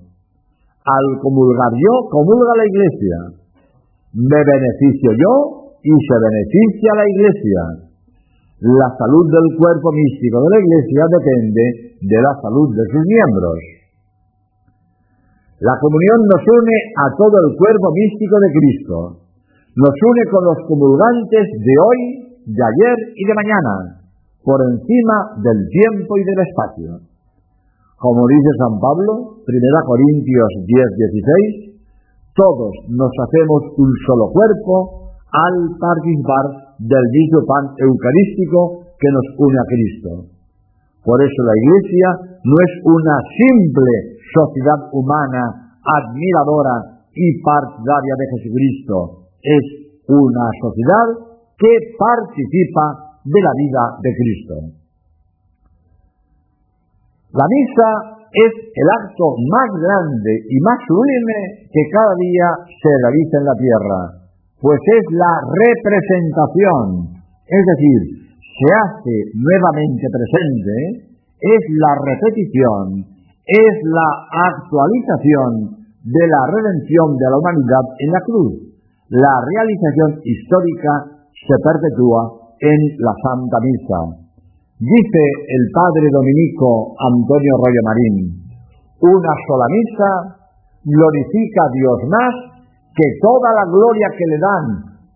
Al 0.79 1.07
comulgar 1.19 1.75
yo, 1.75 1.93
comulga 2.07 2.51
la 2.55 2.65
Iglesia. 2.71 3.17
Me 4.15 4.39
beneficio 4.39 5.11
yo 5.11 5.33
y 5.83 5.91
se 5.91 6.15
beneficia 6.23 6.89
la 6.95 7.05
Iglesia. 7.05 7.61
La 8.63 8.87
salud 8.95 9.25
del 9.27 9.47
cuerpo 9.59 9.91
místico 9.91 10.39
de 10.39 10.49
la 10.55 10.59
Iglesia 10.63 11.03
depende 11.11 11.63
de 11.99 12.19
la 12.23 12.33
salud 12.39 12.71
de 12.71 12.85
sus 12.87 13.03
miembros. 13.03 13.59
La 15.59 15.75
comunión 15.75 16.19
nos 16.23 16.39
une 16.39 16.77
a 16.95 17.05
todo 17.19 17.35
el 17.35 17.49
cuerpo 17.59 17.87
místico 17.91 18.35
de 18.39 18.49
Cristo. 18.55 18.95
Nos 19.75 19.91
une 19.91 20.23
con 20.31 20.43
los 20.47 20.59
comulgantes 20.71 21.47
de 21.51 21.75
hoy, 21.83 21.99
de 22.47 22.61
ayer 22.63 22.97
y 23.19 23.23
de 23.27 23.35
mañana 23.35 24.05
por 24.45 24.61
encima 24.61 25.35
del 25.41 25.59
tiempo 25.67 26.15
y 26.15 26.23
del 26.23 26.39
espacio. 26.47 26.89
Como 27.97 28.23
dice 28.27 28.51
San 28.61 28.79
Pablo, 28.79 29.41
1 29.41 29.89
Corintios 29.89 30.51
10, 30.63 31.75
16, 31.75 31.75
todos 32.35 32.71
nos 32.87 33.11
hacemos 33.19 33.61
un 33.75 33.91
solo 34.05 34.31
cuerpo 34.31 35.11
al 35.27 35.55
participar 35.75 36.64
del 36.79 37.05
mismo 37.11 37.39
pan 37.47 37.71
eucarístico 37.77 38.91
que 38.99 39.09
nos 39.11 39.27
une 39.37 39.59
a 39.59 39.69
Cristo. 39.69 40.11
Por 41.05 41.21
eso 41.21 41.39
la 41.45 41.55
Iglesia 41.55 42.07
no 42.41 42.55
es 42.57 42.73
una 42.83 43.17
simple 43.29 43.93
sociedad 44.33 44.89
humana 44.91 45.77
admiradora 45.85 47.05
y 47.13 47.41
partidaria 47.41 48.15
de 48.17 48.25
Jesucristo, 48.35 49.29
es 49.39 49.65
una 50.09 50.47
sociedad 50.59 51.07
que 51.57 51.73
participa 51.97 53.19
de 53.23 53.39
la 53.39 53.53
vida 53.55 53.83
de 54.01 54.11
Cristo. 54.17 54.55
La 57.31 57.45
misa 57.47 57.89
es 58.31 58.51
el 58.51 58.87
acto 58.99 59.25
más 59.47 59.69
grande 59.79 60.33
y 60.49 60.57
más 60.59 60.79
sublime 60.87 61.69
que 61.71 61.83
cada 61.91 62.13
día 62.19 62.47
se 62.67 62.91
realiza 63.03 63.35
en 63.39 63.45
la 63.45 63.55
tierra, 63.55 64.24
pues 64.61 64.79
es 64.79 65.05
la 65.11 65.33
representación, 65.43 67.19
es 67.45 67.63
decir, 67.75 67.99
se 68.39 68.67
hace 68.71 69.15
nuevamente 69.35 70.05
presente, 70.07 71.11
es 71.39 71.61
la 71.75 71.93
repetición, 71.99 73.03
es 73.45 73.73
la 73.83 74.09
actualización 74.31 75.85
de 76.05 76.23
la 76.29 76.41
redención 76.53 77.17
de 77.17 77.27
la 77.29 77.37
humanidad 77.37 77.85
en 77.99 78.09
la 78.13 78.21
cruz. 78.21 78.53
La 79.09 79.35
realización 79.43 80.21
histórica 80.23 80.93
se 81.35 81.55
perpetúa 81.61 82.45
en 82.57 82.79
la 83.03 83.13
Santa 83.21 83.57
Misa. 83.61 84.25
Dice 84.79 85.23
el 85.49 85.63
padre 85.71 86.07
dominico 86.11 86.95
Antonio 86.99 87.53
Royo 87.59 87.83
Marín, 87.85 88.15
una 89.01 89.33
sola 89.47 89.67
misa 89.71 90.11
glorifica 90.83 91.61
a 91.63 91.71
Dios 91.71 91.97
más 92.11 92.54
que 92.95 93.07
toda 93.19 93.49
la 93.51 93.65
gloria 93.67 94.07
que 94.15 94.25
le 94.31 94.39
dan 94.39 94.65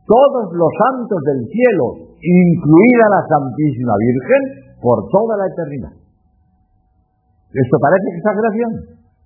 todos 0.03 0.45
los 0.51 0.71
santos 0.75 1.19
del 1.23 1.41
cielo, 1.47 2.11
incluida 2.19 3.05
la 3.07 3.23
Santísima 3.23 3.95
Virgen, 3.95 4.41
por 4.83 5.07
toda 5.07 5.37
la 5.39 5.47
eternidad. 5.47 5.93
¿Esto 7.55 7.75
parece 7.79 8.07
exageración? 8.19 8.71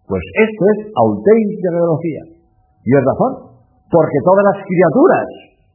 Pues 0.06 0.22
esto 0.22 0.64
es 0.76 0.78
auténtica 0.94 1.68
teología. 1.72 2.24
Y 2.84 2.92
es 2.94 3.04
razón, 3.04 3.32
porque 3.90 4.20
todas 4.28 4.44
las 4.44 4.60
criaturas, 4.62 5.28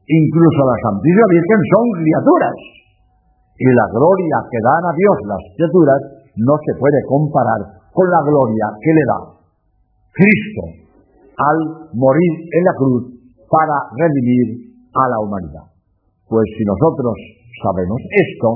incluso 0.07 0.59
la 0.63 0.77
Santísima 0.87 1.27
Virgen, 1.35 1.59
son 1.73 1.85
criaturas 1.99 2.57
y 3.59 3.67
la 3.75 3.87
gloria 3.91 4.37
que 4.47 4.59
dan 4.63 4.83
a 4.87 4.93
Dios 4.95 5.15
las 5.27 5.43
criaturas 5.51 5.99
no 6.39 6.55
se 6.63 6.73
puede 6.79 6.99
comparar 7.11 7.61
con 7.91 8.07
la 8.07 8.21
gloria 8.23 8.65
que 8.79 8.91
le 8.95 9.03
da 9.03 9.19
Cristo 10.15 10.78
al 11.39 11.57
morir 11.95 12.33
en 12.51 12.63
la 12.67 12.75
cruz 12.75 13.03
para 13.47 13.75
redimir 13.95 14.75
a 14.91 15.03
la 15.07 15.17
humanidad. 15.23 15.65
Pues 16.27 16.45
si 16.57 16.63
nosotros 16.67 17.15
sabemos 17.63 17.99
esto, 18.11 18.49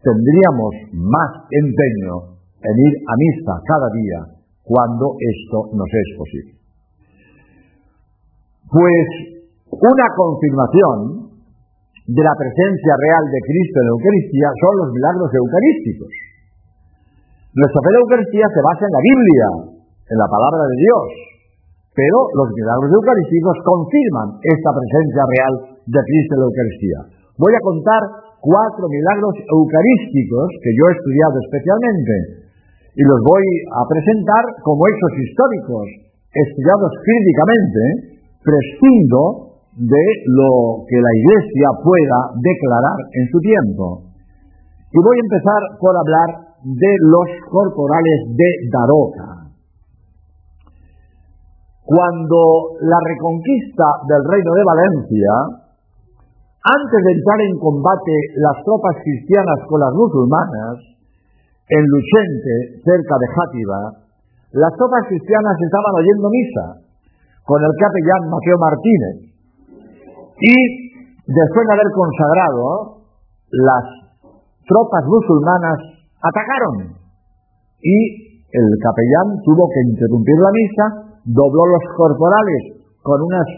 tendríamos 0.00 0.72
más 0.92 1.30
empeño 1.52 2.40
en 2.64 2.74
ir 2.80 2.94
a 3.04 3.14
misa 3.20 3.54
cada 3.68 3.88
día 3.92 4.20
cuando 4.64 5.14
esto 5.20 5.68
nos 5.76 5.90
es 5.92 6.08
posible. 6.16 6.52
Pues 8.72 9.06
una 9.68 10.06
confirmación 10.16 10.98
de 12.08 12.22
la 12.24 12.34
presencia 12.36 12.92
real 13.00 13.24
de 13.28 13.40
Cristo 13.40 13.76
en 13.80 13.86
la 13.86 13.94
Eucaristía 13.96 14.48
son 14.60 14.72
los 14.80 14.88
milagros 14.92 15.30
eucarísticos. 15.32 16.12
Nuestra 17.54 17.80
fe 17.80 17.88
de 17.88 17.96
la 17.96 18.04
Eucaristía 18.04 18.46
se 18.50 18.60
basa 18.64 18.82
en 18.84 18.92
la 18.92 19.04
Biblia, 19.04 19.46
en 20.08 20.16
la 20.18 20.28
palabra 20.28 20.62
de 20.68 20.76
Dios, 20.84 21.33
pero 21.94 22.18
los 22.34 22.48
milagros 22.50 22.90
eucarísticos 22.90 23.56
confirman 23.62 24.28
esta 24.42 24.70
presencia 24.74 25.22
real 25.30 25.54
de 25.86 26.00
Cristo 26.02 26.32
en 26.34 26.40
la 26.42 26.48
Eucaristía. 26.50 27.00
Voy 27.38 27.54
a 27.54 27.62
contar 27.62 28.02
cuatro 28.42 28.84
milagros 28.90 29.34
eucarísticos 29.46 30.46
que 30.58 30.74
yo 30.74 30.84
he 30.90 30.94
estudiado 30.98 31.34
especialmente 31.38 32.14
y 32.94 33.02
los 33.02 33.20
voy 33.26 33.46
a 33.74 33.82
presentar 33.86 34.44
como 34.62 34.86
hechos 34.90 35.12
históricos, 35.22 35.86
estudiados 36.30 36.92
críticamente, 37.02 37.82
prescindo 38.42 39.54
de 39.74 40.06
lo 40.30 40.82
que 40.86 40.98
la 40.98 41.12
Iglesia 41.14 41.68
pueda 41.82 42.18
declarar 42.38 42.98
en 43.18 43.24
su 43.30 43.38
tiempo. 43.42 43.86
Y 44.94 44.98
voy 44.98 45.16
a 45.18 45.26
empezar 45.26 45.60
por 45.82 45.94
hablar 45.94 46.54
de 46.62 46.92
los 47.10 47.28
corporales 47.50 48.18
de 48.34 48.48
Daroca. 48.70 49.43
Cuando 51.84 52.80
la 52.80 52.96
reconquista 52.96 53.84
del 54.08 54.24
reino 54.24 54.52
de 54.56 54.64
Valencia, 54.64 55.32
antes 56.64 57.00
de 57.04 57.12
entrar 57.12 57.40
en 57.44 57.60
combate 57.60 58.16
las 58.40 58.56
tropas 58.64 58.96
cristianas 59.04 59.60
con 59.68 59.80
las 59.84 59.92
musulmanas, 59.92 60.80
en 61.68 61.82
Luchente, 61.84 62.80
cerca 62.80 63.14
de 63.20 63.28
Játiva, 63.36 63.80
las 64.56 64.72
tropas 64.80 65.04
cristianas 65.12 65.56
estaban 65.60 65.94
oyendo 66.00 66.28
misa 66.32 66.66
con 67.44 67.60
el 67.60 67.74
capellán 67.76 68.32
Mateo 68.32 68.56
Martínez, 68.56 69.16
y 70.40 70.56
después 71.20 71.64
de 71.68 71.74
haber 71.76 71.90
consagrado, 71.92 73.04
las 73.52 73.84
tropas 74.64 75.04
musulmanas 75.04 75.78
atacaron. 76.16 76.96
Y 77.84 77.96
el 78.48 78.68
capellán 78.80 79.36
tuvo 79.44 79.68
que 79.68 79.80
interrumpir 79.92 80.38
la 80.40 80.52
misa, 80.52 80.84
dobló 81.24 81.62
los 81.66 81.84
corporales 81.96 82.62
con 83.02 83.20
unas 83.20 83.48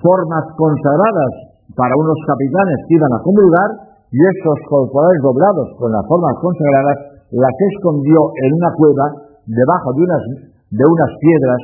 formas 0.00 0.44
consagradas 0.56 1.32
para 1.76 1.94
unos 1.96 2.18
capitanes 2.26 2.78
que 2.88 2.96
iban 2.96 3.12
a 3.12 3.22
comulgar 3.24 3.70
y 4.10 4.18
esos 4.18 4.58
corporales 4.68 5.20
doblados 5.22 5.68
con 5.78 5.92
las 5.92 6.04
formas 6.04 6.34
consagradas 6.42 6.98
las 7.30 7.56
escondió 7.72 8.18
en 8.42 8.50
una 8.58 8.70
cueva 8.74 9.06
debajo 9.46 9.88
de 9.94 10.00
unas, 10.02 10.24
de 10.70 10.84
unas 10.84 11.12
piedras 11.22 11.60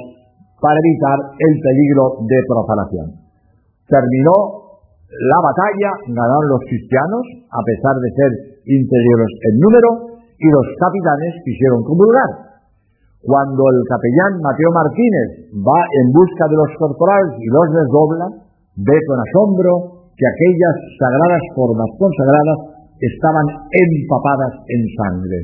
para 0.63 0.79
evitar 0.79 1.19
el 1.37 1.55
peligro 1.61 2.05
de 2.23 2.39
profanación. 2.49 3.07
Terminó 3.91 4.67
la 5.07 5.39
batalla, 5.43 5.91
ganaron 6.07 6.47
los 6.51 6.63
cristianos, 6.67 7.25
a 7.51 7.61
pesar 7.63 7.95
de 7.99 8.09
ser 8.15 8.31
interiores 8.67 9.33
en 9.43 9.55
número, 9.61 9.91
y 10.39 10.47
los 10.51 10.67
capitanes 10.79 11.33
quisieron 11.45 11.83
comulgar. 11.83 12.46
Cuando 13.27 13.63
el 13.75 13.83
capellán 13.91 14.39
Mateo 14.39 14.71
Martínez 14.71 15.51
va 15.59 15.81
en 15.83 16.07
busca 16.15 16.47
de 16.47 16.57
los 16.63 16.71
corporales 16.79 17.35
y 17.43 17.47
los 17.51 17.67
desdobla, 17.75 18.27
ve 18.79 18.97
con 19.03 19.19
asombro 19.19 19.73
que 20.15 20.27
aquellas 20.31 20.77
sagradas 20.95 21.43
formas 21.59 21.91
consagradas 21.99 22.59
estaban 23.03 23.47
empapadas 23.67 24.55
en 24.71 24.83
sangre. 24.95 25.39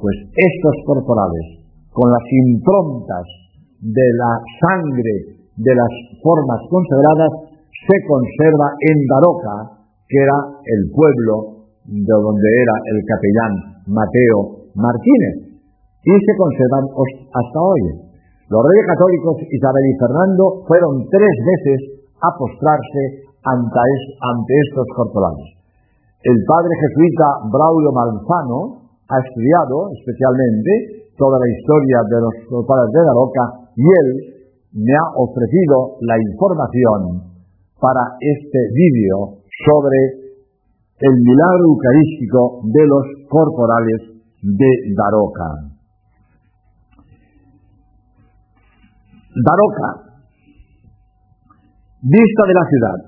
Pues 0.00 0.16
estos 0.32 0.76
corporales, 0.88 1.68
con 1.92 2.08
las 2.08 2.24
improntas 2.48 3.28
de 3.84 4.08
la 4.16 4.32
sangre 4.64 5.14
de 5.60 5.74
las 5.76 5.92
formas 6.24 6.60
consagradas 6.72 7.32
se 7.76 7.96
conserva 8.08 8.72
en 8.88 8.96
Daroca, 9.04 9.84
que 10.08 10.16
era 10.16 10.38
el 10.64 10.82
pueblo 10.88 11.68
de 11.92 12.08
donde 12.08 12.48
era 12.56 12.76
el 12.88 12.98
capellán 13.04 13.52
Mateo 13.84 14.72
Martínez, 14.74 15.53
y 16.04 16.12
se 16.12 16.32
conservan 16.36 16.84
hasta 16.92 17.58
hoy. 17.60 17.82
Los 18.52 18.60
reyes 18.60 18.86
católicos 18.92 19.40
Isabel 19.40 19.84
y 19.88 19.94
Fernando 19.96 20.44
fueron 20.68 21.08
tres 21.08 21.34
veces 21.40 21.80
a 22.20 22.28
postrarse 22.36 23.24
ante, 23.44 24.52
estos 24.68 24.86
corporales. 24.96 25.48
El 26.24 26.38
padre 26.44 26.72
jesuita 26.76 27.48
Braulio 27.48 27.92
Manzano 27.92 28.84
ha 29.08 29.18
estudiado 29.20 29.92
especialmente 29.96 31.08
toda 31.16 31.40
la 31.40 31.48
historia 31.48 31.98
de 32.08 32.18
los 32.20 32.34
corporales 32.48 32.92
de 32.92 33.04
Daroca 33.04 33.44
y 33.76 33.84
él 33.84 34.08
me 34.76 34.92
ha 34.92 35.06
ofrecido 35.16 35.96
la 36.00 36.16
información 36.20 37.00
para 37.80 38.16
este 38.20 38.60
vídeo 38.72 39.40
sobre 39.68 40.00
el 41.00 41.14
milagro 41.16 41.64
eucarístico 41.68 42.60
de 42.64 42.84
los 42.88 43.04
corporales 43.28 44.00
de 44.40 44.70
Daroca. 44.96 45.73
Daroca, 49.34 50.14
vista 52.06 52.42
de 52.46 52.54
la 52.54 52.66
ciudad. 52.70 52.98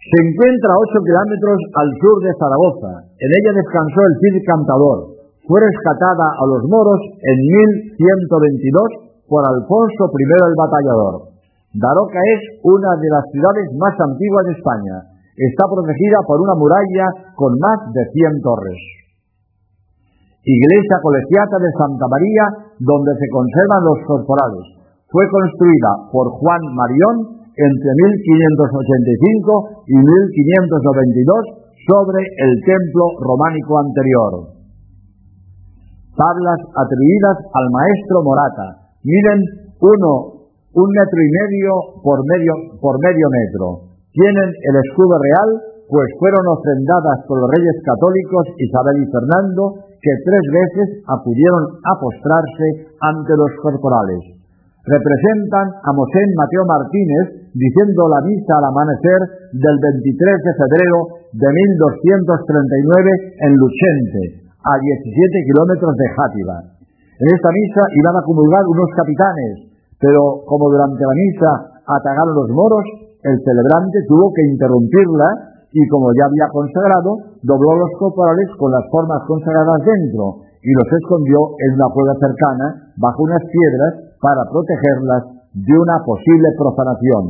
Se 0.00 0.16
encuentra 0.24 0.72
a 0.72 0.80
8 0.88 1.04
kilómetros 1.04 1.58
al 1.76 1.88
sur 2.00 2.16
de 2.24 2.32
Zaragoza. 2.40 2.92
En 3.20 3.28
ella 3.28 3.52
descansó 3.60 4.00
el 4.00 4.14
Cid 4.24 4.40
Cantador. 4.48 5.20
Fue 5.44 5.60
rescatada 5.60 6.32
a 6.32 6.44
los 6.48 6.64
moros 6.64 6.96
en 7.12 7.36
1122 7.76 9.28
por 9.28 9.44
Alfonso 9.44 10.08
I 10.08 10.24
el 10.32 10.56
Batallador. 10.56 11.28
Daroca 11.76 12.20
es 12.24 12.40
una 12.64 12.96
de 12.96 13.08
las 13.12 13.28
ciudades 13.28 13.68
más 13.76 13.92
antiguas 14.00 14.48
de 14.48 14.56
España. 14.56 14.96
Está 15.36 15.68
protegida 15.68 16.24
por 16.24 16.40
una 16.40 16.56
muralla 16.56 17.36
con 17.36 17.52
más 17.60 17.84
de 17.92 18.00
100 18.08 18.40
torres. 18.40 18.80
Iglesia 20.40 20.96
colegiata 21.04 21.60
de 21.60 21.70
Santa 21.76 22.08
María, 22.08 22.44
donde 22.80 23.12
se 23.12 23.28
conservan 23.28 23.84
los 23.84 24.00
corporales. 24.08 24.79
Fue 25.10 25.26
construida 25.26 26.06
por 26.14 26.30
Juan 26.38 26.62
Marión 26.70 27.42
entre 27.50 27.90
1585 28.22 29.90
y 29.90 29.96
1592 29.98 31.66
sobre 31.82 32.22
el 32.22 32.52
templo 32.62 33.04
románico 33.18 33.74
anterior. 33.82 34.54
Tablas 36.14 36.60
atribuidas 36.78 37.38
al 37.42 37.66
maestro 37.74 38.22
Morata. 38.22 38.66
Miden 39.02 39.40
uno, 39.82 40.46
un 40.78 40.88
metro 40.94 41.18
y 41.18 41.30
medio 41.42 41.72
por 42.06 42.22
medio, 42.30 42.54
por 42.78 42.94
medio 43.02 43.26
metro. 43.34 43.90
Tienen 44.14 44.46
el 44.46 44.74
escudo 44.78 45.18
real, 45.18 45.50
pues 45.90 46.06
fueron 46.22 46.44
ofrendadas 46.54 47.26
por 47.26 47.34
los 47.42 47.50
reyes 47.50 47.82
católicos 47.82 48.46
Isabel 48.62 49.02
y 49.02 49.10
Fernando, 49.10 49.90
que 49.98 50.14
tres 50.22 50.44
veces 50.54 51.02
acudieron 51.02 51.66
a 51.82 51.92
postrarse 51.98 52.94
ante 53.02 53.34
los 53.34 53.50
corporales. 53.58 54.39
Representan 54.80 55.66
a 55.76 55.90
Mosén 55.92 56.28
Mateo 56.40 56.64
Martínez 56.64 57.52
diciendo 57.52 58.08
la 58.08 58.24
misa 58.24 58.56
al 58.56 58.64
amanecer 58.72 59.20
del 59.52 59.76
23 59.76 60.08
de 60.08 60.52
febrero 60.56 60.98
de 61.36 61.48
1239 61.84 63.44
en 63.44 63.52
Luchente, 63.60 64.22
a 64.56 64.72
17 64.80 65.48
kilómetros 65.52 65.92
de 66.00 66.06
Játiva. 66.16 66.56
En 67.20 67.28
esta 67.28 67.50
misa 67.52 67.82
iban 67.92 68.16
a 68.16 68.24
comulgar 68.24 68.64
unos 68.72 68.88
capitanes, 68.96 69.68
pero 70.00 70.48
como 70.48 70.72
durante 70.72 71.04
la 71.04 71.12
misa 71.12 71.50
atacaron 71.84 72.32
los 72.32 72.48
moros, 72.48 72.84
el 73.20 73.36
celebrante 73.36 74.00
tuvo 74.08 74.32
que 74.32 74.48
interrumpirla 74.48 75.60
y 75.76 75.82
como 75.92 76.08
ya 76.16 76.24
había 76.24 76.48
consagrado, 76.48 77.36
dobló 77.44 77.84
los 77.84 77.92
corporales 78.00 78.48
con 78.56 78.72
las 78.72 78.88
formas 78.88 79.20
consagradas 79.28 79.84
dentro 79.84 80.40
y 80.64 80.72
los 80.72 80.88
escondió 80.88 81.52
en 81.68 81.70
una 81.76 81.88
cueva 81.92 82.16
cercana 82.16 82.66
bajo 82.96 83.28
unas 83.28 83.44
piedras 83.44 84.09
para 84.20 84.44
protegerlas 84.46 85.40
de 85.56 85.74
una 85.74 85.98
posible 86.04 86.48
profanación. 86.56 87.24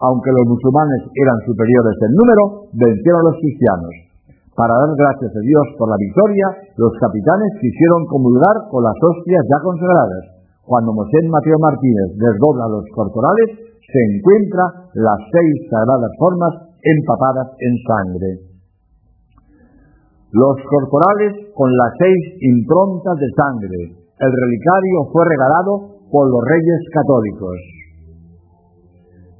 Aunque 0.00 0.32
los 0.32 0.48
musulmanes 0.48 1.00
eran 1.12 1.38
superiores 1.44 1.96
en 2.00 2.12
número, 2.16 2.42
vencieron 2.72 3.20
a 3.20 3.28
los 3.28 3.36
cristianos. 3.36 3.94
Para 4.56 4.72
dar 4.72 4.92
gracias 4.96 5.32
a 5.36 5.44
Dios 5.44 5.66
por 5.76 5.88
la 5.92 6.00
victoria, 6.00 6.46
los 6.80 6.92
capitanes 6.96 7.50
quisieron 7.60 8.08
comulgar 8.08 8.56
con 8.72 8.82
las 8.82 8.96
hostias 8.96 9.44
ya 9.44 9.58
consagradas. 9.60 10.24
Cuando 10.64 10.96
Mosén 10.96 11.28
Mateo 11.28 11.58
Martínez 11.60 12.16
desdobla 12.16 12.68
los 12.68 12.84
corporales, 12.96 13.60
se 13.76 14.00
encuentra 14.08 14.64
las 14.96 15.20
seis 15.32 15.54
sagradas 15.68 16.12
formas 16.18 16.54
empapadas 16.80 17.48
en 17.60 17.74
sangre. 17.84 18.30
Los 20.32 20.56
corporales 20.64 21.52
con 21.52 21.68
las 21.76 21.92
seis 21.98 22.22
improntas 22.40 23.16
de 23.18 23.28
sangre. 23.36 23.80
El 24.20 24.30
relicario 24.30 24.96
fue 25.12 25.24
regalado 25.26 25.99
por 26.10 26.26
los 26.28 26.42
reyes 26.44 26.80
católicos. 26.92 27.56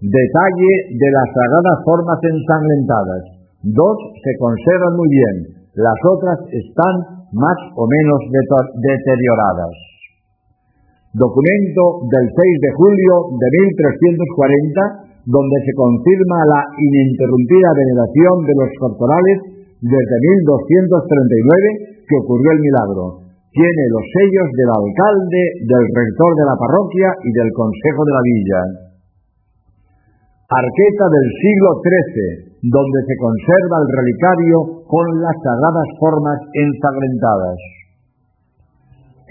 Detalle 0.00 0.72
de 0.96 1.08
las 1.12 1.28
sagradas 1.28 1.78
formas 1.84 2.20
ensangrentadas. 2.24 3.22
Dos 3.60 3.96
se 4.24 4.32
conservan 4.40 4.96
muy 4.96 5.08
bien, 5.12 5.36
las 5.76 5.98
otras 6.08 6.38
están 6.48 7.26
más 7.36 7.58
o 7.76 7.84
menos 7.84 8.20
deterioradas. 8.80 9.74
Documento 11.12 12.06
del 12.08 12.26
6 12.30 12.38
de 12.38 12.70
julio 12.78 13.14
de 13.36 13.46
1340 13.76 15.10
donde 15.26 15.56
se 15.68 15.72
confirma 15.76 16.38
la 16.48 16.62
ininterrumpida 16.80 17.70
veneración 17.76 18.34
de 18.46 18.54
los 18.56 18.70
corporales 18.80 19.38
desde 19.84 20.16
1239 20.48 22.08
que 22.08 22.16
ocurrió 22.24 22.48
el 22.56 22.60
milagro. 22.60 23.04
Tiene 23.50 23.82
los 23.90 24.06
sellos 24.14 24.46
del 24.54 24.70
alcalde, 24.70 25.42
del 25.66 25.82
rector 25.90 26.38
de 26.38 26.46
la 26.46 26.54
parroquia 26.54 27.10
y 27.18 27.34
del 27.34 27.50
consejo 27.50 28.06
de 28.06 28.14
la 28.14 28.22
villa. 28.22 28.62
Arqueta 30.54 31.06
del 31.10 31.26
siglo 31.34 31.82
XIII, 31.82 32.62
donde 32.70 33.00
se 33.10 33.18
conserva 33.18 33.82
el 33.82 33.90
relicario 33.90 34.86
con 34.86 35.02
las 35.18 35.34
sagradas 35.42 35.90
formas 35.98 36.38
ensangrentadas. 36.54 37.58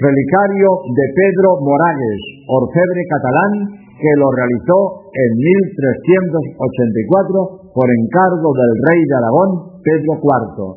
Relicario 0.04 0.84
de 0.84 1.06
Pedro 1.16 1.64
Morales, 1.64 2.20
orfebre 2.48 3.04
catalán, 3.08 3.72
que 4.00 4.16
lo 4.20 4.32
realizó 4.36 5.08
en 5.16 5.32
1384 5.32 7.72
por 7.72 7.88
encargo 7.88 8.52
del 8.52 8.84
rey 8.84 9.00
de 9.00 9.16
Aragón, 9.16 9.80
Pedro 9.80 10.20
IV. 10.20 10.76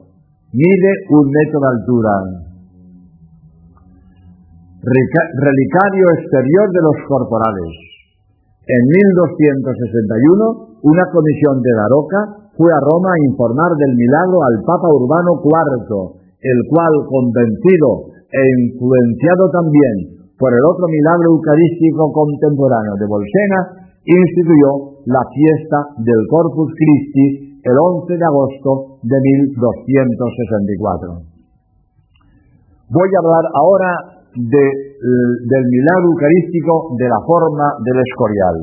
Mide 0.55 0.93
un 1.11 1.27
metro 1.27 1.59
de 1.59 1.75
altura. 1.75 2.52
Relicario 4.83 6.07
exterior 6.19 6.67
de 6.75 6.83
los 6.83 6.99
corporales. 7.07 7.71
En 8.67 8.83
1261, 8.83 10.83
una 10.83 11.07
comisión 11.07 11.63
de 11.63 11.71
Daroca 11.71 12.51
fue 12.59 12.67
a 12.67 12.83
Roma 12.83 13.15
a 13.15 13.23
informar 13.31 13.79
del 13.79 13.95
milagro 13.95 14.43
al 14.43 14.59
Papa 14.67 14.91
Urbano 14.91 15.39
IV, 15.39 16.19
el 16.19 16.59
cual, 16.67 16.91
convencido 17.07 18.11
e 18.27 18.43
influenciado 18.59 19.55
también 19.55 20.19
por 20.35 20.51
el 20.51 20.65
otro 20.67 20.91
milagro 20.91 21.31
eucarístico 21.31 22.11
contemporáneo 22.11 22.99
de 22.99 23.07
Bolsena, 23.07 23.87
instituyó 24.03 24.99
la 25.07 25.23
fiesta 25.31 25.95
del 26.03 26.27
Corpus 26.27 26.75
Christi 26.75 27.55
el 27.63 27.77
11 27.79 28.19
de 28.19 28.27
agosto 28.27 28.99
de 28.99 29.15
1264. 29.15 31.23
Voy 32.91 33.09
a 33.09 33.21
hablar 33.23 33.47
ahora 33.55 34.12
del 34.35 35.65
milagro 35.69 36.07
eucarístico 36.13 36.97
de 36.97 37.09
la 37.09 37.21
forma 37.27 37.67
del 37.85 37.99
Escorial. 38.01 38.57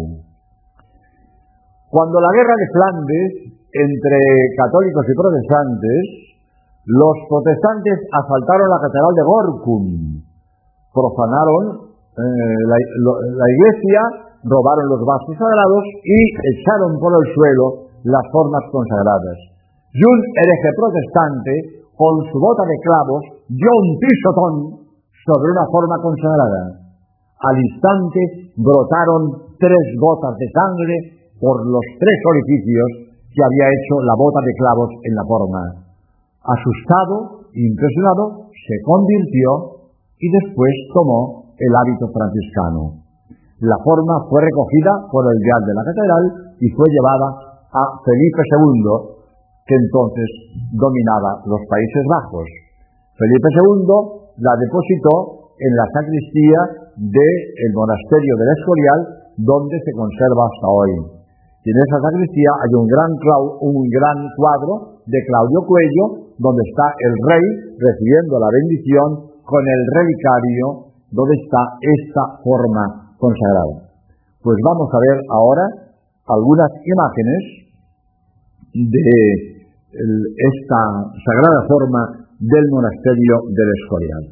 Cuando 1.90 2.18
la 2.22 2.32
guerra 2.34 2.56
de 2.58 2.68
Flandes 2.74 3.30
entre 3.70 4.20
católicos 4.58 5.06
y 5.06 5.14
protestantes, 5.14 6.02
los 6.86 7.16
protestantes 7.30 7.98
asaltaron 8.14 8.66
la 8.70 8.82
catedral 8.82 9.14
de 9.14 9.26
Gorkum, 9.26 9.86
profanaron 10.90 11.90
eh, 12.18 12.62
la, 12.66 13.48
iglesia, 13.54 14.02
robaron 14.42 14.86
los 14.90 15.02
vasos 15.06 15.38
sagrados 15.38 15.84
y 16.02 16.20
echaron 16.58 16.98
por 16.98 17.14
el 17.14 17.26
suelo 17.34 17.66
las 18.10 18.26
formas 18.34 18.64
consagradas. 18.74 19.38
Y 19.94 20.02
un 20.02 20.20
hereje 20.34 20.70
protestante, 20.78 21.54
con 21.94 22.14
su 22.32 22.38
bota 22.40 22.64
de 22.66 22.78
clavos, 22.82 23.22
dio 23.50 23.70
un 23.70 23.90
pisotón 24.02 24.54
sobre 25.30 25.54
una 25.54 25.66
forma 25.70 25.98
consagrada. 26.02 26.90
Al 27.38 27.56
instante 27.62 28.50
brotaron 28.58 29.54
tres 29.62 29.86
gotas 30.02 30.34
de 30.42 30.48
sangre 30.50 30.96
por 31.38 31.62
los 31.70 31.86
tres 32.02 32.20
orificios 32.34 33.14
que 33.30 33.46
había 33.46 33.70
hecho 33.70 34.02
la 34.02 34.18
bota 34.18 34.42
de 34.42 34.54
clavos 34.58 34.90
en 35.06 35.14
la 35.14 35.26
forma. 35.30 35.62
Asustado, 36.42 37.46
impresionado, 37.54 38.50
se 38.50 38.76
convirtió 38.82 39.86
y 40.18 40.28
después 40.34 40.74
tomó 40.98 41.54
el 41.54 41.72
hábito 41.78 42.10
franciscano. 42.10 43.06
La 43.62 43.78
forma 43.86 44.26
fue 44.28 44.42
recogida 44.42 44.92
por 45.12 45.30
el 45.30 45.38
vial 45.38 45.62
de 45.62 45.76
la 45.78 45.84
catedral 45.86 46.26
y 46.58 46.68
fue 46.74 46.88
llevada 46.90 47.28
a 47.70 47.84
Felipe 48.02 48.42
II, 48.50 49.22
que 49.68 49.76
entonces 49.78 50.30
dominaba 50.74 51.44
los 51.46 51.62
Países 51.70 52.04
Bajos. 52.10 52.69
Felipe 53.20 53.50
II 53.52 54.40
la 54.40 54.54
depositó 54.56 55.52
en 55.60 55.72
la 55.76 55.86
sacristía 55.92 56.60
del 56.96 57.72
monasterio 57.76 58.34
del 58.40 58.50
Escorial, 58.56 59.00
donde 59.36 59.76
se 59.84 59.92
conserva 59.92 60.48
hasta 60.48 60.68
hoy. 60.72 61.20
Y 61.60 61.68
en 61.68 61.78
esa 61.84 62.00
sacristía 62.00 62.52
hay 62.64 62.72
un 62.80 62.88
gran, 62.88 63.12
un 63.60 63.84
gran 63.92 64.18
cuadro 64.40 65.04
de 65.04 65.20
Claudio 65.28 65.60
Cuello, 65.68 66.32
donde 66.40 66.64
está 66.64 66.88
el 66.96 67.14
rey 67.28 67.46
recibiendo 67.76 68.40
la 68.40 68.48
bendición 68.56 69.08
con 69.44 69.64
el 69.68 69.82
relicario 70.00 70.96
donde 71.12 71.36
está 71.44 71.60
esta 71.84 72.24
forma 72.40 73.12
consagrada. 73.20 73.92
Pues 74.40 74.56
vamos 74.64 74.88
a 74.96 75.00
ver 75.04 75.18
ahora 75.28 75.66
algunas 76.24 76.72
imágenes 76.88 77.42
de 78.72 79.20
esta 80.40 80.80
sagrada 81.20 81.60
forma 81.68 82.29
del 82.40 82.66
monasterio 82.72 83.36
del 83.52 83.70
Escorial. 83.84 84.24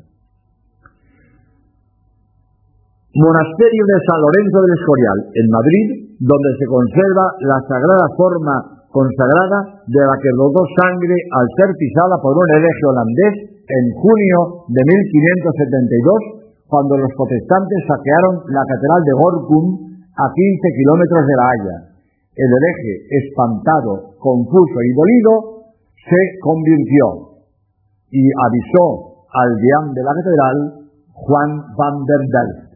Monasterio 3.19 3.83
de 3.83 3.97
San 4.07 4.19
Lorenzo 4.23 4.57
del 4.63 4.73
Escorial, 4.79 5.17
en 5.35 5.47
Madrid, 5.51 5.85
donde 6.23 6.51
se 6.55 6.65
conserva 6.71 7.25
la 7.43 7.59
sagrada 7.67 8.07
forma 8.15 8.55
consagrada 8.95 9.83
de 9.91 10.01
la 10.07 10.15
que 10.23 10.31
rodó 10.39 10.63
sangre 10.79 11.17
al 11.35 11.47
ser 11.59 11.69
pisada 11.75 12.15
por 12.23 12.31
un 12.31 12.47
hereje 12.55 12.83
holandés 12.87 13.35
en 13.67 13.85
junio 13.91 14.39
de 14.71 14.81
1572, 14.87 16.71
cuando 16.71 16.95
los 16.95 17.11
protestantes 17.11 17.79
saquearon 17.91 18.47
la 18.55 18.63
catedral 18.63 19.01
de 19.03 19.13
Gorkum 19.19 19.65
a 20.15 20.25
15 20.31 20.77
kilómetros 20.79 21.23
de 21.27 21.35
La 21.35 21.45
Haya. 21.51 21.77
El 22.39 22.49
hereje, 22.55 22.93
espantado, 23.19 24.15
confuso 24.15 24.77
y 24.79 24.91
dolido, 24.95 25.33
se 25.91 26.21
convirtió 26.39 27.36
y 28.11 28.23
avisó 28.23 29.27
al 29.33 29.49
deán 29.59 29.93
de 29.93 30.01
la 30.03 30.13
catedral, 30.15 30.57
Juan 31.13 31.49
van 31.75 31.95
der 32.07 32.23
Delft. 32.31 32.67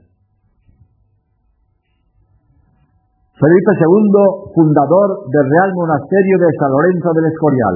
Felipe 3.41 3.73
II, 3.73 4.53
fundador 4.53 5.25
del 5.33 5.45
Real 5.49 5.71
Monasterio 5.73 6.37
de 6.37 6.49
San 6.61 6.69
Lorenzo 6.69 7.09
del 7.09 7.25
Escorial. 7.25 7.75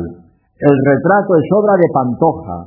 El 0.62 0.76
retrato 0.86 1.32
es 1.42 1.48
obra 1.58 1.74
de 1.74 1.90
Pantoja. 1.90 2.58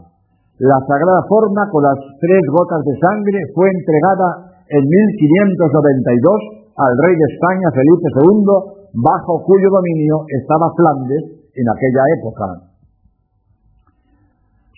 La 0.58 0.78
sagrada 0.82 1.22
forma 1.30 1.62
con 1.70 1.82
las 1.86 1.98
tres 2.18 2.42
gotas 2.50 2.82
de 2.82 2.98
sangre 2.98 3.38
fue 3.54 3.70
entregada 3.70 4.50
en 4.66 4.82
1592 4.82 6.58
al 6.74 6.92
rey 7.06 7.14
de 7.14 7.26
España 7.38 7.68
Felipe 7.70 8.08
II, 8.18 8.50
bajo 8.98 9.46
cuyo 9.46 9.70
dominio 9.70 10.26
estaba 10.42 10.66
Flandes 10.74 11.22
en 11.54 11.66
aquella 11.70 12.02
época. 12.18 12.67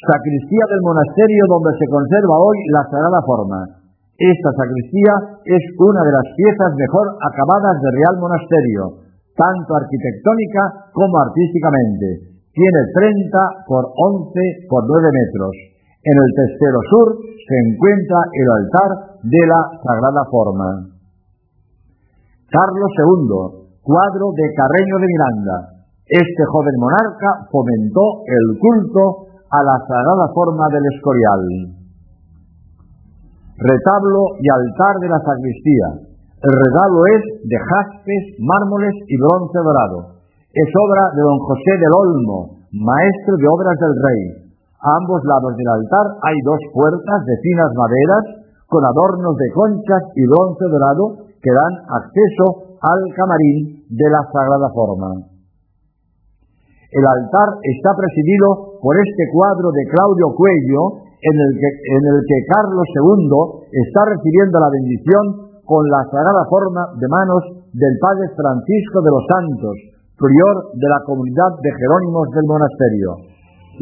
Sacristía 0.01 0.65
del 0.73 0.81
monasterio 0.81 1.45
donde 1.45 1.77
se 1.77 1.85
conserva 1.93 2.41
hoy 2.41 2.57
la 2.73 2.89
sagrada 2.89 3.21
forma. 3.21 3.61
Esta 4.17 4.51
sacristía 4.57 5.13
es 5.45 5.65
una 5.77 6.01
de 6.01 6.13
las 6.17 6.27
piezas 6.41 6.73
mejor 6.73 7.21
acabadas 7.21 7.77
del 7.85 8.01
Real 8.01 8.17
Monasterio, 8.17 8.83
tanto 9.37 9.71
arquitectónica 9.77 10.89
como 10.97 11.21
artísticamente. 11.21 12.33
Tiene 12.49 12.81
30 12.97 13.69
por 13.69 13.93
11 13.93 14.73
por 14.73 14.89
9 14.89 15.05
metros. 15.05 15.53
En 16.01 16.17
el 16.17 16.31
testero 16.33 16.81
sur 16.89 17.09
se 17.21 17.57
encuentra 17.69 18.25
el 18.41 18.49
altar 18.57 19.21
de 19.21 19.43
la 19.53 19.61
Sagrada 19.85 20.25
Forma. 20.33 20.97
Carlos 22.49 22.93
II, 23.05 23.77
cuadro 23.85 24.33
de 24.33 24.47
Carreño 24.57 24.97
de 24.97 25.13
Miranda. 25.13 25.57
Este 26.09 26.45
joven 26.49 26.77
monarca 26.81 27.45
fomentó 27.53 28.25
el 28.25 28.47
culto 28.57 29.31
a 29.51 29.63
la 29.63 29.77
Sagrada 29.87 30.27
Forma 30.35 30.67
del 30.71 30.85
Escorial 30.95 31.81
retablo 33.61 34.41
y 34.41 34.47
altar 34.49 34.97
de 35.05 35.09
la 35.09 35.21
sacristía. 35.21 35.89
El 36.41 36.55
retablo 36.57 37.01
es 37.13 37.23
de 37.45 37.59
jaspes, 37.61 38.25
mármoles 38.41 38.97
y 39.05 39.17
bronce 39.21 39.59
dorado. 39.61 39.99
Es 40.49 40.71
obra 40.73 41.05
de 41.13 41.23
don 41.23 41.39
José 41.45 41.73
del 41.77 41.93
Olmo, 41.93 42.65
maestro 42.73 43.37
de 43.37 43.47
obras 43.47 43.77
del 43.77 43.95
rey. 44.01 44.23
A 44.81 44.97
ambos 44.97 45.21
lados 45.29 45.53
del 45.61 45.69
altar 45.69 46.07
hay 46.25 46.37
dos 46.41 46.61
puertas 46.73 47.21
de 47.29 47.37
finas 47.45 47.71
maderas 47.77 48.25
con 48.65 48.81
adornos 48.81 49.37
de 49.37 49.49
conchas 49.53 50.05
y 50.17 50.25
bronce 50.25 50.65
dorado 50.65 51.05
que 51.37 51.53
dan 51.53 51.75
acceso 52.01 52.81
al 52.81 53.01
camarín 53.13 53.85
de 53.93 54.09
la 54.09 54.25
Sagrada 54.33 54.73
Forma. 54.73 55.21
El 56.91 57.05
altar 57.05 57.61
está 57.61 57.93
presidido 57.93 58.70
por 58.81 58.97
este 58.97 59.25
cuadro 59.33 59.69
de 59.71 59.85
Claudio 59.93 60.33
Cuello, 60.35 61.05
en 61.21 61.37
el, 61.37 61.53
que, 61.53 61.69
en 61.69 62.05
el 62.17 62.19
que 62.25 62.39
Carlos 62.49 62.89
II 62.97 63.69
está 63.69 64.09
recibiendo 64.09 64.57
la 64.57 64.73
bendición 64.73 65.25
con 65.69 65.85
la 65.85 66.03
sagrada 66.09 66.45
forma 66.49 66.83
de 66.97 67.07
manos 67.07 67.43
del 67.77 67.95
Padre 68.01 68.27
Francisco 68.33 69.05
de 69.05 69.13
los 69.13 69.25
Santos, 69.29 69.77
prior 70.17 70.55
de 70.75 70.89
la 70.89 71.01
comunidad 71.05 71.53
de 71.61 71.71
Jerónimos 71.77 72.25
del 72.33 72.47
monasterio. 72.49 73.11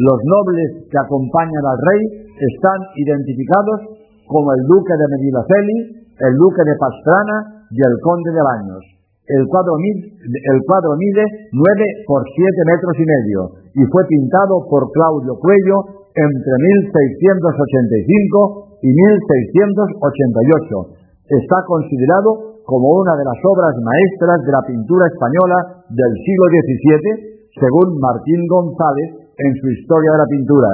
Los 0.03 0.18
nobles 0.18 0.86
que 0.90 0.99
acompañan 0.99 1.64
al 1.64 1.78
rey 1.78 2.03
están 2.38 2.78
identificados 2.94 3.78
como 4.26 4.53
el 4.53 4.62
duque 4.66 4.94
de 4.94 5.07
Medinaceli, 5.14 5.78
el 6.18 6.34
duque 6.36 6.62
de 6.66 6.74
Pastrana 6.78 7.66
y 7.70 7.78
el 7.78 7.94
conde 8.03 8.30
de 8.34 8.42
Baños. 8.42 8.97
El 9.29 9.45
cuadro, 9.45 9.76
mide, 9.76 10.09
el 10.24 10.59
cuadro 10.64 10.97
mide 10.97 11.53
9 11.53 11.61
por 12.09 12.24
7 12.24 12.49
metros 12.64 12.97
y 12.97 13.05
medio 13.05 13.61
y 13.76 13.85
fue 13.93 14.01
pintado 14.09 14.64
por 14.64 14.89
Claudio 14.89 15.37
Cuello 15.37 16.09
entre 16.16 16.55
1685 16.89 18.81
y 18.81 18.89
1688. 18.89 21.05
Está 21.29 21.61
considerado 21.68 22.64
como 22.64 23.05
una 23.05 23.20
de 23.20 23.29
las 23.29 23.37
obras 23.45 23.76
maestras 23.85 24.41
de 24.49 24.53
la 24.53 24.64
pintura 24.64 25.05
española 25.12 25.85
del 25.93 26.12
siglo 26.24 26.49
XVII, 26.49 27.53
según 27.53 28.01
Martín 28.01 28.49
González 28.49 29.29
en 29.37 29.53
su 29.61 29.66
Historia 29.76 30.09
de 30.12 30.18
la 30.24 30.31
Pintura. 30.33 30.72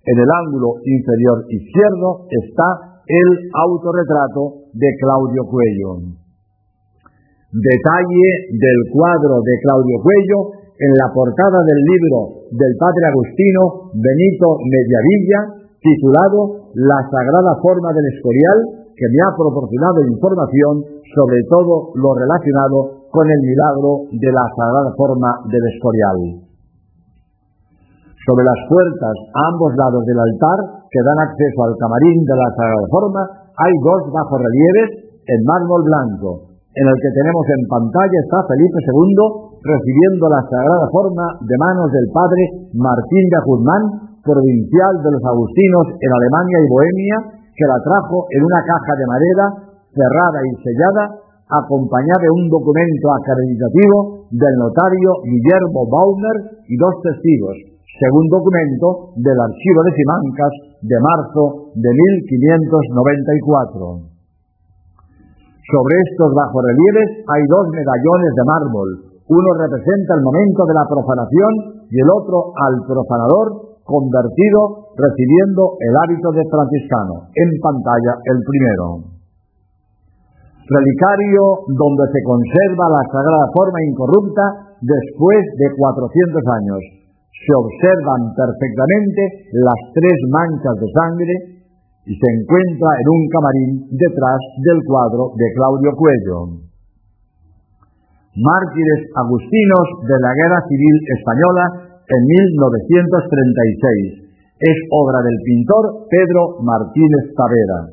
En 0.00 0.16
el 0.16 0.30
ángulo 0.32 0.80
inferior 0.80 1.44
izquierdo 1.44 2.24
está 2.24 3.04
el 3.04 3.52
autorretrato 3.52 4.64
de 4.72 4.88
Claudio 4.96 5.44
Cuello. 5.44 6.21
Detalle 7.52 8.48
del 8.48 8.80
cuadro 8.88 9.44
de 9.44 9.54
Claudio 9.60 10.00
Cuello 10.00 10.56
en 10.72 10.88
la 10.96 11.12
portada 11.12 11.60
del 11.68 11.80
libro 11.84 12.48
del 12.48 12.72
padre 12.80 13.12
Agustino 13.12 13.92
Benito 13.92 14.56
Mediavilla, 14.64 15.60
titulado 15.76 16.72
La 16.80 16.96
Sagrada 17.12 17.52
Forma 17.60 17.92
del 17.92 18.08
Escorial, 18.08 18.88
que 18.96 19.04
me 19.04 19.20
ha 19.20 19.36
proporcionado 19.36 20.00
información 20.00 21.04
sobre 21.12 21.44
todo 21.52 21.92
lo 21.92 22.16
relacionado 22.16 23.04
con 23.12 23.28
el 23.28 23.40
milagro 23.44 24.08
de 24.08 24.30
la 24.32 24.48
Sagrada 24.56 24.96
Forma 24.96 25.44
del 25.52 25.64
Escorial. 25.76 26.48
Sobre 28.16 28.48
las 28.48 28.60
puertas 28.64 29.16
a 29.28 29.40
ambos 29.52 29.76
lados 29.76 30.00
del 30.08 30.16
altar, 30.24 30.88
que 30.88 31.04
dan 31.04 31.20
acceso 31.20 31.58
al 31.68 31.76
camarín 31.76 32.16
de 32.24 32.32
la 32.32 32.48
Sagrada 32.56 32.88
Forma, 32.88 33.22
hay 33.60 33.74
dos 33.76 34.08
bajorrelieves 34.08 35.20
en 35.28 35.40
mármol 35.44 35.84
blanco. 35.84 36.51
En 36.72 36.88
el 36.88 36.96
que 37.04 37.12
tenemos 37.12 37.44
en 37.52 37.68
pantalla 37.68 38.18
está 38.24 38.48
Felipe 38.48 38.80
II 38.80 39.60
recibiendo 39.60 40.24
la 40.32 40.40
sagrada 40.48 40.88
forma 40.88 41.36
de 41.44 41.52
manos 41.60 41.92
del 41.92 42.08
padre 42.08 42.72
Martín 42.72 43.28
de 43.28 43.44
Guzmán, 43.44 44.08
provincial 44.24 45.04
de 45.04 45.12
los 45.12 45.20
agustinos 45.20 45.92
en 46.00 46.10
Alemania 46.16 46.64
y 46.64 46.72
Bohemia, 46.72 47.16
que 47.52 47.68
la 47.68 47.76
trajo 47.76 48.24
en 48.24 48.40
una 48.40 48.64
caja 48.64 48.96
de 48.96 49.04
madera 49.04 49.52
cerrada 49.92 50.40
y 50.48 50.56
sellada, 50.64 51.12
acompañada 51.44 52.24
de 52.24 52.32
un 52.40 52.48
documento 52.48 53.20
acreditativo 53.20 54.32
del 54.32 54.56
notario 54.56 55.28
Guillermo 55.28 55.84
Baumer 55.92 56.56
y 56.72 56.74
dos 56.80 56.96
testigos, 57.04 57.68
según 58.00 58.32
documento 58.32 59.12
del 59.20 59.36
Archivo 59.36 59.80
de 59.84 59.92
Simancas 59.92 60.80
de 60.80 60.96
marzo 61.04 61.68
de 61.76 61.90
1594. 61.92 64.11
Sobre 65.62 65.94
estos 66.10 66.30
bajorrelieves 66.34 67.22
hay 67.22 67.42
dos 67.46 67.64
medallones 67.70 68.32
de 68.34 68.44
mármol, 68.46 69.12
uno 69.32 69.48
representa 69.54 70.18
el 70.18 70.22
momento 70.26 70.66
de 70.66 70.74
la 70.74 70.86
profanación 70.90 71.52
y 71.86 71.96
el 71.96 72.08
otro 72.10 72.50
al 72.52 72.74
profanador 72.82 73.78
convertido 73.86 74.92
recibiendo 74.98 75.78
el 75.78 75.94
hábito 76.04 76.28
de 76.34 76.44
franciscano. 76.50 77.30
En 77.30 77.50
pantalla 77.62 78.12
el 78.26 78.38
primero. 78.42 78.86
Relicario 80.66 81.42
donde 81.70 82.04
se 82.10 82.20
conserva 82.26 82.92
la 82.92 83.04
sagrada 83.08 83.46
forma 83.54 83.78
incorrupta 83.86 84.44
después 84.82 85.42
de 85.58 85.66
400 85.78 86.42
años. 86.58 86.80
Se 87.32 87.52
observan 87.54 88.34
perfectamente 88.34 89.22
las 89.64 89.80
tres 89.94 90.18
manchas 90.30 90.76
de 90.78 90.88
sangre 90.92 91.34
y 92.04 92.14
se 92.14 92.28
encuentra 92.34 92.90
en 92.98 93.06
un 93.08 93.22
camarín 93.30 93.70
detrás 93.90 94.40
del 94.58 94.78
cuadro 94.86 95.30
de 95.38 95.46
Claudio 95.54 95.90
Cuello 95.94 96.62
mártires 98.36 99.12
agustinos 99.12 99.86
de 100.08 100.16
la 100.16 100.32
Guerra 100.32 100.60
Civil 100.64 100.96
Española 101.20 101.64
en 102.08 102.20
1936. 102.24 104.24
Es 104.56 104.78
obra 104.88 105.20
del 105.20 105.36
pintor 105.44 106.08
Pedro 106.08 106.64
Martínez 106.64 107.28
Tavera. 107.36 107.92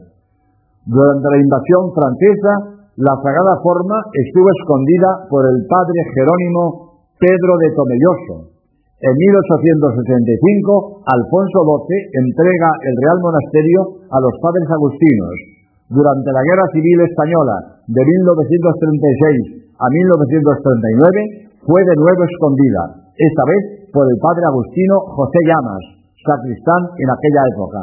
Durante 0.86 1.28
la 1.28 1.39
invasión 1.43 1.91
francesa, 1.91 2.53
la 3.03 3.20
Sagrada 3.20 3.60
Forma 3.64 3.99
estuvo 4.16 4.47
escondida 4.64 5.28
por 5.28 5.43
el 5.43 5.68
padre 5.68 5.99
Jerónimo 6.16 7.03
Pedro 7.20 7.60
de 7.60 7.70
Tomelloso. 7.76 8.59
En 9.00 9.16
1865, 9.16 11.08
Alfonso 11.08 11.60
XII 11.64 12.20
entrega 12.20 12.68
el 12.84 12.95
Real 13.00 13.20
Monasterio 13.24 14.04
a 14.12 14.20
los 14.20 14.36
padres 14.43 14.68
agustinos. 14.76 15.36
Durante 15.88 16.28
la 16.36 16.43
Guerra 16.43 16.68
Civil 16.76 17.08
Española 17.08 17.80
de 17.88 18.02
1936 18.04 19.72
a 19.80 19.88
1939 19.88 21.64
fue 21.64 21.80
de 21.80 21.95
nuevo 21.95 22.28
escondida, 22.28 23.08
esta 23.16 23.43
vez 23.47 23.88
por 23.95 24.04
el 24.04 24.20
padre 24.20 24.43
agustino 24.52 25.00
José 25.16 25.47
Llamas, 25.47 25.84
sacristán 26.20 26.91
en 27.00 27.08
aquella 27.08 27.43
época. 27.56 27.82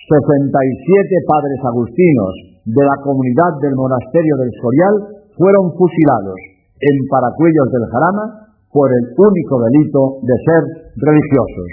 67 0.00 1.28
padres 1.28 1.60
agustinos 1.60 2.32
de 2.64 2.84
la 2.88 2.96
comunidad 3.04 3.52
del 3.60 3.76
monasterio 3.76 4.32
del 4.40 4.48
Escorial 4.48 4.94
fueron 5.36 5.76
fusilados 5.76 6.40
en 6.80 7.04
Paracuellos 7.04 7.68
del 7.68 7.84
Jarama 7.92 8.45
por 8.72 8.88
el 8.92 9.04
único 9.16 9.54
delito 9.70 10.20
de 10.22 10.36
ser 10.44 10.62
religiosos. 10.96 11.70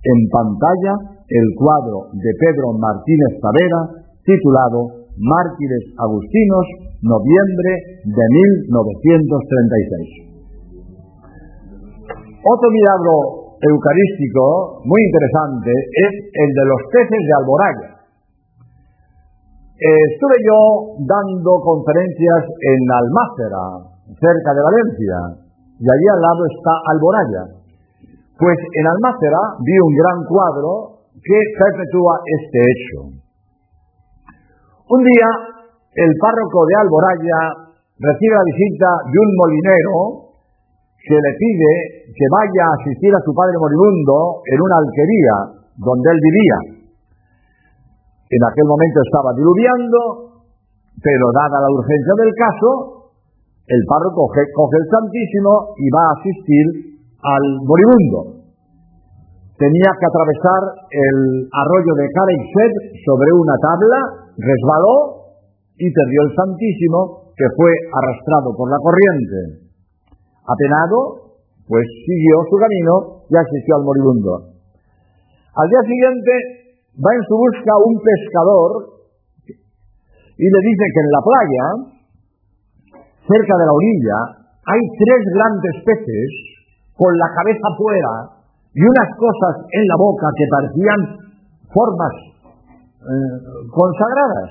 En 0.00 0.18
pantalla 0.32 1.20
el 1.30 1.46
cuadro 1.54 2.10
de 2.10 2.30
Pedro 2.40 2.74
Martínez 2.74 3.38
Tavera 3.38 4.00
titulado 4.24 5.06
Mártires 5.20 5.94
Agustinos, 5.98 6.66
noviembre 7.02 8.02
de 8.04 8.24
1936. 8.34 10.30
Otro 12.40 12.68
milagro 12.72 13.50
eucarístico 13.60 14.80
muy 14.88 15.00
interesante 15.04 15.70
es 15.76 16.12
el 16.32 16.50
de 16.56 16.64
los 16.64 16.80
peces 16.88 17.20
de 17.20 17.36
Alboraya. 17.36 18.00
estuve 19.76 20.36
yo 20.48 20.60
dando 21.04 21.52
conferencias 21.60 22.42
en 22.48 22.80
Almácera, 22.88 23.92
cerca 24.16 24.50
de 24.56 24.62
Valencia, 24.64 25.49
y 25.80 25.86
allí 25.88 26.06
al 26.12 26.20
lado 26.20 26.42
está 26.44 26.72
Alboraya. 26.92 27.42
Pues 28.36 28.58
en 28.60 28.84
Almácera 28.84 29.40
vi 29.64 29.76
un 29.80 29.94
gran 29.96 30.18
cuadro 30.28 31.08
que 31.16 31.38
perpetúa 31.56 32.20
este 32.20 32.58
hecho. 32.60 32.98
Un 34.92 35.00
día, 35.00 35.28
el 35.96 36.12
párroco 36.20 36.68
de 36.68 36.74
Alboraya 36.84 37.40
recibe 37.96 38.34
la 38.36 38.44
visita 38.44 38.88
de 39.08 39.16
un 39.24 39.30
molinero 39.40 39.96
que 41.00 41.16
le 41.16 41.32
pide 41.40 41.72
que 42.12 42.26
vaya 42.28 42.64
a 42.68 42.76
asistir 42.76 43.12
a 43.16 43.24
su 43.24 43.32
padre 43.32 43.56
moribundo 43.56 44.44
en 44.52 44.58
una 44.60 44.76
alquería 44.84 45.36
donde 45.80 46.06
él 46.12 46.20
vivía. 46.20 46.58
En 48.28 48.42
aquel 48.44 48.66
momento 48.68 49.00
estaba 49.00 49.32
diluviando, 49.32 50.44
pero 51.00 51.24
dada 51.32 51.56
la 51.56 51.72
urgencia 51.72 52.14
del 52.20 52.32
caso, 52.36 52.99
el 53.70 53.82
párroco 53.86 54.26
coge, 54.26 54.76
el 54.82 54.86
Santísimo 54.90 55.78
y 55.78 55.86
va 55.94 56.02
a 56.10 56.14
asistir 56.18 56.66
al 57.22 57.44
moribundo. 57.62 58.42
Tenía 59.54 59.90
que 59.94 60.08
atravesar 60.10 60.62
el 60.90 61.46
arroyo 61.54 61.92
de 61.94 62.06
Carexet 62.10 62.74
sobre 63.06 63.30
una 63.30 63.54
tabla, 63.62 63.98
resbaló 64.34 64.96
y 65.78 65.86
perdió 65.86 66.20
el 66.26 66.32
Santísimo, 66.34 67.30
que 67.38 67.46
fue 67.54 67.70
arrastrado 67.94 68.50
por 68.58 68.66
la 68.66 68.80
corriente. 68.82 69.70
Apenado, 70.50 71.38
pues 71.68 71.86
siguió 72.02 72.42
su 72.50 72.56
camino 72.58 72.94
y 73.30 73.34
asistió 73.38 73.78
al 73.78 73.86
moribundo. 73.86 74.50
Al 75.54 75.66
día 75.70 75.82
siguiente 75.86 76.32
va 76.98 77.10
en 77.14 77.22
su 77.22 77.34
busca 77.38 77.72
un 77.86 77.96
pescador 78.02 78.70
y 79.46 80.46
le 80.50 80.60
dice 80.66 80.84
que 80.90 81.00
en 81.04 81.10
la 81.14 81.22
playa, 81.22 81.99
cerca 83.30 83.54
de 83.54 83.66
la 83.66 83.74
orilla, 83.78 84.18
hay 84.66 84.80
tres 84.98 85.22
grandes 85.30 85.74
peces 85.86 86.30
con 86.98 87.14
la 87.14 87.28
cabeza 87.38 87.68
fuera 87.78 88.12
y 88.74 88.82
unas 88.82 89.10
cosas 89.14 89.54
en 89.70 89.84
la 89.86 89.96
boca 89.96 90.26
que 90.34 90.46
parecían 90.50 91.00
formas 91.70 92.14
eh, 93.00 93.38
consagradas. 93.70 94.50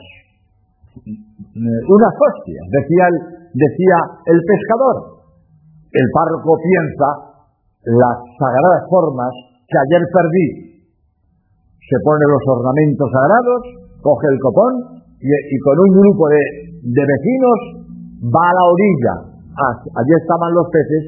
Unas 1.59 2.13
hostias, 2.15 2.65
decía 2.71 3.05
decía 3.53 3.97
el 4.25 4.39
pescador. 4.41 4.95
El 5.89 6.07
párroco 6.13 6.53
piensa 6.61 7.07
las 7.86 8.17
sagradas 8.38 8.84
formas 8.89 9.34
que 9.65 9.77
ayer 9.77 10.03
perdí. 10.13 10.47
Se 11.82 11.97
pone 12.05 12.25
los 12.30 12.43
ornamentos 12.45 13.09
sagrados, 13.09 13.61
coge 14.01 14.27
el 14.30 14.39
copón 14.39 14.73
y, 15.19 15.57
con 15.65 15.75
un 15.80 15.91
grupo 15.97 16.30
de, 16.30 16.41
vecinos 16.86 17.59
va 18.24 18.43
a 18.43 18.53
la 18.53 18.65
orilla. 18.67 19.13
Allí 19.95 20.13
estaban 20.20 20.51
los 20.53 20.67
peces 20.72 21.03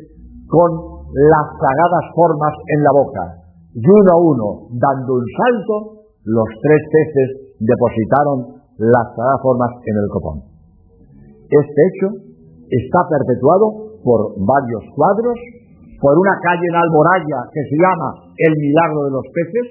con 0.47 0.69
las 1.11 1.47
sagradas 1.59 2.05
formas 2.15 2.53
en 2.67 2.79
la 2.83 2.91
boca. 2.91 3.23
Y 3.73 3.83
uno 3.83 4.11
a 4.11 4.19
uno, 4.19 4.45
dando 4.75 5.15
un 5.15 5.25
salto, 5.27 5.75
los 6.23 6.47
tres 6.61 6.81
peces 6.91 7.29
depositaron 7.59 8.59
las 8.77 9.05
sagradas 9.15 9.41
formas 9.41 9.71
en 9.85 9.95
el 9.95 10.07
copón. 10.11 10.37
Este 11.51 11.79
hecho 11.91 12.07
está 12.71 12.99
perpetuado 13.07 13.99
por 14.03 14.35
varios 14.39 14.83
cuadros, 14.95 15.35
por 15.99 16.17
una 16.17 16.35
calle 16.41 16.65
en 16.67 16.75
Alboraya 16.75 17.39
que 17.51 17.63
se 17.67 17.77
llama 17.77 18.09
El 18.39 18.53
Milagro 18.57 18.99
de 19.05 19.11
los 19.11 19.25
Peces, 19.35 19.67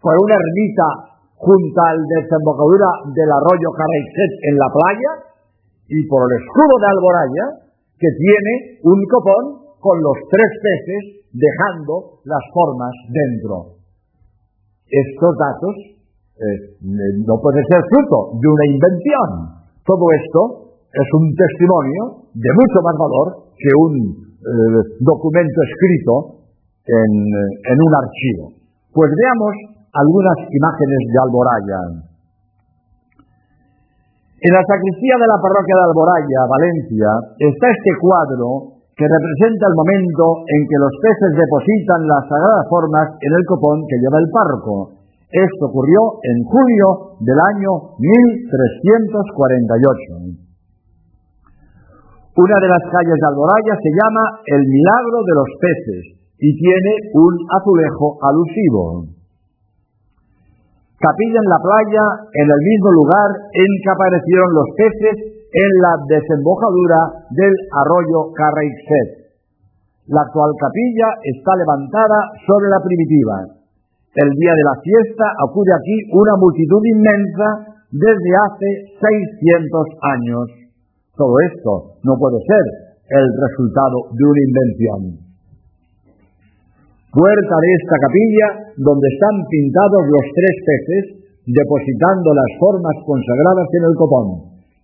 por 0.00 0.14
una 0.14 0.34
ermita 0.34 0.88
junto 1.36 1.78
al 1.82 1.98
desembocadura 2.06 2.90
del 3.12 3.30
arroyo 3.30 3.68
Caraixet 3.74 4.32
en 4.46 4.54
la 4.56 4.68
playa 4.70 5.31
y 5.88 5.98
por 6.06 6.20
el 6.26 6.32
escudo 6.38 6.74
de 6.78 6.88
Alboraya 6.90 7.46
que 7.98 8.10
tiene 8.18 8.52
un 8.82 8.98
copón 9.06 9.44
con 9.78 9.96
los 10.02 10.18
tres 10.30 10.50
peces 10.62 11.02
dejando 11.32 12.22
las 12.24 12.44
formas 12.54 12.92
dentro. 13.10 13.78
Estos 14.86 15.32
datos 15.38 15.74
eh, 16.36 16.58
no 17.22 17.34
pueden 17.40 17.64
ser 17.66 17.80
fruto 17.88 18.36
de 18.38 18.46
una 18.46 18.66
invención. 18.68 19.28
Todo 19.86 20.04
esto 20.12 20.40
es 20.92 21.08
un 21.16 21.26
testimonio 21.34 22.28
de 22.34 22.50
mucho 22.52 22.78
más 22.84 22.96
valor 22.98 23.26
que 23.56 23.70
un 23.78 23.92
eh, 24.42 24.80
documento 25.00 25.58
escrito 25.62 26.14
en, 26.84 27.12
en 27.70 27.78
un 27.78 27.92
archivo. 27.94 28.44
Pues 28.92 29.08
veamos 29.14 29.54
algunas 29.92 30.38
imágenes 30.50 31.00
de 31.08 31.18
Alboraya. 31.22 31.80
En 34.42 34.50
la 34.50 34.66
sacristía 34.66 35.14
de 35.22 35.30
la 35.30 35.38
parroquia 35.38 35.78
de 35.78 35.86
Alboraya, 35.86 36.50
Valencia, 36.50 37.14
está 37.46 37.70
este 37.70 37.94
cuadro 38.02 38.74
que 38.90 39.06
representa 39.06 39.70
el 39.70 39.78
momento 39.78 40.42
en 40.50 40.66
que 40.66 40.82
los 40.82 40.90
peces 40.98 41.38
depositan 41.38 42.10
las 42.10 42.26
sagradas 42.26 42.66
formas 42.66 43.06
en 43.22 43.38
el 43.38 43.46
copón 43.46 43.86
que 43.86 44.02
lleva 44.02 44.18
el 44.18 44.26
párroco. 44.34 44.98
Esto 45.30 45.70
ocurrió 45.70 46.18
en 46.26 46.42
julio 46.42 47.22
del 47.22 47.38
año 47.54 47.94
1348. 48.02 50.34
Una 52.34 52.58
de 52.58 52.66
las 52.66 52.82
calles 52.90 53.14
de 53.14 53.28
Alboraya 53.30 53.78
se 53.78 53.94
llama 53.94 54.42
El 54.42 54.66
Milagro 54.66 55.22
de 55.22 55.38
los 55.38 55.54
Peces 55.62 56.18
y 56.42 56.50
tiene 56.58 57.14
un 57.14 57.46
azulejo 57.46 58.18
alusivo. 58.26 59.21
Capilla 61.02 61.34
en 61.42 61.50
la 61.50 61.58
playa, 61.58 62.04
en 62.30 62.46
el 62.46 62.60
mismo 62.62 62.90
lugar 63.02 63.28
en 63.34 63.70
que 63.82 63.90
aparecieron 63.90 64.50
los 64.54 64.68
peces 64.78 65.16
en 65.50 65.70
la 65.82 65.98
desembocadura 66.06 67.26
del 67.34 67.50
arroyo 67.74 68.30
Carraixet. 68.38 69.34
La 70.14 70.22
actual 70.22 70.54
capilla 70.54 71.08
está 71.26 71.58
levantada 71.58 72.18
sobre 72.46 72.70
la 72.70 72.78
primitiva. 72.78 73.50
El 74.14 74.30
día 74.30 74.54
de 74.54 74.62
la 74.62 74.76
fiesta 74.78 75.26
acude 75.42 75.74
aquí 75.74 75.96
una 76.14 76.38
multitud 76.38 76.82
inmensa 76.86 77.48
desde 77.90 78.30
hace 78.46 78.68
600 79.02 79.98
años. 80.06 80.46
Todo 81.18 81.34
esto 81.50 81.98
no 82.06 82.14
puede 82.14 82.38
ser 82.46 82.64
el 83.10 83.26
resultado 83.42 84.06
de 84.14 84.22
una 84.22 84.42
invención. 84.46 85.21
Puerta 87.12 87.56
de 87.60 87.70
esta 87.76 87.96
capilla 88.00 88.48
donde 88.80 89.06
están 89.12 89.36
pintados 89.52 90.02
los 90.08 90.26
tres 90.32 90.56
peces 90.64 91.04
depositando 91.44 92.32
las 92.32 92.50
formas 92.56 92.96
consagradas 93.04 93.68
en 93.68 93.84
el 93.84 93.94
copón. 94.00 94.26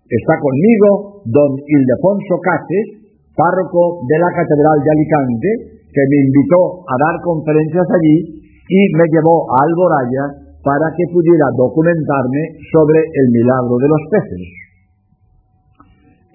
Está 0.04 0.34
conmigo 0.36 1.24
don 1.24 1.56
Ildefonso 1.56 2.36
Cases, 2.44 2.86
párroco 3.32 4.04
de 4.04 4.16
la 4.20 4.30
Catedral 4.36 4.78
de 4.84 4.92
Alicante, 4.92 5.50
que 5.88 6.04
me 6.04 6.18
invitó 6.28 6.84
a 6.84 6.94
dar 7.00 7.16
conferencias 7.24 7.88
allí 7.88 8.44
y 8.44 8.80
me 8.92 9.06
llevó 9.08 9.48
a 9.48 9.64
Alboraya 9.64 10.24
para 10.60 10.92
que 10.92 11.08
pudiera 11.08 11.48
documentarme 11.56 12.42
sobre 12.68 13.00
el 13.08 13.26
milagro 13.32 13.74
de 13.80 13.88
los 13.88 14.02
peces 14.12 14.68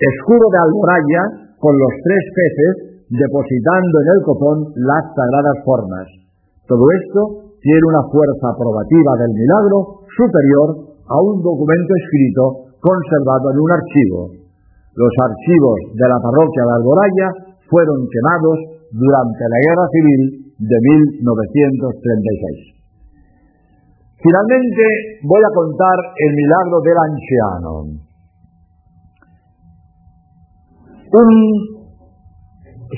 escudo 0.03 0.45
de 0.51 0.59
alboraya 0.59 1.21
con 1.59 1.73
los 1.77 1.93
tres 2.03 2.23
peces 2.35 2.73
depositando 3.13 3.95
en 4.01 4.09
el 4.09 4.21
copón 4.25 4.57
las 4.73 5.05
sagradas 5.13 5.57
formas. 5.61 6.07
Todo 6.65 6.81
esto 6.97 7.53
tiene 7.61 7.85
una 7.93 8.03
fuerza 8.09 8.49
aprobativa 8.49 9.13
del 9.21 9.37
milagro 9.37 10.01
superior 10.17 10.97
a 11.05 11.17
un 11.21 11.45
documento 11.45 11.91
escrito 11.93 12.73
conservado 12.81 13.53
en 13.53 13.57
un 13.61 13.71
archivo. 13.71 14.19
Los 14.97 15.13
archivos 15.29 15.77
de 15.93 16.07
la 16.09 16.17
parroquia 16.25 16.63
de 16.65 16.73
Alboraya 16.73 17.29
fueron 17.69 18.01
quemados 18.09 18.57
durante 18.89 19.43
la 19.45 19.59
Guerra 19.61 19.87
Civil 19.93 20.21
de 20.57 20.77
1936. 20.81 22.73
Finalmente 24.21 24.85
voy 25.27 25.41
a 25.43 25.53
contar 25.53 25.97
el 26.17 26.31
milagro 26.33 26.77
del 26.81 26.97
anciano. 26.97 27.73
un 31.13 31.72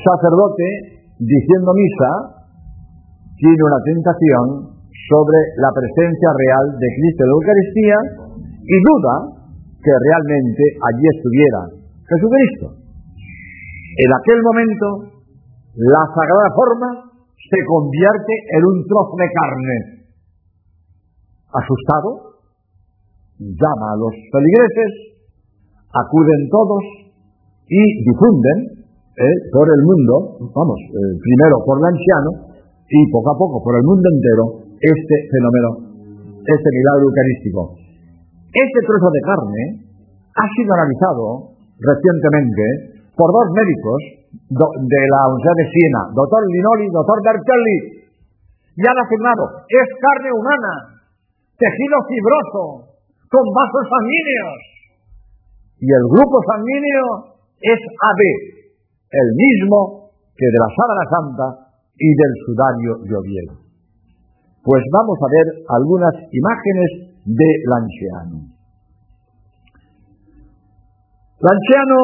sacerdote 0.02 0.68
diciendo 1.20 1.72
misa 1.72 2.12
tiene 3.38 3.62
una 3.64 3.82
tentación 3.84 4.46
sobre 5.12 5.40
la 5.60 5.72
presencia 5.72 6.30
real 6.34 6.66
de 6.76 6.88
Cristo 7.00 7.22
en 7.24 7.30
la 7.30 7.38
Eucaristía 7.40 7.98
y 8.66 8.78
duda 8.82 9.16
que 9.80 9.94
realmente 9.94 10.64
allí 10.82 11.06
estuviera 11.14 11.62
Jesucristo. 12.10 12.68
En 13.96 14.10
aquel 14.12 14.40
momento, 14.42 14.88
la 15.76 16.04
sagrada 16.10 16.50
forma 16.56 16.90
se 17.38 17.60
convierte 17.64 18.34
en 18.58 18.62
un 18.66 18.78
trozo 18.88 19.16
de 19.16 19.30
carne. 19.30 19.78
Asustado, 21.54 22.10
llama 23.40 23.88
a 23.94 24.00
los 24.00 24.14
feligreses, 24.32 24.92
acuden 25.94 26.50
todos, 26.50 27.06
y 27.68 27.82
difunden 28.06 28.75
eh, 29.16 29.36
por 29.52 29.64
el 29.64 29.82
mundo, 29.88 30.44
vamos, 30.52 30.80
eh, 30.92 31.16
primero 31.24 31.56
por 31.64 31.80
el 31.80 31.88
anciano 31.88 32.32
y 32.84 33.00
poco 33.12 33.32
a 33.32 33.38
poco 33.40 33.64
por 33.64 33.74
el 33.80 33.84
mundo 33.88 34.06
entero 34.12 34.46
este 34.76 35.16
fenómeno, 35.32 35.70
este 36.44 36.70
milagro 36.76 37.08
eucarístico. 37.08 37.62
Este 38.52 38.80
trozo 38.84 39.10
de 39.12 39.22
carne 39.24 39.64
ha 40.36 40.46
sido 40.52 40.70
analizado 40.76 41.26
recientemente 41.80 43.08
por 43.16 43.32
dos 43.32 43.48
médicos 43.56 44.00
de 44.36 45.02
la 45.08 45.22
Universidad 45.32 45.58
de 45.64 45.68
Siena, 45.72 46.02
doctor 46.12 46.42
Linoli 46.44 46.86
y 46.88 46.92
doctor 46.92 47.18
Bertelli, 47.24 47.80
y 48.76 48.84
han 48.84 49.00
afirmado, 49.00 49.64
es 49.64 49.88
carne 49.96 50.30
humana, 50.36 51.00
tejido 51.56 51.98
fibroso, 52.12 52.64
con 53.32 53.46
vasos 53.56 53.86
sanguíneos. 53.88 54.60
Y 55.80 55.88
el 55.88 56.06
grupo 56.12 56.36
sanguíneo 56.52 57.08
es 57.64 57.80
AB, 57.80 58.22
el 59.16 59.30
mismo 59.32 60.12
que 60.36 60.48
de 60.52 60.60
la 60.60 60.70
sábana 60.76 61.06
santa 61.08 61.48
y 61.96 62.10
del 62.12 62.34
sudario 62.44 62.92
lloviel. 63.08 63.48
Pues 64.60 64.84
vamos 64.92 65.18
a 65.24 65.30
ver 65.32 65.48
algunas 65.72 66.16
imágenes 66.34 66.90
de 67.24 67.50
Lanciano. 67.72 68.38
Lanciano 71.40 72.00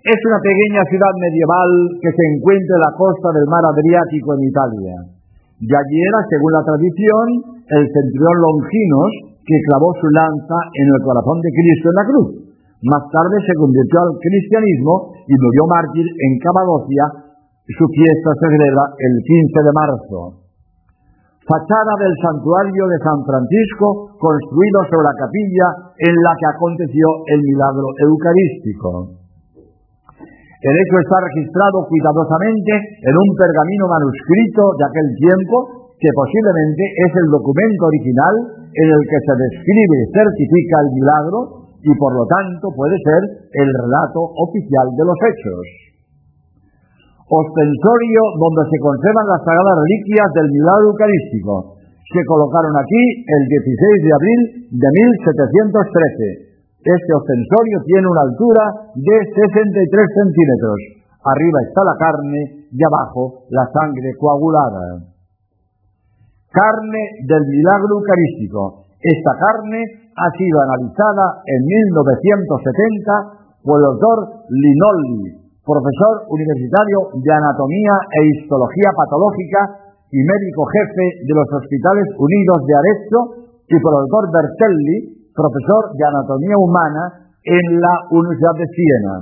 es 0.00 0.20
una 0.26 0.40
pequeña 0.42 0.82
ciudad 0.90 1.14
medieval 1.18 1.70
que 2.02 2.10
se 2.10 2.24
encuentra 2.34 2.74
en 2.78 2.84
la 2.86 2.94
costa 2.96 3.28
del 3.34 3.46
mar 3.50 3.62
Adriático 3.68 4.34
en 4.34 4.42
Italia. 4.46 4.96
Y 5.58 5.66
allí 5.66 5.98
era, 5.98 6.20
según 6.30 6.52
la 6.52 6.64
tradición, 6.64 7.26
el 7.66 7.84
centurión 7.90 8.36
Longinos 8.38 9.12
que 9.46 9.58
clavó 9.66 9.94
su 9.98 10.08
lanza 10.10 10.58
en 10.74 10.86
el 10.90 11.00
corazón 11.02 11.38
de 11.42 11.50
Cristo 11.54 11.86
en 11.90 11.96
la 11.96 12.06
cruz. 12.06 12.45
Más 12.84 13.02
tarde 13.08 13.36
se 13.40 13.56
convirtió 13.56 13.96
al 14.04 14.12
cristianismo 14.20 15.16
y 15.24 15.32
murió 15.32 15.64
mártir 15.64 16.04
en 16.04 16.32
Capadocia. 16.44 17.04
Su 17.64 17.88
fiesta 17.88 18.30
se 18.36 18.46
celebra 18.52 18.84
el 19.00 19.14
15 19.24 19.64
de 19.64 19.72
marzo. 19.72 20.18
Fachada 21.46 21.94
del 22.04 22.14
santuario 22.20 22.84
de 22.84 22.98
San 23.00 23.18
Francisco, 23.24 24.12
construido 24.20 24.78
sobre 24.92 25.08
la 25.08 25.16
capilla 25.16 25.66
en 26.04 26.14
la 26.20 26.32
que 26.36 26.48
aconteció 26.52 27.06
el 27.32 27.40
milagro 27.48 27.86
eucarístico. 27.96 29.24
El 30.60 30.74
hecho 30.74 30.96
está 31.00 31.16
registrado 31.22 31.86
cuidadosamente 31.86 32.72
en 33.08 33.14
un 33.14 33.30
pergamino 33.38 33.86
manuscrito 33.88 34.62
de 34.74 34.84
aquel 34.84 35.08
tiempo, 35.16 35.56
que 35.96 36.10
posiblemente 36.12 36.82
es 37.08 37.12
el 37.24 37.28
documento 37.32 37.82
original 37.88 38.34
en 38.68 38.88
el 38.90 39.02
que 39.06 39.20
se 39.22 39.34
describe 39.38 39.96
y 39.96 40.10
certifica 40.12 40.76
el 40.82 40.90
milagro 40.92 41.65
y 41.86 41.92
por 41.94 42.10
lo 42.18 42.26
tanto 42.26 42.66
puede 42.74 42.98
ser 42.98 43.22
el 43.46 43.68
relato 43.70 44.18
oficial 44.18 44.86
de 44.90 45.04
los 45.06 45.18
hechos. 45.22 45.62
Ostensorio 47.30 48.22
donde 48.42 48.62
se 48.70 48.78
conservan 48.82 49.26
las 49.30 49.42
sagradas 49.46 49.78
reliquias 49.86 50.30
del 50.34 50.48
milagro 50.50 50.94
eucarístico. 50.94 51.78
Se 52.10 52.22
colocaron 52.26 52.74
aquí 52.74 53.02
el 53.22 53.42
16 53.50 54.02
de 54.02 54.12
abril 54.14 54.40
de 54.78 54.88
1713. 54.94 56.46
Este 56.86 57.12
ostensorio 57.18 57.78
tiene 57.82 58.06
una 58.06 58.22
altura 58.30 58.62
de 58.94 59.16
63 59.26 59.74
centímetros. 60.22 60.78
Arriba 61.22 61.58
está 61.66 61.82
la 61.82 61.98
carne 61.98 62.66
y 62.70 62.80
abajo 62.82 63.46
la 63.50 63.66
sangre 63.74 64.10
coagulada. 64.18 65.02
Carne 66.50 67.02
del 67.26 67.42
milagro 67.42 67.98
eucarístico. 67.98 68.85
Esta 69.06 69.38
carne 69.38 69.78
ha 70.18 70.28
sido 70.34 70.58
analizada 70.66 71.38
en 71.46 71.62
1970 71.62 73.62
por 73.62 73.78
el 73.78 73.94
doctor 73.94 74.50
Linolli, 74.50 75.46
profesor 75.62 76.26
universitario 76.26 77.14
de 77.14 77.30
Anatomía 77.30 78.02
e 78.02 78.20
Histología 78.34 78.90
Patológica 78.98 79.94
y 80.10 80.18
médico 80.26 80.66
jefe 80.74 81.22
de 81.22 81.34
los 81.38 81.46
Hospitales 81.54 82.18
Unidos 82.18 82.58
de 82.66 82.74
Arezzo, 82.74 83.20
y 83.70 83.78
por 83.78 83.94
el 83.94 84.10
doctor 84.10 84.26
Bertelli, 84.34 85.30
profesor 85.30 85.94
de 85.94 86.02
Anatomía 86.02 86.58
Humana 86.58 87.30
en 87.46 87.78
la 87.78 87.94
Universidad 88.10 88.58
de 88.58 88.66
Siena. 88.74 89.14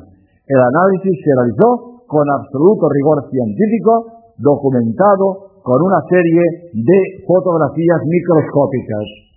El 0.49 0.65
análisis 0.65 1.13
se 1.13 1.33
realizó 1.37 2.09
con 2.09 2.25
absoluto 2.25 2.89
rigor 2.89 3.29
científico, 3.29 4.33
documentado 4.41 5.61
con 5.61 5.77
una 5.77 6.01
serie 6.09 6.73
de 6.73 6.99
fotografías 7.29 8.01
microscópicas. 8.09 9.34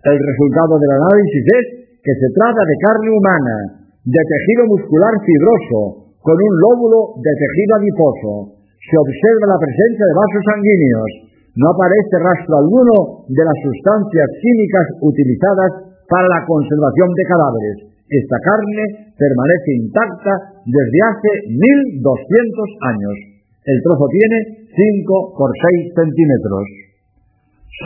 El 0.00 0.16
resultado 0.16 0.80
del 0.80 0.96
análisis 0.96 1.44
es 1.44 1.64
que 2.00 2.14
se 2.16 2.28
trata 2.32 2.64
de 2.64 2.76
carne 2.88 3.10
humana, 3.12 3.56
de 4.00 4.22
tejido 4.24 4.64
muscular 4.72 5.12
fibroso, 5.20 6.08
con 6.24 6.40
un 6.40 6.54
lóbulo 6.56 7.20
de 7.20 7.32
tejido 7.36 7.72
adiposo. 7.76 8.32
Se 8.80 8.96
observa 8.96 9.52
la 9.52 9.60
presencia 9.60 10.04
de 10.08 10.16
vasos 10.16 10.44
sanguíneos. 10.48 11.10
No 11.52 11.68
aparece 11.76 12.16
rastro 12.16 12.64
alguno 12.64 13.28
de 13.28 13.44
las 13.44 13.58
sustancias 13.60 14.28
químicas 14.40 14.86
utilizadas 15.04 15.72
para 16.08 16.32
la 16.32 16.48
conservación 16.48 17.08
de 17.12 17.28
cadáveres. 17.28 17.76
Esta 18.08 18.38
carne 18.40 19.12
permanece 19.20 19.84
intacta 19.84 20.64
desde 20.64 21.00
hace 21.12 21.30
1200 21.44 22.88
años. 22.88 23.16
El 23.68 23.78
trozo 23.84 24.08
tiene 24.16 24.64
5 24.64 25.36
por 25.36 25.52
6 25.52 25.92
centímetros 25.92 26.89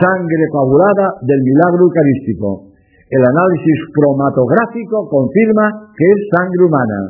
sangre 0.01 0.45
coagulada 0.51 1.21
del 1.23 1.41
milagro 1.45 1.87
eucarístico. 1.87 2.75
El 3.11 3.23
análisis 3.23 3.79
cromatográfico 3.95 5.07
confirma 5.09 5.93
que 5.95 6.05
es 6.09 6.19
sangre 6.33 6.63
humana. 6.65 7.01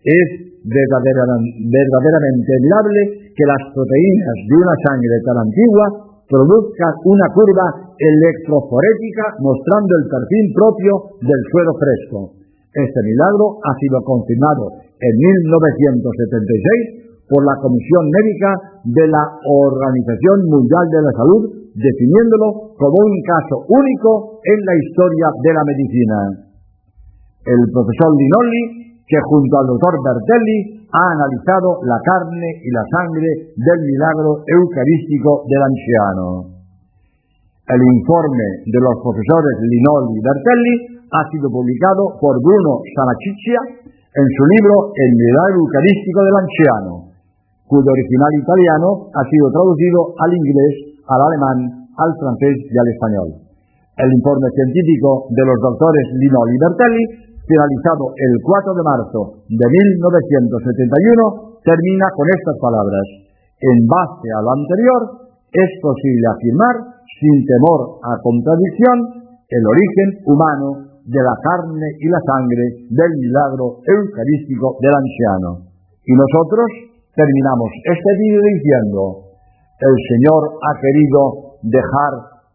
Es 0.00 0.28
verdaderamente 0.64 2.50
admirable 2.54 3.00
que 3.34 3.44
las 3.44 3.62
proteínas 3.74 4.36
de 4.48 4.54
una 4.56 4.76
sangre 4.88 5.16
tan 5.26 5.38
antigua 5.42 5.86
produzcan 6.24 6.94
una 7.04 7.28
curva 7.34 7.66
electroforética 7.98 9.24
mostrando 9.44 9.92
el 10.00 10.04
perfil 10.08 10.44
propio 10.56 10.92
del 11.20 11.40
suelo 11.52 11.72
fresco. 11.76 12.18
Este 12.72 13.00
milagro 13.04 13.60
ha 13.60 13.72
sido 13.78 14.00
confirmado 14.02 14.72
en 14.80 15.12
1976 15.14 17.04
por 17.28 17.44
la 17.44 17.56
Comisión 17.60 18.08
Médica 18.08 18.50
de 18.84 19.06
la 19.08 19.24
Organización 19.46 20.48
Mundial 20.48 20.84
de 20.90 21.00
la 21.04 21.12
Salud 21.12 21.63
definiéndolo 21.74 22.78
como 22.78 22.96
un 23.02 23.14
caso 23.26 23.66
único 23.66 24.38
en 24.46 24.58
la 24.62 24.74
historia 24.78 25.26
de 25.42 25.50
la 25.50 25.64
medicina. 25.66 26.18
El 27.50 27.60
profesor 27.74 28.10
Linolli, 28.14 29.02
que 29.02 29.18
junto 29.26 29.54
al 29.58 29.66
doctor 29.74 29.94
Bertelli 29.98 30.86
ha 30.86 31.06
analizado 31.18 31.82
la 31.82 31.98
carne 32.06 32.50
y 32.62 32.70
la 32.70 32.84
sangre 32.94 33.30
del 33.58 33.78
milagro 33.90 34.46
eucarístico 34.46 35.42
del 35.50 35.62
anciano. 35.66 36.26
El 37.66 37.82
informe 37.82 38.48
de 38.70 38.80
los 38.80 38.96
profesores 39.02 39.54
Linolli 39.66 40.14
y 40.14 40.22
Bertelli 40.22 40.74
ha 41.10 41.22
sido 41.34 41.50
publicado 41.50 42.14
por 42.22 42.38
Bruno 42.38 42.86
Sanachiccia 42.86 43.60
en 43.82 44.26
su 44.30 44.42
libro 44.46 44.94
El 44.94 45.10
milagro 45.10 45.58
eucarístico 45.66 46.22
del 46.22 46.36
anciano, 46.38 46.92
cuyo 47.66 47.90
original 47.90 48.32
italiano 48.38 48.88
ha 49.10 49.22
sido 49.26 49.50
traducido 49.50 50.00
al 50.22 50.30
inglés 50.38 50.93
al 51.08 51.20
alemán, 51.20 51.88
al 51.96 52.10
francés 52.18 52.56
y 52.68 52.76
al 52.76 52.88
español. 52.92 53.28
El 53.94 54.10
informe 54.10 54.48
científico 54.50 55.30
de 55.30 55.42
los 55.46 55.58
doctores 55.62 56.04
Lino 56.18 56.40
y 56.50 56.56
Bertelli, 56.58 57.04
finalizado 57.46 58.10
el 58.16 58.34
4 58.42 58.74
de 58.74 58.82
marzo 58.82 59.20
de 59.46 59.66
1971, 59.70 61.62
termina 61.62 62.06
con 62.16 62.26
estas 62.26 62.56
palabras. 62.58 63.06
En 63.60 63.78
base 63.86 64.28
a 64.34 64.42
lo 64.42 64.50
anterior, 64.50 65.00
es 65.54 65.70
posible 65.78 66.26
afirmar, 66.26 66.74
sin 67.06 67.46
temor 67.46 68.02
a 68.02 68.18
contradicción, 68.18 69.24
el 69.46 69.62
origen 69.62 70.08
humano 70.26 70.68
de 71.06 71.20
la 71.20 71.36
carne 71.38 71.88
y 72.00 72.06
la 72.08 72.20
sangre 72.26 72.64
del 72.90 73.12
milagro 73.20 73.78
eucarístico 73.84 74.74
del 74.80 74.94
anciano. 74.98 75.70
Y 76.02 76.12
nosotros 76.16 76.66
terminamos 77.14 77.70
este 77.84 78.10
vídeo 78.18 78.42
diciendo, 78.42 79.00
el 79.80 79.94
Señor 80.08 80.42
ha 80.62 80.72
querido 80.78 81.58
dejar 81.62 82.12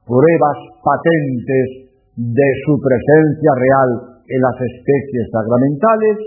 pruebas 0.07 0.57
patentes 0.79 1.89
de 2.15 2.47
su 2.65 2.73
presencia 2.79 3.51
real 3.55 3.89
en 4.23 4.39
las 4.41 4.57
especies 4.59 5.25
sacramentales 5.31 6.17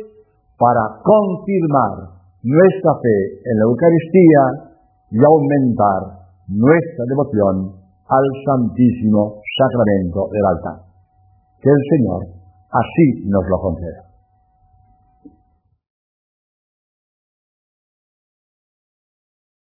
para 0.59 1.01
confirmar 1.03 2.22
nuestra 2.45 2.93
fe 3.01 3.18
en 3.40 3.55
la 3.59 3.64
Eucaristía 3.70 4.45
y 5.11 5.18
aumentar 5.20 6.01
nuestra 6.49 7.05
devoción 7.09 7.82
al 8.09 8.26
Santísimo 8.45 9.40
Sacramento 9.57 10.28
del 10.32 10.45
altar. 10.45 10.78
Que 11.61 11.70
el 11.70 11.82
Señor 11.97 12.20
así 12.68 13.28
nos 13.28 13.45
lo 13.49 13.59
conceda. 13.61 14.11